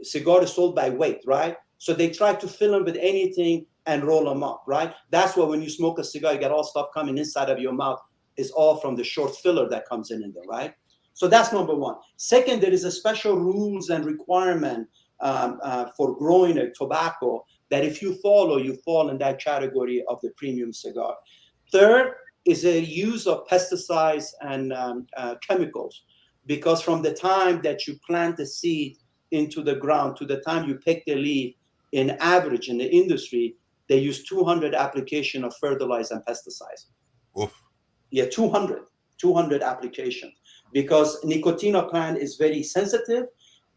[0.03, 1.57] Cigar is sold by weight, right?
[1.85, 4.94] So they try to fill them with anything and roll them up, right?
[5.11, 7.74] That's why when you smoke a cigar, you get all stuff coming inside of your
[7.74, 8.01] mouth.
[8.39, 10.73] It's all from the short filler that comes in in there, right?
[11.12, 11.97] So that's number one.
[12.16, 14.89] Second, there is a special rules and requirement
[15.20, 20.02] um, uh, for growing a tobacco that if you follow, you fall in that category
[20.09, 21.15] of the premium cigar.
[21.70, 22.15] Third
[22.47, 26.05] is a use of pesticides and um, uh, chemicals,
[26.47, 28.97] because from the time that you plant the seed
[29.32, 31.55] into the ground to the time you pick the leaf,
[31.95, 33.57] in average in the industry,
[33.89, 36.87] they use 200 application of fertilizer and pesticides.
[38.11, 38.83] Yeah, 200,
[39.19, 40.33] 200 applications
[40.73, 43.25] because nicotina plant is very sensitive,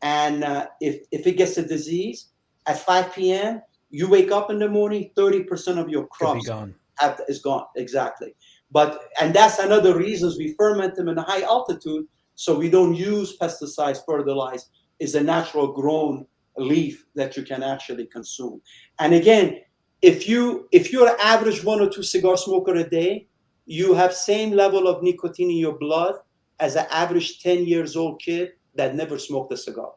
[0.01, 2.29] and uh, if if it gets a disease
[2.67, 6.75] at 5 p.m., you wake up in the morning, 30% of your Could crops gone.
[6.99, 8.33] have, is gone exactly
[8.71, 12.95] but and that's another reasons we ferment them in a high altitude so we don't
[12.95, 14.69] use pesticides fertilize
[14.99, 16.25] is a natural grown
[16.57, 18.61] leaf that you can actually consume.
[18.99, 19.61] And again
[20.01, 23.27] if you if you're an average one or two cigar smoker a day
[23.65, 26.15] you have same level of nicotine in your blood
[26.59, 29.91] as an average 10 years old kid that never smoked a cigar.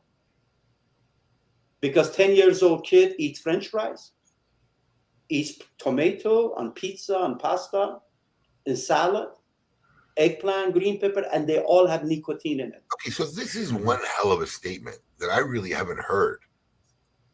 [1.81, 4.13] Because 10 years old kid eats french fries
[5.29, 7.99] eats tomato on pizza on pasta
[8.67, 9.29] in salad
[10.17, 12.83] eggplant green pepper and they all have nicotine in it.
[12.95, 16.41] Okay, so this is one hell of a statement that I really haven't heard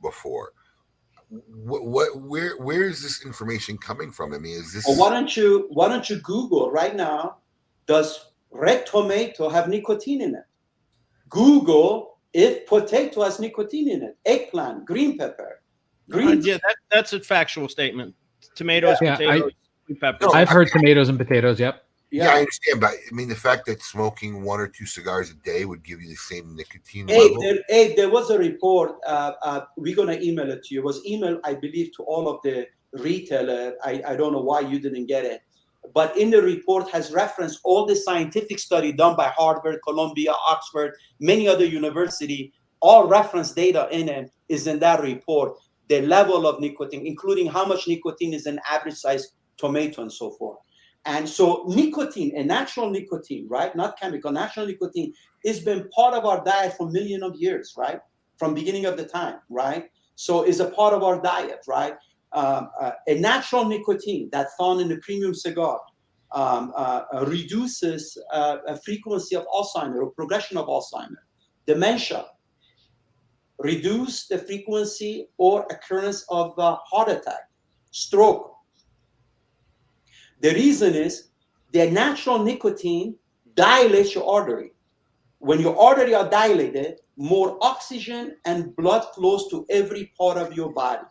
[0.03, 0.53] before.
[1.29, 4.33] What, what where where is this information coming from?
[4.33, 7.39] I mean, is this Well, why don't you why don't you Google right now?
[7.87, 10.45] Does red tomato have nicotine in it?
[11.29, 14.17] Google if potato has nicotine in it.
[14.25, 15.63] Eggplant, green pepper,
[16.11, 16.39] green.
[16.39, 18.15] Uh, yeah, that, that's a factual statement.
[18.55, 19.53] Tomatoes, Yeah, I- potatoes,
[19.87, 20.29] sweet peppers.
[20.33, 21.59] I've heard tomatoes and potatoes.
[21.59, 21.86] Yep.
[22.25, 22.31] Yeah.
[22.31, 25.65] I understand, but I mean the fact that smoking one or two cigars a day
[25.65, 27.43] would give you the same nicotine Hey, level.
[27.43, 28.97] there, hey, there was a report.
[29.07, 30.81] Uh, uh, we're gonna email it to you.
[30.81, 33.75] It was emailed, I believe, to all of the retailer.
[33.85, 35.43] I, I don't know why you didn't get it,
[35.95, 40.95] but in the report has referenced all the scientific study done by Harvard, Columbia, Oxford,
[41.21, 42.53] many other university.
[42.81, 45.55] All reference data in it is in that report.
[45.89, 50.31] The level of nicotine, including how much nicotine is in average size tomato and so
[50.33, 50.59] forth.
[51.07, 53.75] And so nicotine, a natural nicotine, right?
[53.77, 55.15] Not chemical, natural nicotine
[55.45, 58.01] has been part of our diet for millions of years, right?
[58.39, 59.89] From beginning of the time, right?
[60.17, 61.95] So is a part of our diet, right?
[62.33, 65.81] Um, uh, a natural nicotine that's found in the premium cigar
[66.33, 71.23] um, uh, uh, reduces uh, a frequency of Alzheimer or progression of Alzheimer,
[71.67, 72.27] dementia,
[73.59, 77.49] reduce the frequency or occurrence of uh, heart attack,
[77.93, 78.56] stroke.
[80.41, 81.29] The reason is
[81.73, 83.17] the natural nicotine
[83.55, 84.73] dilates your artery.
[85.39, 90.73] When your artery are dilated, more oxygen and blood flows to every part of your
[90.73, 91.07] body.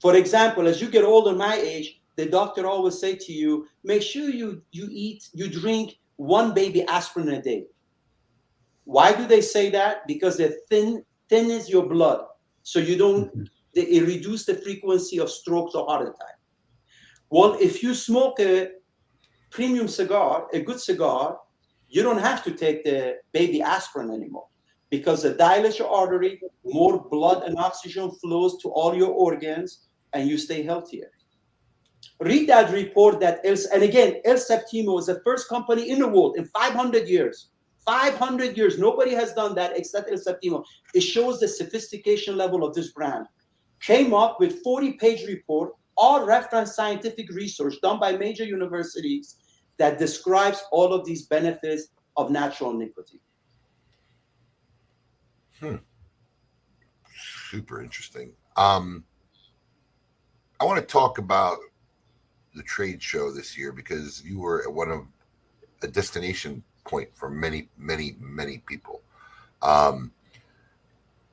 [0.00, 4.02] For example, as you get older, my age, the doctor always say to you, make
[4.02, 7.66] sure you you eat, you drink one baby aspirin a day.
[8.84, 10.06] Why do they say that?
[10.06, 12.24] Because it thin thins your blood,
[12.62, 13.50] so you don't.
[13.74, 16.37] They, it reduce the frequency of strokes or heart attack.
[17.30, 18.70] Well, if you smoke a
[19.50, 21.38] premium cigar, a good cigar,
[21.88, 24.46] you don't have to take the baby aspirin anymore
[24.90, 30.28] because the dilates your artery, more blood and oxygen flows to all your organs, and
[30.28, 31.10] you stay healthier.
[32.20, 36.08] Read that report that El, and again, El Septimo is the first company in the
[36.08, 37.50] world in 500 years.
[37.84, 40.64] 500 years, nobody has done that except El Septimo.
[40.94, 43.26] It shows the sophistication level of this brand.
[43.80, 49.36] Came up with 40 page report, all reference scientific research done by major universities
[49.78, 53.20] that describes all of these benefits of natural nicotine.
[55.60, 55.76] Hmm.
[57.50, 58.32] Super interesting.
[58.56, 59.04] Um,
[60.60, 61.58] I want to talk about
[62.54, 65.06] the trade show this year because you were at one of
[65.82, 69.02] a destination point for many, many, many people.
[69.62, 70.12] Um,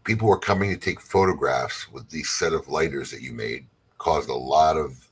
[0.04, 3.66] people were coming to take photographs with the set of lighters that you made,
[3.98, 5.08] caused a lot of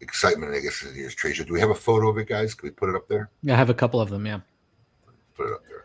[0.00, 1.44] excitement, I guess, in year's trade show.
[1.44, 2.54] Do we have a photo of it, guys?
[2.54, 3.30] Can we put it up there?
[3.42, 4.26] Yeah, I have a couple of them.
[4.26, 4.40] Yeah.
[5.34, 5.84] Put it up there.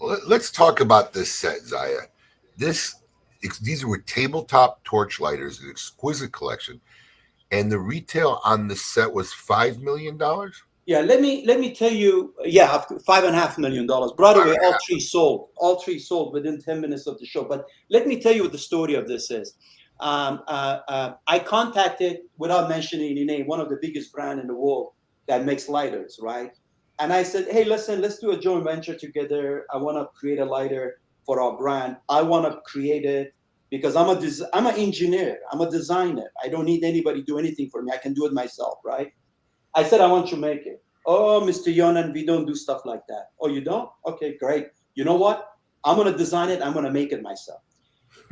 [0.00, 2.00] Let- Let's talk about this set, Zaya.
[2.56, 2.96] This
[3.62, 6.78] these were tabletop torch lighters, an exquisite collection,
[7.50, 10.62] and the retail on this set was five million dollars.
[10.84, 12.34] Yeah, let me let me tell you.
[12.44, 14.12] Yeah, five and a half million dollars.
[14.12, 15.48] By the way, all three sold.
[15.56, 17.44] All three sold within ten minutes of the show.
[17.44, 19.54] But let me tell you what the story of this is.
[20.00, 24.46] Um, uh, uh, I contacted, without mentioning any name, one of the biggest brand in
[24.46, 24.92] the world
[25.28, 26.50] that makes lighters, right?
[26.98, 29.66] And I said, hey, listen, let's do a joint venture together.
[29.72, 31.96] I want to create a lighter for our brand.
[32.08, 33.34] I want to create it
[33.70, 35.38] because I'm a des- I'm an engineer.
[35.52, 36.30] I'm a designer.
[36.44, 37.92] I don't need anybody to do anything for me.
[37.92, 39.12] I can do it myself, right?
[39.74, 40.82] I said, I want to make it.
[41.06, 41.74] Oh, Mr.
[41.74, 43.26] Younan, we don't do stuff like that.
[43.40, 43.88] Oh, you don't?
[44.06, 44.68] Okay, great.
[44.94, 45.46] You know what?
[45.84, 46.60] I'm gonna design it.
[46.60, 47.62] I'm gonna make it myself.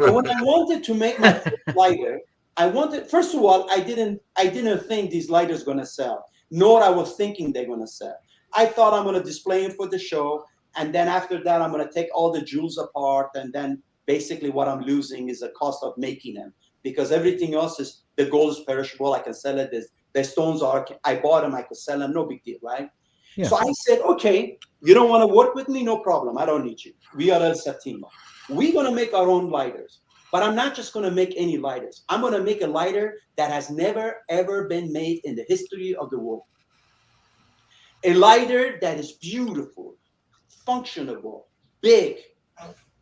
[0.01, 1.43] So when I wanted to make my
[1.75, 2.21] lighter,
[2.57, 6.83] I wanted first of all, I didn't I didn't think these lighters gonna sell, nor
[6.83, 8.17] I was thinking they're gonna sell.
[8.53, 10.45] I thought I'm gonna display it for the show,
[10.77, 14.69] and then after that, I'm gonna take all the jewels apart, and then basically what
[14.69, 16.53] I'm losing is the cost of making them
[16.83, 19.13] because everything else is the gold is perishable.
[19.15, 19.71] I can sell it.
[19.71, 21.55] There's, the stones are I bought them.
[21.55, 22.13] I could sell them.
[22.13, 22.89] No big deal, right?
[23.37, 23.47] Yeah.
[23.47, 25.83] So I said, okay, you don't want to work with me?
[25.83, 26.39] No problem.
[26.39, 26.93] I don't need you.
[27.15, 28.09] We are El Septimo.
[28.49, 30.01] We're gonna make our own lighters.
[30.31, 32.05] But I'm not just gonna make any lighters.
[32.09, 36.11] I'm gonna make a lighter that has never ever been made in the history of
[36.11, 36.43] the world.
[38.05, 39.97] A lighter that is beautiful,
[40.67, 41.45] functionable,
[41.81, 42.19] big,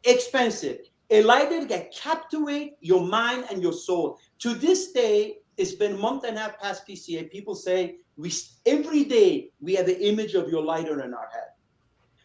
[0.05, 0.79] expensive.
[1.11, 4.19] A lighter that captivate your mind and your soul.
[4.41, 7.31] To this day, it's been a month and a half past PCA.
[7.31, 8.33] People say we
[8.65, 11.56] every day we have the image of your lighter in our head.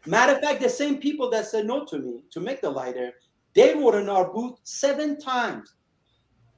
[0.06, 3.12] Matter of fact, the same people that said no to me to make the lighter,
[3.54, 5.76] they were in our booth seven times,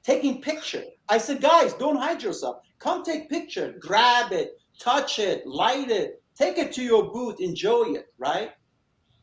[0.03, 0.83] taking picture.
[1.09, 2.57] I said, guys, don't hide yourself.
[2.79, 7.93] Come take picture, grab it, touch it, light it, take it to your booth, enjoy
[7.93, 8.51] it, right?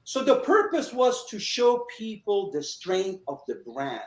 [0.05, 4.01] So the purpose was to show people the strength of the brand,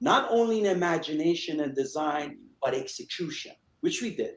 [0.00, 4.34] not only in imagination and design, but execution, which we did.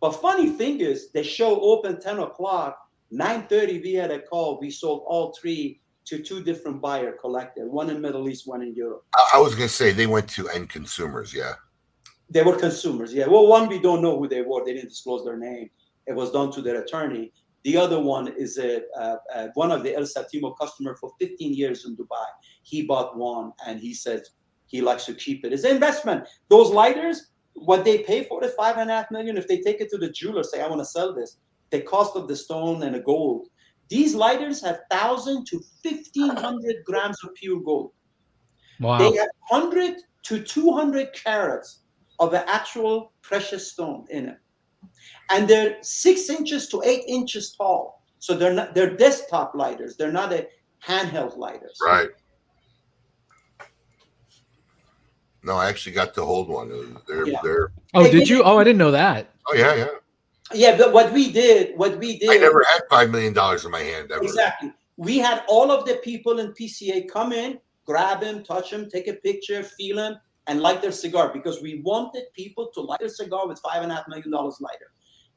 [0.00, 2.78] But funny thing is, the show opened 10 o'clock,
[3.12, 4.58] 9:30 we had a call.
[4.60, 8.74] We sold all three to two different buyer collected, one in Middle East, one in
[8.74, 9.04] Europe.
[9.34, 11.34] I, was gonna say they went to end consumers.
[11.34, 11.54] Yeah.
[12.30, 13.26] They were consumers, yeah.
[13.26, 14.64] Well, one we don't know who they were.
[14.64, 15.70] They didn't disclose their name.
[16.06, 17.32] It was done to their attorney.
[17.64, 21.54] The other one is a, uh, uh, one of the El Septimo customer for 15
[21.54, 22.26] years in Dubai.
[22.62, 24.22] He bought one and he said
[24.66, 25.52] he likes to keep it.
[25.52, 26.26] It's an investment.
[26.48, 29.80] Those lighters, what they pay for the five and a half million, if they take
[29.80, 31.38] it to the jeweler, say, I want to sell this,
[31.70, 33.48] the cost of the stone and the gold.
[33.88, 37.92] These lighters have thousand to fifteen hundred grams of pure gold.
[38.80, 38.98] Wow.
[38.98, 41.80] They have hundred to two hundred carats
[42.20, 44.38] of the actual precious stone in it,
[45.30, 48.02] and they're six inches to eight inches tall.
[48.18, 49.96] So they're not they're desktop lighters.
[49.96, 50.48] They're not a
[50.84, 51.78] handheld lighters.
[51.84, 52.08] Right.
[55.44, 56.70] No, I actually got to hold one.
[56.70, 57.40] It was- They're, Yeah.
[57.42, 58.42] they're, Oh, did you?
[58.42, 59.28] Oh, I didn't know that.
[59.46, 59.88] oh yeah, yeah.
[60.52, 63.70] Yeah, but what we did, what we did, I never had five million dollars in
[63.70, 64.22] my hand ever.
[64.22, 64.72] Exactly.
[64.96, 69.08] We had all of the people in PCA come in, grab him, touch him, take
[69.08, 70.16] a picture, feel him,
[70.46, 73.92] and light their cigar because we wanted people to light their cigar with five and
[73.92, 74.90] a half million dollars lighter.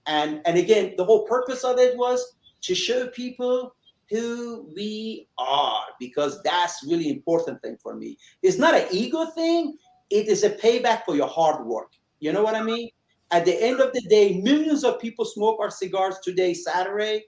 [0.08, 3.76] And and again, the whole purpose of it was to show people
[4.10, 8.18] who we are because that's really important thing for me.
[8.44, 9.78] It's not an ego thing.
[10.10, 11.92] It is a payback for your hard work.
[12.20, 12.90] You know what I mean?
[13.32, 17.26] At the end of the day, millions of people smoke our cigars today, Saturday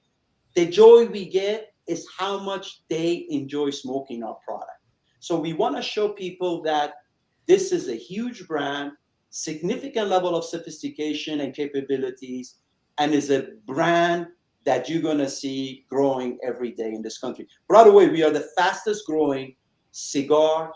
[0.56, 4.70] the joy we get is how much they enjoy smoking our product.
[5.20, 6.94] So we want to show people that
[7.48, 8.92] this is a huge brand,
[9.30, 12.58] significant level of sophistication and capabilities,
[13.00, 14.28] and is a brand
[14.66, 17.48] that you're going to see growing every day in this country.
[17.68, 19.56] By the way, we are the fastest growing
[19.92, 20.72] cigar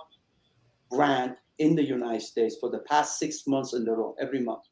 [0.89, 4.63] brand in the United States for the past six months in a row, every month.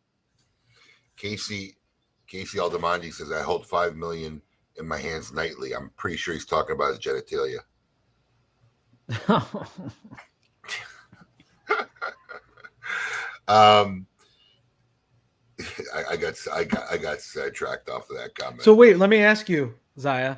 [1.17, 1.75] Casey
[2.27, 4.41] Casey Aldamondi says I hold five million
[4.77, 5.73] in my hands nightly.
[5.73, 7.59] I'm pretty sure he's talking about his genitalia.
[13.47, 14.07] Um,
[15.93, 18.63] I, I got I got I got sidetracked off of that comment.
[18.63, 20.37] so wait, let me ask you, Zaya,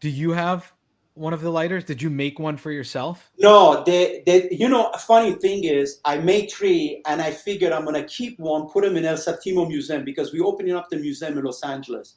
[0.00, 0.72] do you have
[1.18, 1.84] one of the lighters?
[1.84, 3.30] Did you make one for yourself?
[3.38, 8.04] No, they, you know, funny thing is, I made three, and I figured I'm gonna
[8.04, 11.44] keep one, put them in El Septimo Museum because we're opening up the museum in
[11.44, 12.16] Los Angeles,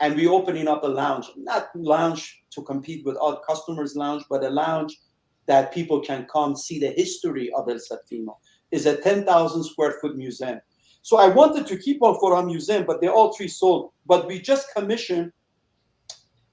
[0.00, 4.44] and we're opening up a lounge, not lounge to compete with other customers' lounge, but
[4.44, 4.98] a lounge
[5.46, 8.36] that people can come see the history of El Septimo.
[8.70, 10.60] Is a 10,000 square foot museum.
[11.02, 13.92] So I wanted to keep one for our museum, but they're all three sold.
[14.06, 15.32] But we just commissioned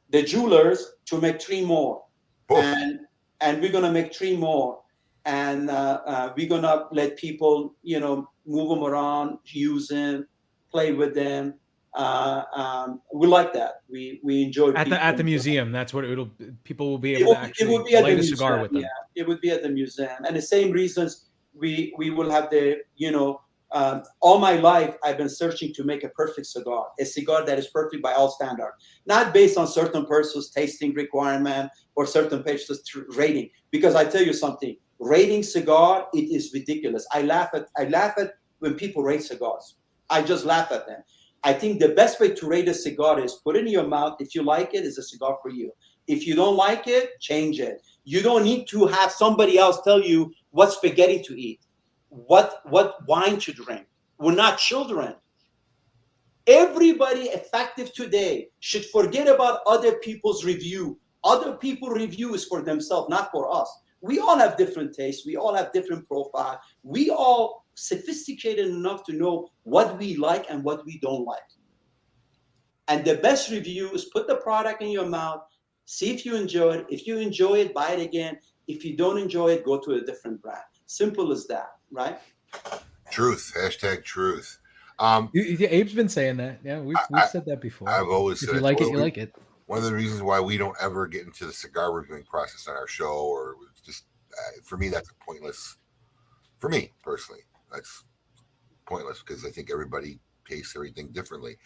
[0.10, 2.04] the jewelers to make three more.
[2.50, 3.02] And
[3.42, 4.82] and we're gonna make three more.
[5.26, 10.28] And uh, uh, we're gonna let people you know move them around use them
[10.72, 11.54] play with them
[11.98, 13.82] uh, um, we like that.
[13.90, 16.30] We we enjoy At the at the museum, that's what it'll.
[16.64, 18.16] People will be it able would, to it actually would be at the light a
[18.16, 18.82] museum, cigar with them.
[18.82, 18.88] yeah.
[19.16, 20.24] It would be at the museum.
[20.26, 21.26] And the same reasons
[21.56, 25.84] we we will have the you know um, all my life I've been searching to
[25.84, 28.74] make a perfect cigar, a cigar that is perfect by all standard,
[29.06, 32.82] not based on certain person's tasting requirement or certain person's
[33.16, 33.50] rating.
[33.72, 37.06] Because I tell you something, rating cigar it is ridiculous.
[37.12, 39.76] I laugh at I laugh at when people rate cigars.
[40.10, 41.02] I just laugh at them.
[41.44, 44.16] I think the best way to rate a cigar is put it in your mouth.
[44.20, 45.72] If you like it, it's a cigar for you.
[46.08, 47.82] If you don't like it, change it.
[48.06, 51.60] You don't need to have somebody else tell you what spaghetti to eat
[52.26, 53.86] what what wine to drink.
[54.18, 55.16] We're not children.
[56.48, 60.98] Everybody effective today should forget about other people's review.
[61.24, 63.70] Other people review is for themselves, not for us.
[64.02, 65.26] We all have different tastes.
[65.26, 66.60] We all have different profile.
[66.84, 71.42] We all sophisticated enough to know what we like and what we don't like.
[72.88, 75.42] And the best review is put the product in your mouth,
[75.86, 76.86] see if you enjoy it.
[76.90, 78.40] If you enjoy it, buy it again.
[78.68, 80.64] If you don't enjoy it, go to a different brand.
[80.88, 82.18] Simple as that, right?
[83.12, 83.54] Truth.
[83.56, 84.58] Hashtag truth.
[85.00, 86.60] Um, You- you- Abe's been saying that.
[86.64, 87.90] Yeah, we've, we've said that before.
[87.90, 89.36] I've always said if said you it's like it, you we- like it.
[89.68, 92.78] One of the reasons why we don't ever get into the cigar reviewing process on
[92.78, 95.76] our show, or just uh, for me, that's pointless.
[96.60, 97.42] For me personally,
[97.72, 98.06] that's
[98.86, 101.58] pointless because I think everybody tastes everything differently.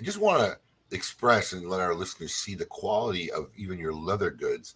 [0.00, 0.58] I just want to
[0.94, 4.74] express and let our listeners see the quality of even your leather goods.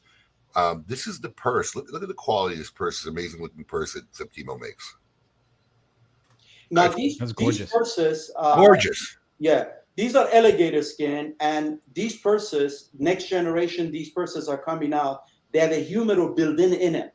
[0.54, 1.74] Um, this is the purse.
[1.76, 2.96] Look, look at the quality of this purse.
[2.98, 4.96] It's an amazing looking purse that Septimo makes.
[6.70, 7.70] Now That's- these, That's these gorgeous.
[7.72, 9.16] purses, uh, Gorgeous.
[9.38, 9.64] Yeah,
[9.96, 15.22] these are alligator skin, and these purses, next generation, these purses are coming out.
[15.52, 17.14] They have a humidor built in in it.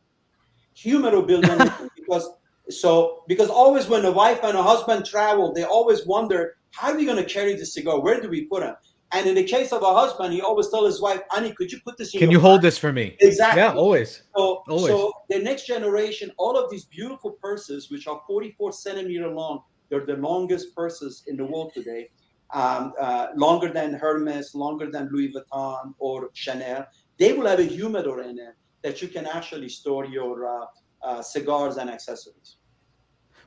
[0.74, 2.30] Humidor built in because
[2.70, 6.98] so because always when a wife and a husband travel, they always wonder how are
[6.98, 8.00] we going to carry the cigar?
[8.02, 8.76] Where do we put them?
[9.14, 11.80] And in the case of a husband, he always tell his wife, "Annie, could you
[11.86, 13.16] put this in Can you hold this for me?
[13.20, 13.62] Exactly.
[13.62, 14.24] Yeah, always.
[14.36, 14.88] So, Always.
[14.88, 20.06] so the next generation, all of these beautiful purses, which are 44 centimeter long, they're
[20.06, 22.10] the longest purses in the world today,
[22.54, 26.88] um, uh, longer than Hermes, longer than Louis Vuitton or Chanel.
[27.20, 30.66] They will have a humidor in it that you can actually store your uh,
[31.04, 32.58] uh, cigars and accessories.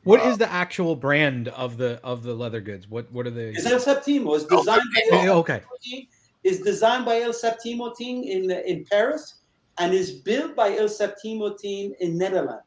[0.07, 2.89] What is the actual brand of the of the leather goods?
[2.89, 3.49] What what are they?
[3.51, 4.35] It's El Septimo.
[4.37, 5.61] It's oh, designed by Okay, El okay.
[5.85, 6.07] Septimo.
[6.45, 9.41] It's designed by El Septimo team in in Paris,
[9.79, 12.63] and is built by El Septimo team in Netherlands.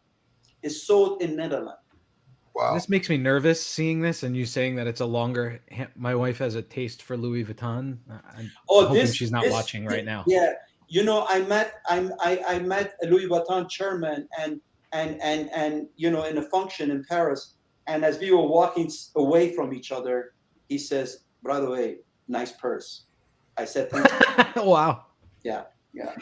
[0.64, 1.80] It's sold in Netherlands.
[2.53, 2.74] Wow.
[2.74, 5.61] This makes me nervous seeing this and you saying that it's a longer.
[5.95, 7.99] My wife has a taste for Louis Vuitton.
[8.11, 10.26] I- I'm Oh, hoping this she's not this- watching right now.
[10.28, 10.53] Yeah,
[10.90, 14.60] you know, I met I'm I, I met a Louis Vuitton chairman and
[14.91, 17.56] and and and you know in a function in Paris,
[17.88, 20.34] and as we were walking away from each other,
[20.68, 21.98] he says, "By the way,
[22.28, 23.06] nice purse."
[23.57, 24.07] I said, "Thank
[24.56, 25.06] you." wow.
[25.44, 25.64] Yeah,
[25.94, 26.14] yeah.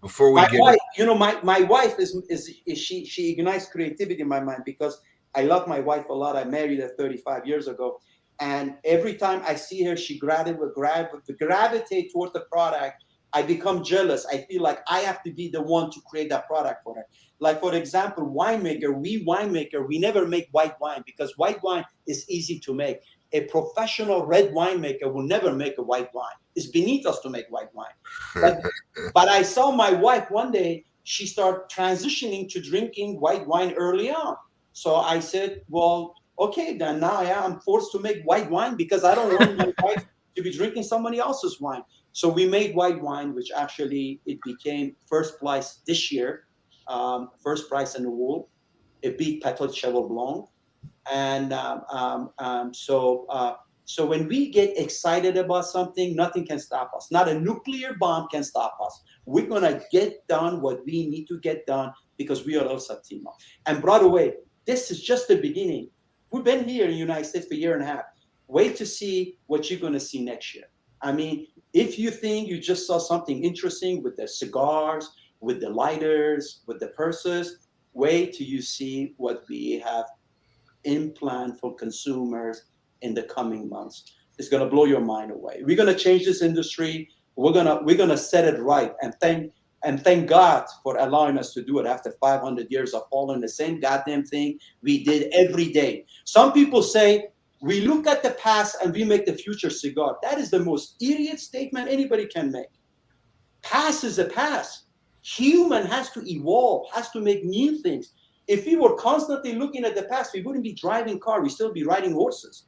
[0.00, 3.30] Before we my get wife, you know, my, my wife is, is is she she
[3.30, 5.00] ignites creativity in my mind because
[5.34, 6.36] I love my wife a lot.
[6.36, 8.00] I married her 35 years ago,
[8.40, 11.08] and every time I see her, she gravitate grab
[11.38, 13.04] gravitate toward the product.
[13.32, 14.24] I become jealous.
[14.26, 17.06] I feel like I have to be the one to create that product for her.
[17.38, 18.94] Like for example, winemaker.
[18.94, 19.86] We winemaker.
[19.86, 23.00] We never make white wine because white wine is easy to make.
[23.32, 26.36] A professional red winemaker will never make a white wine.
[26.54, 27.96] It's beneath us to make white wine.
[28.34, 28.62] But,
[29.14, 34.10] but I saw my wife one day, she started transitioning to drinking white wine early
[34.10, 34.36] on.
[34.72, 39.04] So I said, Well, okay, then now I am forced to make white wine because
[39.04, 40.06] I don't want my wife
[40.36, 41.82] to be drinking somebody else's wine.
[42.12, 46.44] So we made white wine, which actually it became first place this year,
[46.88, 48.48] um, first prize in the world.
[49.02, 50.48] It beat Patot Cheval Blanc.
[51.12, 53.54] And um, um, um, so uh,
[53.86, 57.08] so when we get excited about something, nothing can stop us.
[57.12, 59.00] Not a nuclear bomb can stop us.
[59.26, 63.32] We're gonna get done what we need to get done because we are El Septimo.
[63.66, 64.34] And by the way,
[64.64, 65.88] this is just the beginning.
[66.32, 68.04] We've been here in the United States for a year and a half.
[68.48, 70.64] Wait to see what you're gonna see next year.
[71.00, 75.08] I mean, if you think you just saw something interesting with the cigars,
[75.40, 80.06] with the lighters, with the purses, wait till you see what we have
[80.84, 82.62] in plan for consumers
[83.02, 84.12] in the coming months.
[84.38, 85.62] It's to blow your mind away.
[85.64, 87.08] We're to change this industry.
[87.36, 89.52] We're to we're to set it right and thank
[89.84, 93.48] and thank God for allowing us to do it after 500 years of following the
[93.48, 96.06] same goddamn thing we did every day.
[96.24, 97.28] Some people say
[97.60, 100.16] we look at the past and we make the future cigar.
[100.22, 102.68] That is the most idiot statement anybody can make.
[103.62, 104.85] Past is the past.
[105.34, 108.12] Human has to evolve, has to make new things.
[108.46, 111.42] If we were constantly looking at the past, we wouldn't be driving car.
[111.42, 112.66] We'd still be riding horses.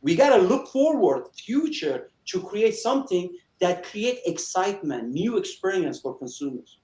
[0.00, 6.16] We got to look forward, future, to create something that create excitement, new experience for
[6.16, 6.78] consumers.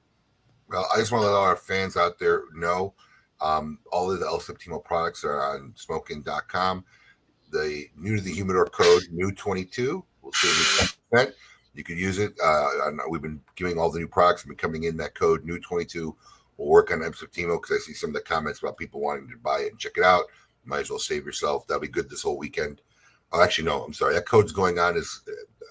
[0.68, 2.94] Well, I just want to let all our fans out there know
[3.40, 6.84] um, all of the El Septimo products are on smokeinn.com.
[7.52, 11.34] The new to the humidor code, new 22, will save you 10%.
[11.74, 12.34] You can use it.
[12.42, 15.44] Uh, and we've been giving all the new products have been coming in that code,
[15.44, 16.14] new 22.
[16.56, 19.28] We'll work on El Septimo because I see some of the comments about people wanting
[19.28, 20.24] to buy it and check it out.
[20.64, 21.66] Might as well save yourself.
[21.66, 22.80] That'll be good this whole weekend.
[23.32, 24.14] Oh, actually, no, I'm sorry.
[24.14, 25.22] That code's going on is,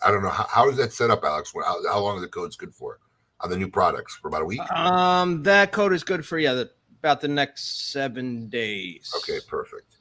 [0.05, 0.30] I don't know.
[0.30, 1.53] How, how is that set up, Alex?
[1.55, 2.99] How, how long is the code's good for
[3.39, 4.15] on the new products?
[4.15, 4.59] For about a week?
[4.71, 6.69] Um, that code is good for yeah, the,
[6.99, 9.13] about the next seven days.
[9.17, 9.95] Okay, perfect.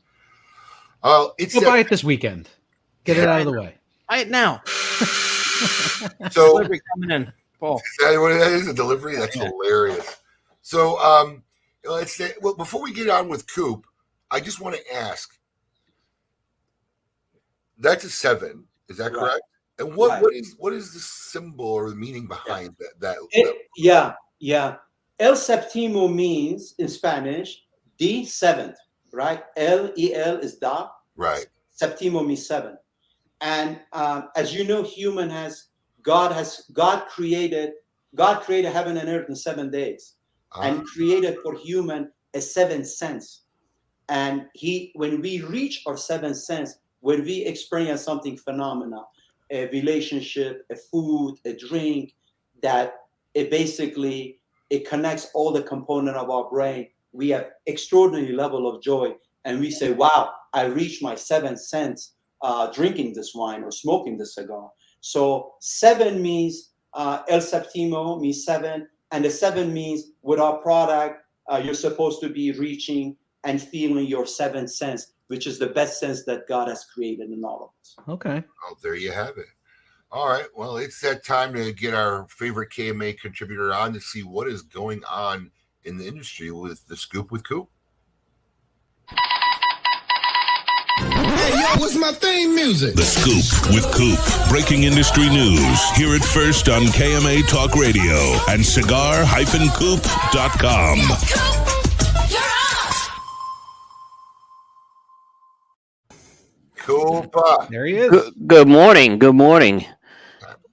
[1.03, 2.49] Uh, it's Go that- buy it this weekend.
[3.05, 3.77] Get it out of the way.
[4.09, 4.63] Buy it now.
[6.31, 7.77] so Delivery coming in, Paul.
[7.77, 8.69] Is that what that is?
[8.69, 9.17] A delivery?
[9.17, 10.17] That's hilarious.
[10.63, 11.43] So, um,
[11.85, 13.87] let's say, well, before we get on with Coop,
[14.31, 15.31] I just want to ask.
[17.79, 19.21] That's a seven, is that Right.
[19.21, 19.41] correct?
[19.79, 20.23] And what, Right.
[20.23, 23.01] what is what is the symbol or the meaning behind that?
[23.01, 24.77] That, It- yeah, yeah.
[25.19, 27.65] El Septimo means in Spanish
[27.99, 28.77] the seventh,
[29.13, 29.43] right?
[29.57, 30.91] El E L is da.
[31.17, 31.47] right?
[31.71, 32.79] Septimo means seven.
[33.43, 35.67] And um, as you know, human has
[36.03, 37.73] God has God created
[38.15, 40.15] God created heaven and earth in seven days
[40.55, 43.43] Uh, and created for human a seventh sense.
[44.09, 49.09] And he when we reach our seventh sense, when we experience something phenomenal,
[49.51, 52.15] a relationship, a food, a drink,
[52.63, 52.87] that
[53.35, 54.39] it basically
[54.71, 56.89] it connects all the component of our brain.
[57.13, 59.09] We have extraordinary level of joy,
[59.45, 64.19] and we say, "Wow, I reached my seventh sense uh, drinking this wine or smoking
[64.19, 64.71] this cigar."
[65.01, 71.23] So seven means uh, El Septimo means seven, and the seven means with our product,
[71.51, 75.99] uh, you're supposed to be reaching and feeling your seventh sense, which is the best
[75.99, 77.97] sense that God has created in all of us.
[78.09, 78.43] Okay.
[78.65, 79.47] Oh, there you have it.
[80.11, 80.47] All right.
[80.55, 84.63] Well, it's that time to get our favorite KMA contributor on to see what is
[84.63, 85.51] going on
[85.85, 87.69] in the industry with the scoop with Coop.
[91.43, 92.95] Hey, yo, what's my theme music?
[92.95, 93.43] The Scoop
[93.75, 94.17] with Coop.
[94.49, 95.91] Breaking industry news.
[95.97, 98.15] Hear it first on KMA Talk Radio
[98.49, 100.99] and cigar-coop.com.
[106.77, 107.69] Koopa.
[107.69, 108.11] There he is.
[108.11, 109.19] Good, good morning.
[109.19, 109.85] Good morning.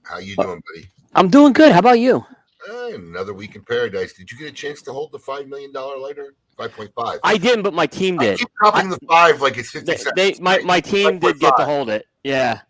[0.04, 0.88] How you doing, buddy?
[1.16, 1.72] I'm doing good.
[1.72, 2.24] How about you?
[2.68, 4.12] Eh, another week in paradise.
[4.12, 6.34] Did you get a chance to hold the five million dollar lighter?
[6.56, 7.18] Five point five.
[7.24, 8.26] I didn't, but my team did.
[8.26, 8.38] I did.
[8.40, 10.12] keep dropping the five like it's fifty They, cents.
[10.16, 12.06] they my, my team did get to hold it.
[12.22, 12.60] Yeah.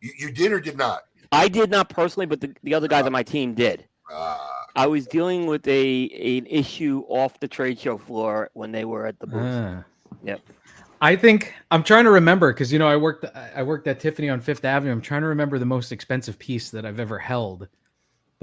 [0.00, 1.02] You, you did or did not?
[1.32, 3.86] I did not personally, but the, the other guys on my team did.
[4.10, 6.04] Ah, I was dealing with a
[6.38, 9.42] an issue off the trade show floor when they were at the booth.
[9.42, 9.84] Ah.
[10.22, 10.40] Yep.
[11.00, 14.00] I think I'm trying to remember because you know I worked I I worked at
[14.00, 14.92] Tiffany on Fifth Avenue.
[14.92, 17.68] I'm trying to remember the most expensive piece that I've ever held,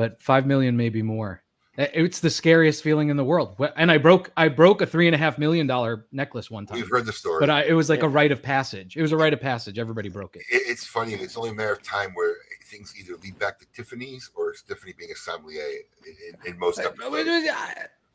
[0.01, 1.43] but five million, maybe more.
[1.77, 3.55] It's the scariest feeling in the world.
[3.77, 6.77] And I broke I broke a three and a half million dollar necklace one time.
[6.77, 7.39] we've heard the story.
[7.39, 8.97] But I, it was like a rite of passage.
[8.97, 9.77] It was a rite of passage.
[9.77, 10.41] Everybody broke it.
[10.49, 11.13] it, it's funny.
[11.13, 12.33] It's only a matter of time where
[12.65, 16.79] things either lead back to Tiffany's or Tiffany being a sommelier in, in, in most
[16.79, 17.47] episodes.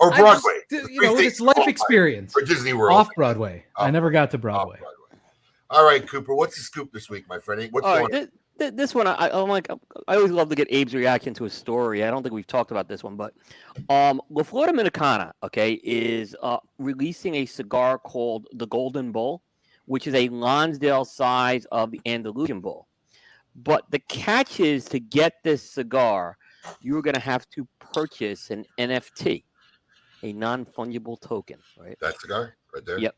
[0.00, 0.60] Or Broadway.
[0.68, 2.34] just- you know, it's life experience.
[2.36, 2.96] Or Disney World.
[2.98, 3.64] Off Broadway.
[3.76, 4.80] I never got to Broadway.
[5.70, 6.34] All right, Cooper.
[6.34, 7.68] What's the scoop this week, my friend?
[7.70, 9.69] What's All going right, thi- thi- this one, I, I'm like,
[10.09, 12.05] I always love to get Abe's reaction to a story.
[12.05, 13.35] I don't think we've talked about this one, but
[13.89, 19.43] um, La Flor Dominicana, okay, is uh, releasing a cigar called the Golden Bull,
[19.87, 22.89] which is a Lonsdale size of the Andalusian Bull.
[23.55, 26.37] But the catch is to get this cigar,
[26.81, 29.45] you're going to have to purchase an NFT,
[30.23, 31.97] a non fungible token, right?
[32.01, 32.99] That cigar right there.
[32.99, 33.16] Yep.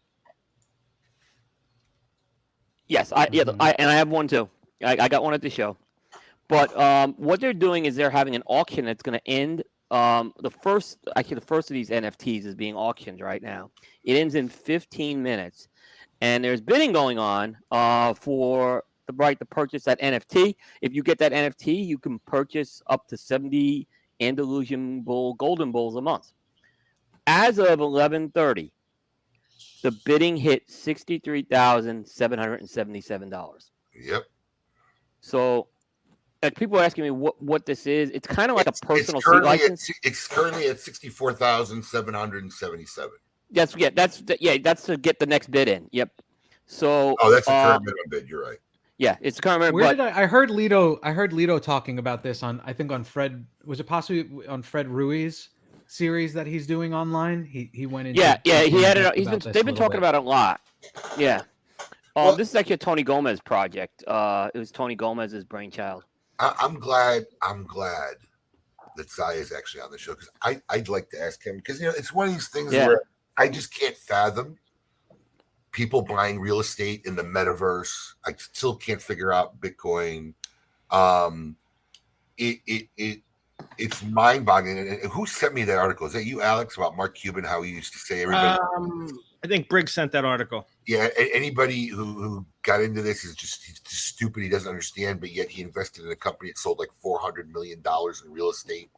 [2.87, 4.49] Yes, I yeah, I, and I have one too.
[4.83, 5.77] I, I got one at the show.
[6.49, 9.65] But um, what they're doing is they're having an auction that's going to end.
[9.91, 13.71] Um, the first, actually, the first of these NFTs is being auctioned right now.
[14.05, 15.69] It ends in 15 minutes,
[16.21, 20.55] and there's bidding going on uh, for the right to purchase that NFT.
[20.81, 23.87] If you get that NFT, you can purchase up to 70
[24.21, 26.33] Andalusian Bull Golden Bulls a month.
[27.27, 28.71] As of 11:30,
[29.83, 33.71] the bidding hit sixty-three thousand seven hundred and seventy-seven dollars.
[33.95, 34.25] Yep.
[35.21, 35.69] So,
[36.43, 38.11] like people are asking me what what this is.
[38.11, 39.91] It's kind of like a personal it's seat currently, at, license.
[40.03, 43.13] it's currently at sixty-four thousand seven hundred and seventy-seven.
[43.51, 43.91] That's yeah.
[43.95, 44.59] That's the- yeah.
[44.63, 45.89] That's to get the next bid in.
[45.93, 46.11] Yep.
[46.67, 47.17] So.
[47.21, 48.29] Oh, that's the uh, current minimum bid.
[48.29, 48.59] You're right.
[48.99, 49.75] Yeah, it's a current minimum.
[49.81, 50.99] Where But did I, I heard Litto?
[51.03, 52.61] I heard Litto talking about this on.
[52.65, 53.47] I think on Fred.
[53.65, 55.51] Was it possibly on Fred Ruiz
[55.87, 57.45] series that he's doing online?
[57.45, 58.21] He he went into.
[58.21, 58.63] yeah, yeah.
[58.63, 59.03] He had it.
[59.03, 59.53] depth He's been.
[59.53, 60.09] They've been talking bit.
[60.09, 60.61] about it a lot.
[61.17, 61.43] Yeah.
[62.19, 64.05] Um, this is actually a Tony Gomez project.
[64.07, 66.05] Uh, it was Tony Gomez's brainchild.
[66.39, 67.27] I, I'm glad.
[67.43, 68.15] I'm glad
[68.97, 71.81] that Zaya is actually on the show because I I'd like to ask him because
[71.81, 72.87] you know it's one of these things Yeah.
[72.87, 73.03] where
[73.37, 74.59] I just can't fathom
[75.71, 78.15] people buying real estate in the metaverse.
[78.27, 80.35] I still can't figure out Bitcoin.
[80.91, 81.57] Um,
[82.37, 83.23] it it it
[83.79, 84.79] it's mind boggling.
[84.79, 86.07] And who sent me that article?
[86.07, 87.45] Is that you, Alex, about Mark Cuban?
[87.45, 88.59] How he used to say everybody.
[88.77, 90.67] Um, I think Briggs sent that article.
[90.87, 94.43] Yeah, anybody who, who got into this is just just stupid.
[94.43, 97.53] He doesn't understand, but yet he invested in a company that sold like four hundred
[97.53, 98.91] million dollars in real estate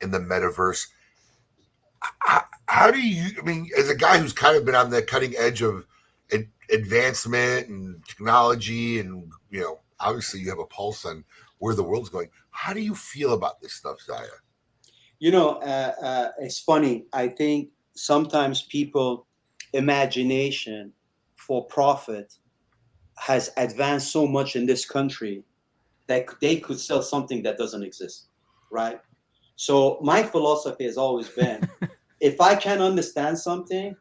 [0.00, 0.86] in the metaverse.
[2.18, 3.30] How, how do you?
[3.38, 5.86] I mean, as a guy who's kind of been on the cutting edge of
[6.32, 11.24] ad- advancement and technology, and you know, obviously you have a pulse on
[11.58, 12.28] where the world's going.
[12.56, 14.38] How do you feel about this stuff, Zaya?
[15.18, 17.04] You know, uh, uh, it's funny.
[17.12, 19.26] I think sometimes people
[19.74, 20.92] imagination
[21.36, 22.32] for profit
[23.18, 25.44] has advanced so much in this country
[26.06, 28.28] that they could sell something that doesn't exist,
[28.70, 29.00] right?
[29.56, 31.68] So my philosophy has always been,
[32.20, 33.94] if I can understand something,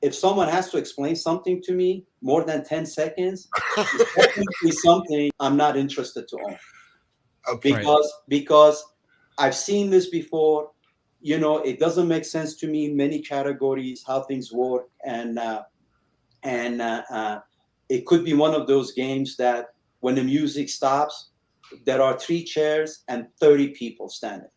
[0.00, 3.48] if someone has to explain something to me more than 10 seconds,
[4.62, 6.56] it's something I'm not interested to own
[7.48, 7.72] Okay.
[7.72, 8.84] because because
[9.38, 10.70] I've seen this before.
[11.22, 15.38] You know, it doesn't make sense to me in many categories how things work, and
[15.38, 15.64] uh,
[16.42, 17.40] and uh, uh,
[17.90, 21.28] it could be one of those games that when the music stops,
[21.84, 24.48] there are three chairs and thirty people standing.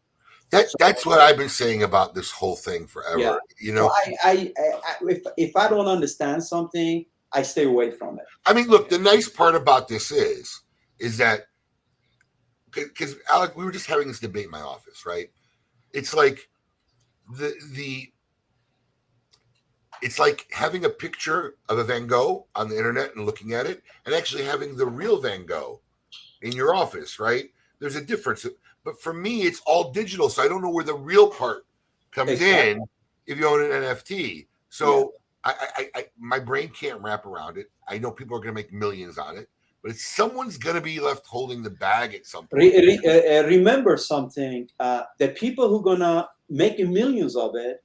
[0.51, 3.19] That, that's what I've been saying about this whole thing forever.
[3.19, 3.35] Yeah.
[3.59, 7.03] You know, So I, I, I, I if if I don't understand something,
[7.33, 8.25] I stay away from it.
[8.45, 10.61] I mean, look, the nice part about this is,
[10.99, 11.47] is that
[12.73, 15.29] because Alec, we were just having this debate in my office, right?
[15.93, 16.49] It's like
[17.37, 18.11] the the
[20.01, 23.65] it's like having a picture of a Van Gogh on the internet and looking at
[23.65, 25.79] it, and actually having the real Van Gogh
[26.41, 27.45] in your office, right?
[27.79, 28.45] There's a difference.
[28.83, 31.65] But for me, it's all digital, so I don't know where the real part
[32.11, 32.71] comes Exactly.
[32.71, 32.83] in
[33.27, 34.47] if you own an NFT.
[34.69, 35.13] So
[35.43, 37.67] I, I, I, I, my brain can't wrap around it.
[37.87, 39.49] I know people are going to make millions on it,
[39.83, 42.63] but it's someone's going to be left holding the bag at some point.
[42.63, 47.55] Re- re- uh, uh, remember something: uh, the people who are gonna make millions of
[47.55, 47.83] it,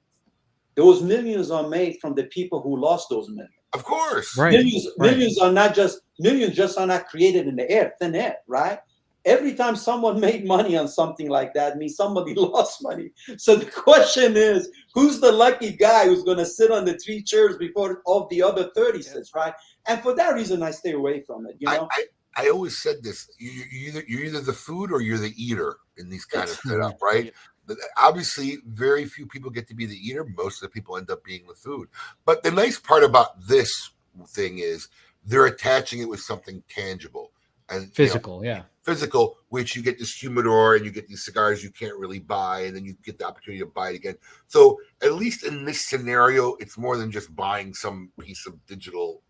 [0.75, 3.53] those millions are made from the people who lost those millions.
[3.73, 4.53] Of course, Right.
[4.53, 5.11] Millions, right.
[5.11, 8.79] millions are not just millions just are not created in the air, thin air, right?
[9.25, 13.11] Every time someone made money on something like that means somebody lost money.
[13.37, 17.21] So the question is, who's the lucky guy who's going to sit on the three
[17.21, 19.53] chairs before all the other 30 sits, right?
[19.89, 21.55] And for that reason, I stay away from it.
[21.59, 22.05] You know, I,
[22.37, 25.33] I, I always said this: you, you either you're either the food or you're the
[25.35, 27.33] eater in these kind of setup, right?
[27.65, 30.25] But obviously, very few people get to be the eater.
[30.25, 31.89] Most of the people end up being the food.
[32.25, 33.91] But the nice part about this
[34.27, 34.87] thing is
[35.25, 37.31] they're attaching it with something tangible
[37.69, 38.63] and you know, Physical, yeah.
[38.83, 42.61] physical, which you get this humidor and you get these cigars you can't really buy,
[42.61, 44.15] and then you get the opportunity to buy it again.
[44.47, 49.21] So at least in this scenario, it's more than just buying some piece of digital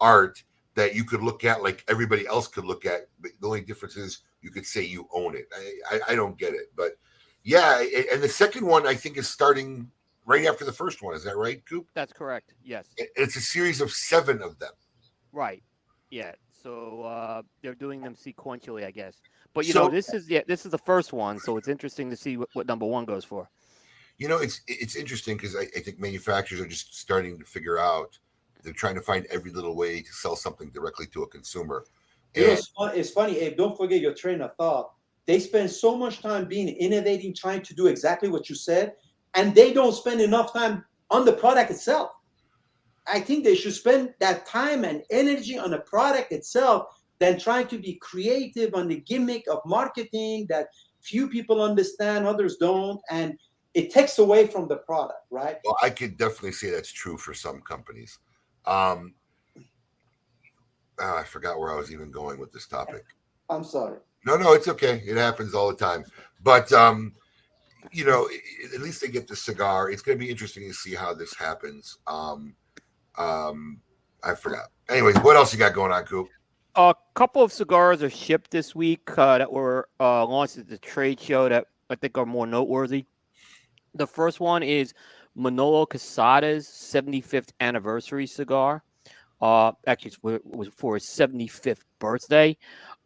[0.00, 0.42] art
[0.74, 3.08] that you could look at like everybody else could look at.
[3.20, 5.46] But the only difference is you could say you own it.
[5.56, 6.92] I, I, I don't get it, but
[7.44, 7.82] yeah.
[8.12, 9.90] And the second one I think is starting
[10.26, 11.14] right after the first one.
[11.14, 11.86] Is that right, Coop?
[11.94, 12.54] That's correct.
[12.64, 12.88] Yes.
[12.96, 14.72] It's a series of seven of them.
[15.32, 15.62] Right.
[16.10, 16.32] Yeah.
[16.62, 19.20] So uh, they're doing them sequentially, I guess.
[19.54, 22.10] But you So- know, this is yeah, this is the first one, so it's interesting
[22.10, 23.48] to see what, what number one goes for.
[24.18, 27.78] You know, it's it's interesting because I, I think manufacturers are just starting to figure
[27.78, 28.18] out
[28.62, 31.84] they're trying to find every little way to sell something directly to a consumer.
[32.34, 33.56] You know, And it's, fun, it's funny, Abe.
[33.56, 34.92] Don't forget your train of thought.
[35.26, 38.94] They spend so much time being innovating, trying to do exactly what you said,
[39.34, 42.10] and they don't spend enough time on the product itself.
[43.06, 46.86] I think they should spend that time and energy on the product itself
[47.18, 50.68] than trying to be creative on the gimmick of marketing that
[51.00, 53.38] few people understand, others don't, and
[53.74, 55.58] it takes away from the product, right?
[55.64, 58.18] well, I could definitely say that's true for some companies.
[58.66, 59.14] Um,
[61.00, 63.04] ah, I forgot where I was even going with this topic.
[63.48, 63.98] I'm sorry.
[64.24, 65.02] No, no, it's okay.
[65.06, 66.04] It happens all the time.
[66.42, 67.12] But um,
[67.92, 68.28] you know,
[68.74, 69.90] at least they get the cigar.
[69.90, 71.98] It's going to be interesting to see how this happens.
[72.06, 72.54] Um,
[73.16, 73.80] um,
[74.22, 74.66] I forgot.
[74.88, 76.28] Anyways, what else you got going on, Coop?
[76.74, 80.78] A couple of cigars are shipped this week uh, that were uh, launched at the
[80.78, 83.06] trade show that I think are more noteworthy.
[83.94, 84.92] The first one is
[85.36, 88.82] Manolo Quesada's 75th anniversary cigar.
[89.40, 92.56] Uh, actually, it was for his 75th birthday.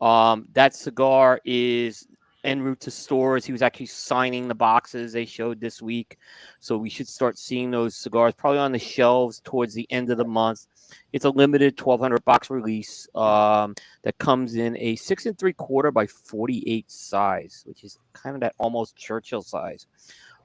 [0.01, 2.07] Um, that cigar is
[2.45, 3.45] en route to stores.
[3.45, 6.19] He was actually signing the boxes they showed this week.
[6.61, 10.19] So we should start seeing those cigars probably on the shelves towards the end of
[10.19, 10.67] the month.
[11.13, 15.91] It's a limited 1200 box release um, that comes in a six and three quarter
[15.91, 19.87] by 48 size, which is kind of that almost Churchill size.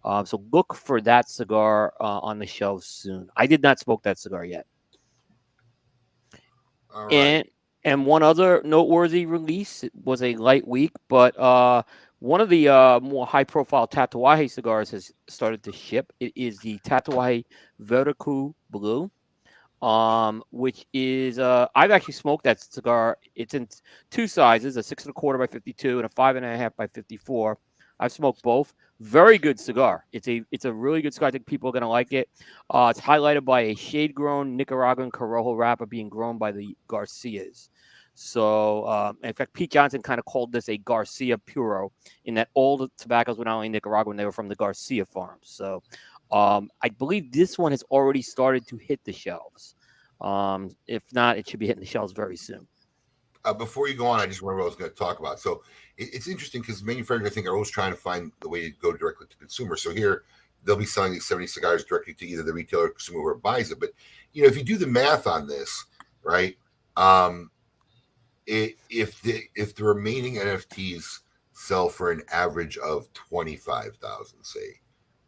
[0.06, 3.27] Um, so look for that cigar uh, on the shelves soon.
[3.36, 4.68] I did not smoke that cigar yet.
[6.95, 7.11] Right.
[7.11, 7.48] And
[7.84, 11.82] and one other noteworthy release it was a light week, but uh,
[12.19, 16.14] one of the uh, more high profile Tatuaje cigars has started to ship.
[16.19, 17.45] It is the Tatuaje
[17.80, 19.10] Vertical Blue,
[19.82, 23.18] um, which is uh, I've actually smoked that cigar.
[23.36, 23.68] It's in
[24.11, 26.76] two sizes: a six and a quarter by fifty-two and a five and a half
[26.76, 27.57] by fifty-four.
[27.99, 28.73] I've smoked both.
[29.01, 30.05] Very good cigar.
[30.13, 31.27] It's a it's a really good cigar.
[31.27, 32.30] I think people are gonna like it.
[32.69, 37.69] Uh, it's highlighted by a shade grown Nicaraguan Corojo wrapper being grown by the Garcias.
[38.13, 41.91] So, um, in fact, Pete Johnson kind of called this a Garcia Puro,
[42.23, 45.49] in that all the tobaccos were not only Nicaraguan, they were from the Garcia farms.
[45.49, 45.84] So,
[46.31, 49.76] um, I believe this one has already started to hit the shelves.
[50.22, 52.65] Um, if not, it should be hitting the shelves very soon.
[53.45, 55.39] Uh, before you go on, I just remember what I was going to talk about.
[55.39, 55.63] So
[55.97, 58.69] it, it's interesting because manufacturers, I think, are always trying to find the way to
[58.81, 59.76] go directly to consumer.
[59.76, 60.23] So here,
[60.63, 63.72] they'll be selling these 70 cigars directly to either the retailer or consumer who buys
[63.72, 63.80] it.
[63.80, 63.91] But
[64.34, 65.85] you know, if you do the math on this,
[66.23, 66.57] right?
[66.97, 67.51] Um,
[68.47, 71.19] it, if the if the remaining NFTs
[71.53, 74.59] sell for an average of 25,000, say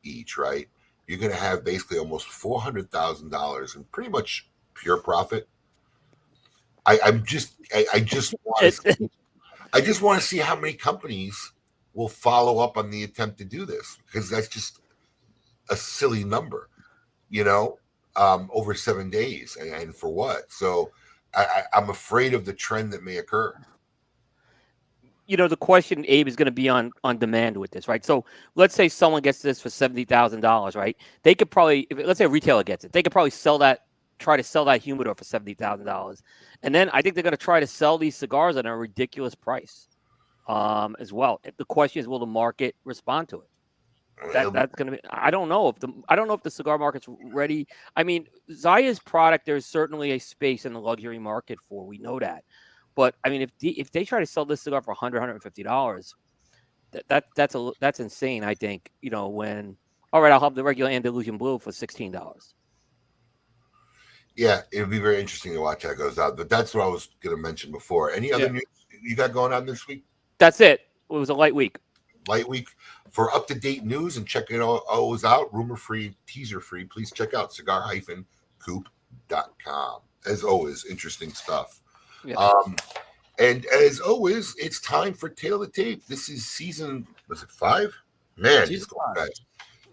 [0.04, 0.68] each, right?
[1.08, 5.48] You're going to have basically almost $400,000 in pretty much pure profit.
[6.88, 9.10] I, I'm just, I, I just want to,
[9.74, 11.52] I just want to see how many companies
[11.94, 14.80] will follow up on the attempt to do this because that's just
[15.70, 16.70] a silly number,
[17.30, 17.78] you know,
[18.16, 20.52] um, over seven days and, and for what?
[20.52, 20.92] So
[21.36, 23.54] I, I, I'm afraid of the trend that may occur.
[25.28, 28.04] you know the question abe is going to be on on demand with this right
[28.04, 28.24] so
[28.56, 32.30] let's say someone gets this for $70000 right they could probably if, let's say a
[32.30, 33.87] retailer gets it they could probably sell that
[34.20, 36.22] try to sell that humidor for $70000
[36.64, 39.36] and then i think they're going to try to sell these cigars at a ridiculous
[39.36, 39.88] price
[40.48, 43.50] um, as well the question is will the market respond to it
[44.34, 46.50] that, that's going to be i don't know if the i don't know if the
[46.50, 51.60] cigar market's ready i mean zaya's product there's certainly a space in the luxury market
[51.70, 52.44] for we know that
[52.98, 55.62] but I mean, if the, if they try to sell this cigar for 100 150
[55.62, 56.16] dollars,
[56.92, 58.44] that, that that's a that's insane.
[58.44, 59.78] I think you know when
[60.12, 62.56] all right, I'll have the regular Andalusian Bull for sixteen dollars.
[64.38, 66.38] Yeah, it'll be very interesting to watch how it goes out.
[66.38, 68.12] But that's what I was going to mention before.
[68.12, 68.52] Any other Yeah.
[68.52, 68.64] news
[69.02, 70.06] you got going on this week?
[70.38, 70.82] That's it.
[71.10, 71.78] It was a light week.
[72.28, 72.70] Light week
[73.10, 75.52] for up to date news and checking it all always out.
[75.54, 76.86] Rumor free, teaser free.
[76.86, 78.26] Please check out cigar hyphen
[78.60, 80.02] coop.com.
[80.26, 81.82] As always, interesting stuff.
[82.24, 82.36] Yeah.
[82.36, 82.76] Um,
[83.40, 86.06] and as always, it's time for Tale of the Tape.
[86.08, 87.94] This is season, was it five?
[88.36, 89.42] Man, Season fast.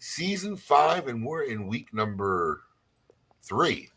[0.00, 2.62] Season five, and we're in week number
[3.42, 3.90] three.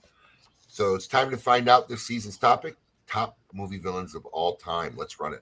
[0.78, 2.76] So it's time to find out this season's topic
[3.08, 4.94] top movie villains of all time.
[4.96, 5.42] Let's run it.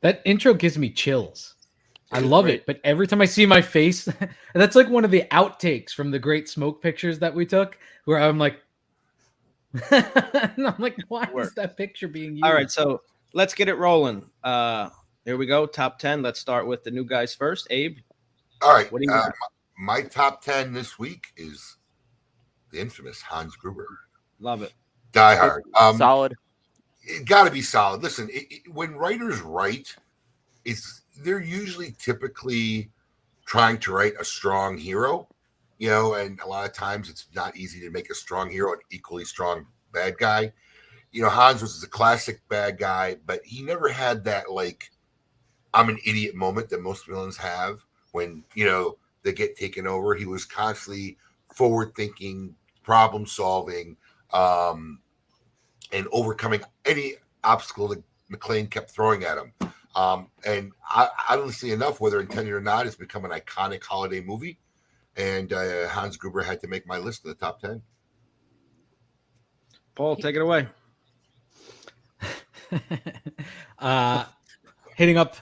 [0.00, 1.56] That intro gives me chills.
[2.12, 4.08] I love it, but every time I see my face,
[4.54, 8.18] that's like one of the outtakes from the Great Smoke pictures that we took, where
[8.18, 8.60] I'm like,
[9.92, 12.44] and I'm like, why is that picture being used?
[12.44, 13.02] All right, so
[13.32, 14.24] let's get it rolling.
[14.42, 14.90] Uh
[15.24, 15.66] here we go.
[15.66, 16.22] Top 10.
[16.22, 17.66] Let's start with the new guys first.
[17.70, 17.98] Abe.
[18.62, 18.90] All right.
[18.90, 19.30] What do you uh,
[19.78, 21.76] my, my top 10 this week is
[22.70, 23.86] the infamous Hans Gruber.
[24.40, 24.72] Love it.
[25.12, 25.64] Die Hard.
[25.78, 26.34] Um, Solid.
[27.10, 28.02] It got to be solid.
[28.02, 29.96] Listen, it, it- when writers write,
[30.64, 32.90] it's they're usually typically
[33.46, 35.28] trying to write a strong hero,
[35.78, 38.72] you know, and a lot of times it's not easy to make a strong hero
[38.74, 40.52] an equally strong bad guy.
[41.12, 44.90] You know, Hans was a classic bad guy, but he never had that like
[45.74, 50.14] I'm an idiot moment that most villains have when, you know, they get taken over.
[50.14, 51.16] He was constantly
[51.54, 53.96] forward thinking, problem solving,
[54.32, 55.00] um,
[55.92, 57.14] and overcoming any
[57.44, 59.52] obstacle that McClane kept throwing at him.
[59.94, 64.58] Um, and I, honestly enough, whether intended or not, it's become an iconic holiday movie.
[65.16, 67.82] And uh, Hans Gruber had to make my list of the top 10.
[69.96, 70.68] Paul, take it away.
[73.78, 74.24] uh,
[74.96, 75.36] hitting up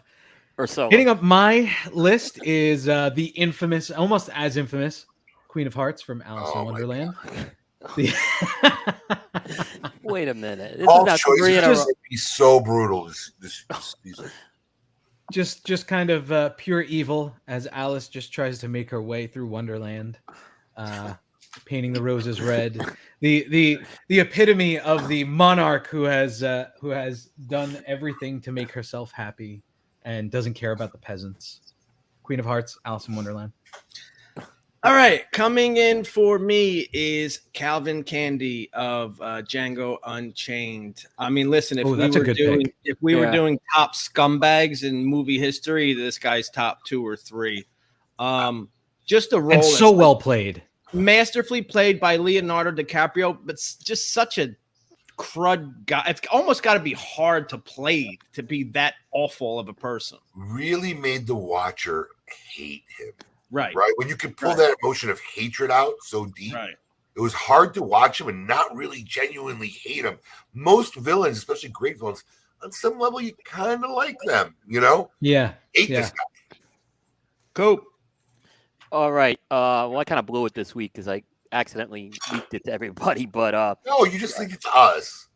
[0.56, 0.88] or so.
[0.90, 5.06] Hitting up my list is uh, the infamous, almost as infamous,
[5.46, 7.14] Queen of Hearts from Alice Oh in Wonderland.
[7.96, 8.14] The-
[10.09, 10.78] Wait a minute.
[10.78, 11.74] This Paul's is not choice three in a row.
[11.74, 13.05] just- he's so brutal.
[13.06, 14.30] This, this, this season.
[15.32, 19.26] just just kind of uh, pure evil as Alice just tries to make her way
[19.26, 20.18] through Wonderland,
[20.76, 21.14] uh,
[21.64, 22.80] painting the roses red.
[23.20, 23.78] The the
[24.09, 29.12] the epitome of the monarch who has uh, who has done everything to make herself
[29.12, 29.62] happy
[30.05, 31.60] and doesn't care about the peasants.
[32.22, 33.52] Queen of Hearts, Alice in Wonderland.
[34.84, 41.05] All right, coming in for me is Calvin Candie of uh, Django Unchained.
[41.18, 42.74] I mean, listen, if Oh, we that's a were good doing pick.
[42.84, 47.66] if we were doing top scumbags in movie history, this guy's top two or three.
[48.20, 48.68] Um,
[49.05, 50.62] just a role And so well played.
[50.92, 54.55] masterfully played by Leonardo DiCaprio, but just such a
[55.18, 56.05] crud guy.
[56.06, 60.18] It's almost got to be hard to play to be that awful of a person,
[60.36, 62.10] Really made the watcher
[62.55, 63.12] hate him.
[63.50, 63.74] Right?
[63.74, 63.92] Right.
[63.96, 64.58] When you can pull Right.
[64.58, 66.76] that emotion of hatred out so deep, Right.
[67.16, 70.18] it was hard to watch him and not really genuinely hate him.
[70.54, 72.24] Most villains, especially great villains,
[72.62, 75.10] on some level, you kind of like them, you know?
[75.20, 75.54] Yeah.
[75.74, 76.00] Hate Yeah.
[76.00, 76.56] this guy.
[77.54, 77.80] Cool.
[78.90, 79.38] All right.
[79.50, 81.22] Uh, well, I kind of blew it this week because I
[81.52, 83.26] accidentally leaked it to everybody.
[83.26, 85.27] But uh, No, you just think it's us.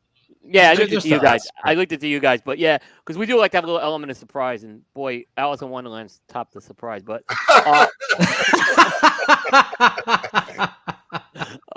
[0.44, 1.46] Yeah, I looked it to you guys.
[1.64, 2.40] I looked it to you guys.
[2.44, 4.64] But yeah, because we do like to have a little element of surprise.
[4.64, 7.02] And boy, Alice in Wonderland's topped the surprise.
[7.02, 7.86] But uh,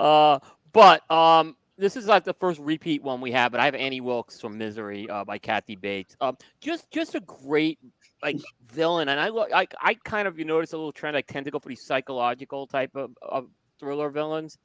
[0.00, 0.38] uh,
[0.72, 3.52] but um, this is like the first repeat one we have.
[3.52, 6.16] But I have Annie Wilkes from Misery uh, by Kathy Bates.
[6.20, 7.78] Um, just just a great
[8.22, 8.38] like
[8.72, 11.16] villain, and I look I I kind of you notice a little trend.
[11.16, 13.48] I tend to go for these psychological type of, of
[13.78, 14.58] thriller villains.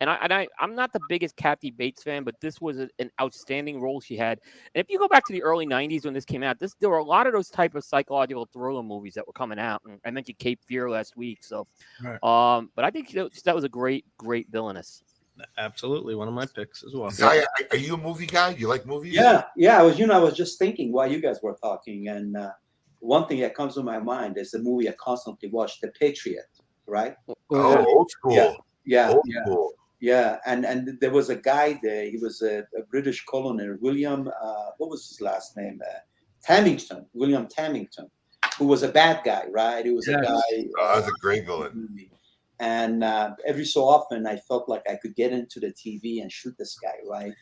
[0.00, 2.88] And I, and I, I'm not the biggest Kathy Bates fan, but this was a,
[2.98, 4.38] an outstanding role she had.
[4.74, 6.90] And if you go back to the early '90s when this came out, this there
[6.90, 9.82] were a lot of those type of psychological thriller movies that were coming out.
[9.86, 11.66] And I mentioned Cape Fear last week, so
[12.02, 12.22] Right.
[12.22, 15.02] um, but I think that, that was a great, great villainess.
[15.56, 17.10] Absolutely, one of my picks as well.
[17.10, 18.50] Zaya, are- are you a movie guy?
[18.50, 19.14] You like movies?
[19.14, 19.78] Yeah, yeah.
[19.78, 22.50] I was, you know, I was just thinking while you guys were talking, and uh,
[23.00, 26.46] one thing that comes to my mind is the movie I constantly watch, The Patriot,
[26.86, 27.14] right?
[27.50, 28.34] Oh, old school.
[28.34, 28.52] Yeah,
[28.84, 29.72] yeah, Old yeah, school.
[30.00, 30.38] Yeah.
[30.46, 32.04] And and there was a guy there.
[32.10, 34.28] He was a, a British colonel, William.
[34.28, 35.80] Uh, what was his last name?
[35.84, 35.98] Uh,
[36.46, 38.08] Tavington, William Tavington,
[38.58, 39.84] who was a bad guy, right?
[39.84, 40.20] He was Yes.
[40.20, 40.68] a guy.
[40.80, 41.96] Oh, that's a great villain.
[42.60, 46.30] And uh, every so often, I felt like I could get into the TV and
[46.30, 47.32] shoot this guy, right?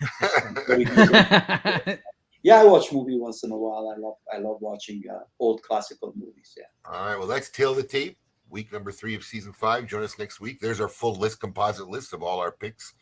[2.43, 3.93] Yeah, I watch movie once in a while.
[3.93, 6.55] I love I love watching uh, old classical movies.
[6.57, 6.65] Yeah.
[6.89, 7.19] All right.
[7.19, 8.17] Well, that's Tale the Tape,
[8.51, 9.87] week number three of season five.
[9.87, 10.61] Join us next week.
[10.61, 12.95] There's our full list, composite list of all our picks.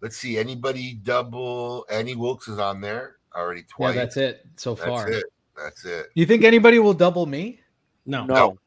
[0.00, 0.38] Let's see.
[0.38, 1.86] Anybody double?
[1.90, 3.94] Annie Wilkes is on there already Yeah, twice.
[3.94, 5.08] that's it so That's far.
[5.10, 5.24] it.
[5.56, 6.06] That's it.
[6.14, 7.60] You think anybody will double me?
[8.04, 8.24] No.
[8.24, 8.58] No.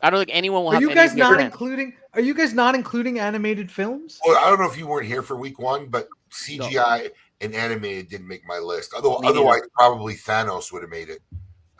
[0.00, 1.52] I don't think anyone will Are have you guys of not friends.
[1.52, 1.94] including?
[2.14, 4.20] Are you guys not including animated films?
[4.24, 7.10] Well, I don't know if you weren't here for week one, but CGI
[7.40, 8.92] and animated didn't make my list.
[8.94, 11.20] Although otherwise, probably Thanos would have made it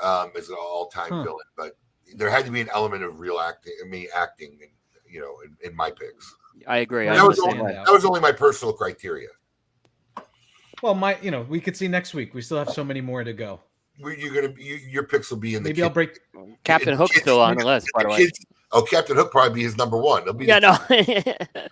[0.00, 1.22] um, as an all-time Huh.
[1.22, 1.46] villain.
[1.56, 1.76] But
[2.16, 3.72] there had to be an element of real acting.
[3.88, 4.68] me acting, in,
[5.12, 6.34] you know, in, in my picks.
[6.66, 7.08] I agree.
[7.08, 7.86] I That was, only, that.
[7.86, 9.28] that was only my personal criteria.
[10.82, 12.34] Well, my, you know, we could see next week.
[12.34, 13.60] We still have so many more to go.
[13.98, 15.70] You're gonna, you, your picks will be in the.
[15.70, 16.20] Maybe I'll break.
[16.62, 18.16] Captain Hook kids- still on the list, by the way.
[18.18, 20.24] kids- Oh, Captain Hook probably be his number one.
[20.24, 20.72] He'll be Yeah, no.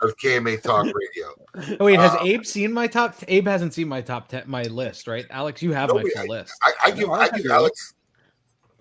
[0.01, 1.77] of KMA Talk Radio.
[1.79, 3.15] Oh wait, has Uh, Abe seen my top?
[3.29, 5.27] Abe hasn't seen my top ten, my list, right?
[5.29, 6.55] Alex, you have No, my we- full list.
[6.63, 7.93] I, I give, I give Alex.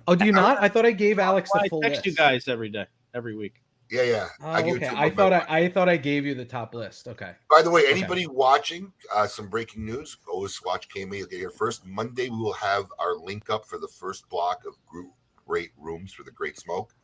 [0.07, 0.61] Oh, do you not?
[0.61, 2.06] I thought I gave Alex the I full text list.
[2.06, 3.61] you guys every day, every week.
[3.90, 4.27] Yeah, yeah.
[4.41, 4.95] Oh, I give it okay.
[4.95, 7.07] to I thought I, I thought I gave you the top list.
[7.07, 7.34] Okay.
[7.49, 7.91] By the way, Okay.
[7.91, 10.18] anybody watching, uh, some breaking news.
[10.27, 11.18] Always watch KMA.
[11.19, 11.86] You'll get here first.
[11.86, 15.11] Monday, we will have our link up for the first block of group
[15.45, 16.95] rate rooms for the Great Smoke.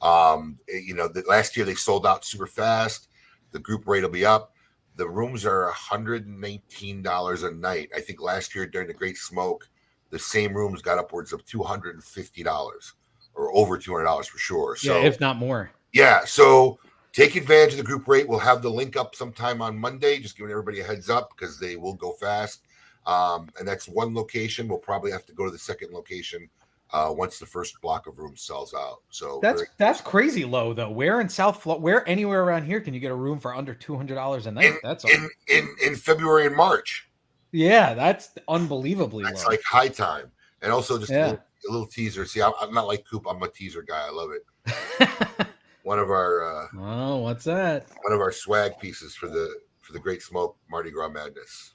[0.00, 3.08] Um, eh, you know, the, last year they sold out super fast.
[3.50, 4.54] The group rate will be up.
[4.96, 7.90] The rooms are $119 a night.
[7.94, 9.68] I think last year during the Great Smoke,
[10.10, 12.92] the same rooms got upwards of $250
[13.34, 14.76] or over $200 for sure.
[14.76, 15.70] So, yeah, if not more.
[15.92, 16.78] yeah, so
[17.12, 18.28] take advantage of the group rate.
[18.28, 21.58] We'll have the link up sometime on Monday, just giving everybody a heads up because
[21.58, 22.66] they will go fast.
[23.06, 24.68] Um, and that's one location.
[24.68, 26.48] We'll probably have to go to the second location
[26.92, 28.98] uh, once the first block of rooms sells out.
[29.10, 30.90] So That's that's crazy low though.
[30.90, 33.74] Where in South Florida, where anywhere around here can you get a room for under
[33.74, 34.66] two hundred dollars a night?
[34.66, 37.08] in, That's in, in in February and March.
[37.52, 39.50] Yeah, that's unbelievably That's low.
[39.50, 40.30] like high time.
[40.62, 42.26] And also just a, little, a little teaser.
[42.26, 43.26] See, I'm, I'm not like Coop.
[43.28, 44.06] I'm a teaser guy.
[44.06, 45.48] I love it.
[45.82, 47.86] one of our uh, oh, what's that?
[48.02, 51.74] one of our swag pieces for the for the Great Smoke Mardi Gras Madness.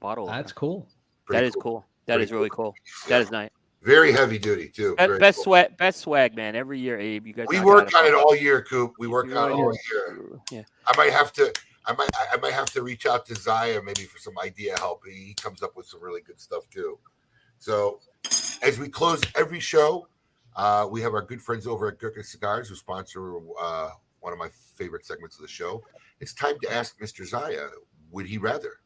[0.00, 0.26] Bottle.
[0.26, 0.86] That's cool.
[1.28, 1.84] That is cool.
[2.06, 2.74] That is really cool.
[3.08, 3.50] That is nice.
[3.82, 4.94] Very heavy duty too.
[4.96, 5.44] Be- Best cool.
[5.44, 6.56] swag, best swag, man.
[6.56, 7.46] Every year, Abe, you guys.
[7.48, 8.92] We work on it all year, Coop.
[8.98, 10.40] We work on it all year.
[10.50, 10.62] Yeah.
[10.86, 11.52] I might have to.
[11.86, 12.10] I might.
[12.32, 15.02] I might have to reach out to Zaya maybe for some idea help.
[15.06, 16.98] He comes up with some really good stuff too.
[17.58, 18.00] So,
[18.62, 20.08] as we close every show,
[20.56, 23.90] uh, we have our good friends over at Gurkha Cigars who sponsor uh,
[24.20, 25.82] one of my favorite segments of the show.
[26.20, 27.26] It's time to ask Mr.
[27.26, 27.68] Zaya,
[28.10, 28.80] would he rather?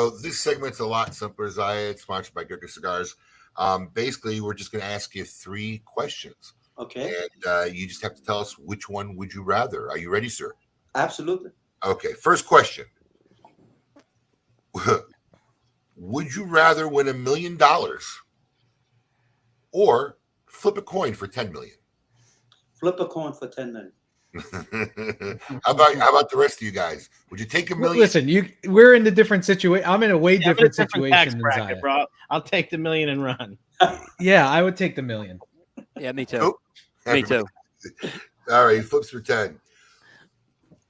[0.00, 1.90] So this segment's a lot simpler, Zaya.
[1.90, 3.16] It's sponsored by Gurkha Cigars.
[3.58, 6.54] Um, basically, we're just going to ask you three questions.
[6.78, 7.12] Okay.
[7.20, 9.90] And uh, you just have to tell us which one would you rather.
[9.90, 10.54] Are you ready, sir?
[10.94, 11.50] Absolutely.
[11.84, 12.14] Okay.
[12.14, 12.86] First question.
[15.96, 18.06] would you rather win a million dollars
[19.70, 20.16] or
[20.46, 21.76] flip a coin for 10 million?
[22.72, 23.92] Flip a coin for 10 million.
[24.52, 27.10] how about how about the rest of you guys?
[27.30, 27.98] Would you take a million?
[27.98, 29.88] Listen, you we're in a different situation.
[29.88, 31.80] I'm in a way Yeah, I'm in a different different tax situation than bracket, Zaya.
[31.80, 32.06] bro.
[32.30, 33.58] I'll take the million and run.
[34.20, 35.40] Yeah, I would take the million.
[35.98, 36.38] Yeah, me too.
[36.38, 36.56] Nope.
[37.06, 37.44] Me too.
[38.50, 39.58] All right, flips for 10.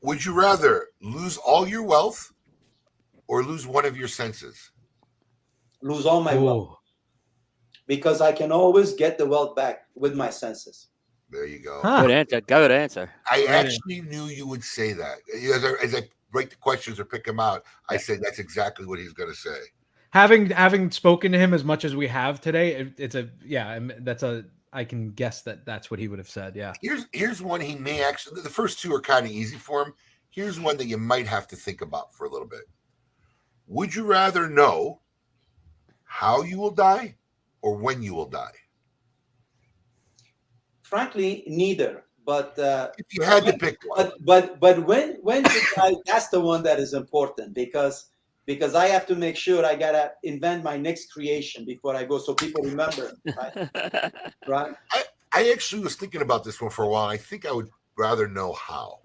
[0.02, 2.32] Would you rather lose all your wealth
[3.28, 4.70] or lose one of your senses?
[5.82, 6.76] Lose all my wealth.
[7.86, 10.88] Because I can always get the wealth back with my senses.
[11.30, 11.80] There you go.
[11.82, 12.40] Good answer.
[12.40, 13.10] Good answer.
[13.30, 15.18] I actually knew you would say that.
[15.54, 18.86] As I, as I write the questions or pick them out, I said that's exactly
[18.86, 19.56] what he's going to say.
[20.10, 23.68] Having having spoken to him as much as we have today, it, it's a yeah.
[23.68, 26.56] I'm- That's a I can guess that that's what he would have said.
[26.56, 26.72] Yeah.
[26.82, 28.40] Here's here's one he may actually.
[28.42, 29.94] The first two are kind of easy for him.
[30.30, 32.62] Here's one that you might have to think about for a little bit.
[33.68, 35.00] Would you rather know
[36.04, 37.16] how you will die
[37.62, 38.52] or when you will die?
[40.90, 42.04] Frankly, neither.
[42.26, 45.94] But uh, if you had to pick one, but but but when when you die,
[46.04, 48.10] that's the one that is important because
[48.44, 52.18] because I have to make sure I gotta invent my next creation before I go,
[52.18, 53.12] so people remember.
[53.24, 53.54] Right?
[54.48, 54.74] right?
[54.92, 57.06] I, I actually was thinking about this one for a while.
[57.06, 58.98] I think I would rather know how.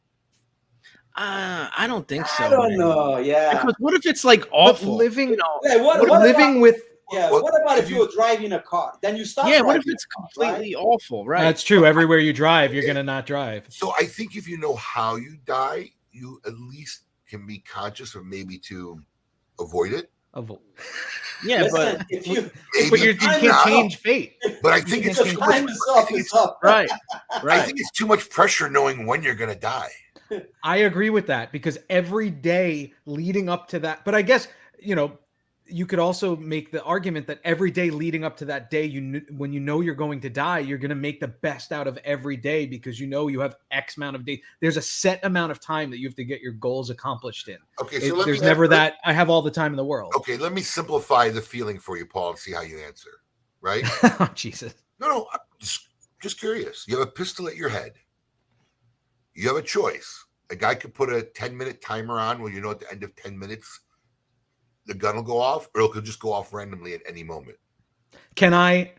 [1.15, 2.43] Uh, I don't think so.
[2.43, 2.77] I don't man.
[2.79, 3.17] know.
[3.19, 3.53] Yeah.
[3.53, 4.95] Because what if it's like awful?
[4.97, 7.89] living, you know, Yeah, what, But what living about, with yeah, What- what about if
[7.89, 8.97] you're driving a car?
[9.01, 9.47] Then you stop.
[9.47, 10.81] yeah, what if it's a car, completely right?
[10.83, 11.25] awful?
[11.25, 11.43] Right.
[11.43, 11.85] That's true.
[11.85, 13.65] Everywhere you drive, you're gonna not drive.
[13.69, 18.15] So I think if you know how you die, you at least can be conscious
[18.15, 18.99] of maybe to
[19.59, 20.11] avoid it.
[20.35, 20.59] Avo-
[21.45, 22.51] yeah, Listen, but if you
[22.89, 23.63] But you're, you can't No.
[23.65, 24.35] change fate.
[24.61, 25.49] But I think it's if too much.
[25.49, 26.59] time is up, it's up.
[26.61, 26.89] right,
[27.43, 27.59] right.
[27.59, 29.91] I think it's too much pressure knowing when you're gonna die.
[30.63, 34.47] I agree with that because every day leading up to that, but I guess
[34.79, 35.17] you know,
[35.67, 39.21] you could also make the argument that every day leading up to that day, you
[39.31, 41.97] when you know you're going to die, you're going to make the best out of
[42.05, 44.39] every day because you know you have X amount of days.
[44.59, 47.57] There's a set amount of time that you have to get your goals accomplished in.
[47.81, 48.93] Okay, It- so let there's me never let- that.
[49.05, 50.13] I have all the time in the world.
[50.15, 53.11] Okay, let me simplify the feeling for you, Paul, and see how you answer.
[53.61, 53.83] Right?
[54.03, 54.75] oh, Jesus.
[54.99, 55.87] No, no, I'm just
[56.21, 56.85] just curious.
[56.87, 57.93] You have a pistol at your head.
[59.33, 60.25] You have a choice.
[60.51, 63.03] A guy could put a 10 minute timer on where you know at the end
[63.03, 63.79] of 10 minutes
[64.85, 67.57] the gun will go off, or it could just go off randomly at any moment.
[68.35, 68.93] Can I?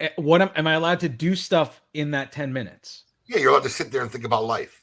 [0.00, 3.04] eh, What am, am I allowed to do stuff in that ten minutes?
[3.26, 4.82] Yeah, you're allowed to sit there and think about life.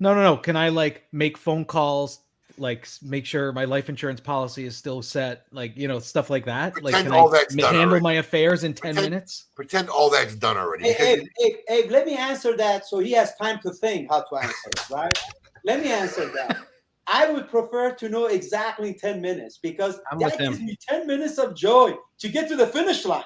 [0.00, 0.36] No, no, no.
[0.36, 2.20] Can I like make phone calls,
[2.58, 6.44] like make sure my life insurance policy is still set, like you know, stuff like
[6.46, 6.74] that?
[6.82, 8.02] like, Pretend can all I that's ma- done handle already.
[8.02, 9.46] my affairs in ten Pretend- minutes?
[9.54, 10.84] Pretend all that's done already.
[10.84, 14.08] Hey, because- Abe, Abe, Abe, let me answer that so he has time to think
[14.10, 15.18] how to answer it, right?
[15.64, 16.58] let me answer that.
[17.06, 20.52] I would prefer to know exactly 10 minutes because I'm that with him.
[20.52, 23.24] gives me 10 minutes of joy to get to the finish line.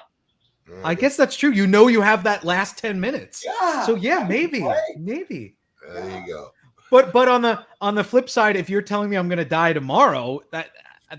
[0.69, 0.81] Mm.
[0.83, 1.51] I guess that's true.
[1.51, 3.43] You know, you have that last ten minutes.
[3.45, 3.85] Yeah.
[3.85, 4.79] So yeah, maybe, right.
[4.97, 5.55] maybe.
[5.93, 6.51] there you go.
[6.89, 9.45] But but on the on the flip side, if you're telling me I'm going to
[9.45, 10.69] die tomorrow, that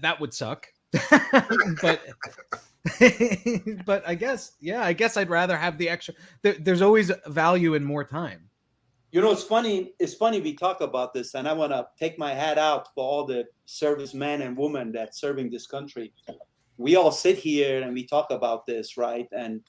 [0.01, 0.67] that would suck.
[1.83, 2.01] but
[3.87, 6.15] but I guess yeah, I guess I'd rather have the extra.
[6.43, 8.49] There, there's always value in more time.
[9.13, 9.93] You know, it's funny.
[9.99, 13.05] It's funny we talk about this, and I want to take my hat out for
[13.05, 16.15] all the servicemen and women that's serving this country.
[16.79, 19.29] We all sit here and we talk about this, right?
[19.37, 19.61] And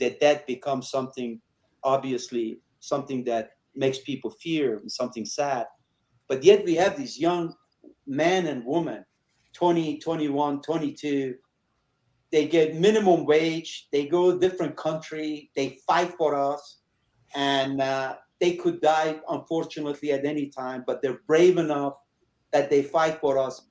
[0.00, 1.42] that that becomes something,
[1.84, 5.66] obviously, something that makes people fear and something sad.
[6.26, 7.54] But yet we have these young
[8.06, 9.04] men and women,
[9.52, 11.34] 20, 21, 22.
[12.32, 13.88] They get minimum wage.
[13.92, 15.50] They go to different country.
[15.54, 16.78] They fight for us,
[17.34, 20.84] and uh, they could die unfortunately at any time.
[20.86, 21.94] But they're brave enough
[22.52, 23.66] that they fight for us.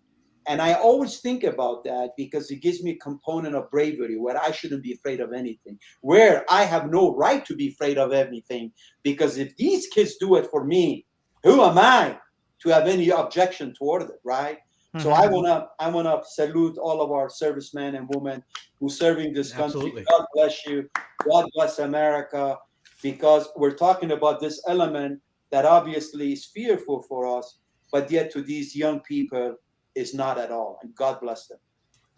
[0.48, 4.40] And I always think about that because it gives me a component of bravery where
[4.40, 8.14] I shouldn't be afraid of anything, where I have no right to be afraid of
[8.14, 8.72] anything.
[9.02, 11.06] Because if these kids do it for me,
[11.44, 12.20] who am I
[12.60, 14.60] to have any objection toward it, right?
[15.00, 15.36] So I mm-hmm.
[15.36, 18.42] wanna I wanna salute all of our servicemen and women
[18.80, 19.66] who serving this country.
[19.66, 20.04] Absolutely.
[20.04, 20.90] God bless you.
[21.30, 22.58] God bless America.
[23.06, 25.22] Because we're talking about this element
[25.52, 27.60] that obviously is fearful for us,
[27.91, 29.57] but yet to these young people
[29.94, 30.80] is not at all.
[30.82, 31.60] And God bless them.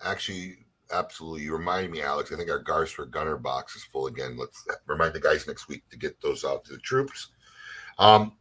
[0.02, 0.60] Actually,
[0.94, 1.42] absolutely.
[1.42, 2.32] You remind me, Alex.
[2.32, 4.38] I think our Gars for Gunner box is full again.
[4.38, 7.32] Let's remind the guys next week to get those out to the troops.
[8.00, 8.38] Um,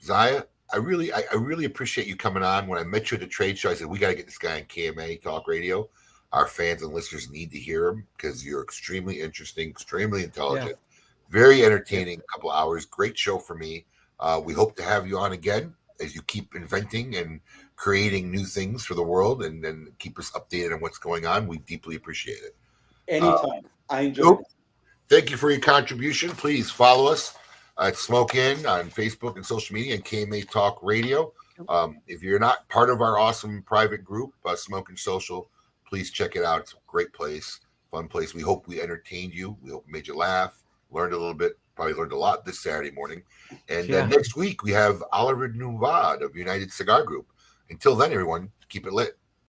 [0.00, 2.68] Zaya, I really, I, I really appreciate you coming on.
[2.68, 4.38] When I met you at the trade show, I said we got to get this
[4.38, 5.88] guy on KMA Talk Radio.
[6.30, 10.78] Our fans and listeners need to hear him because you're extremely interesting, extremely intelligent,
[11.28, 12.20] very entertaining.
[12.32, 13.84] Couple hours, great show for me.
[14.20, 17.40] Uh, we hope to have you on again as you keep inventing and
[17.76, 21.46] creating new things for the world and then keep us updated on what's going on.
[21.46, 22.56] We deeply appreciate it.
[23.06, 23.62] Anytime.
[23.88, 24.40] I enjoy Nope.
[24.40, 24.46] it.
[25.08, 26.30] Thank you for your contribution.
[26.30, 27.34] Please follow us
[27.78, 31.32] at Smoke Inn on Facebook and social media and KMA Talk Radio.
[31.68, 35.48] Um, if you're not part of our awesome private group, uh, Smoke and Social,
[35.88, 36.60] please check it out.
[36.60, 37.60] It's a great place,
[37.90, 38.34] fun place.
[38.34, 39.56] We hope we entertained you.
[39.62, 42.60] We hope we made you laugh, learned a little bit, probably learned a lot this
[42.60, 43.22] Saturday morning.
[43.68, 44.02] And Yeah.
[44.02, 47.32] uh, next week we have Oliver Nuvad of United Cigar Group.
[47.70, 49.18] Until then, everyone, keep it lit.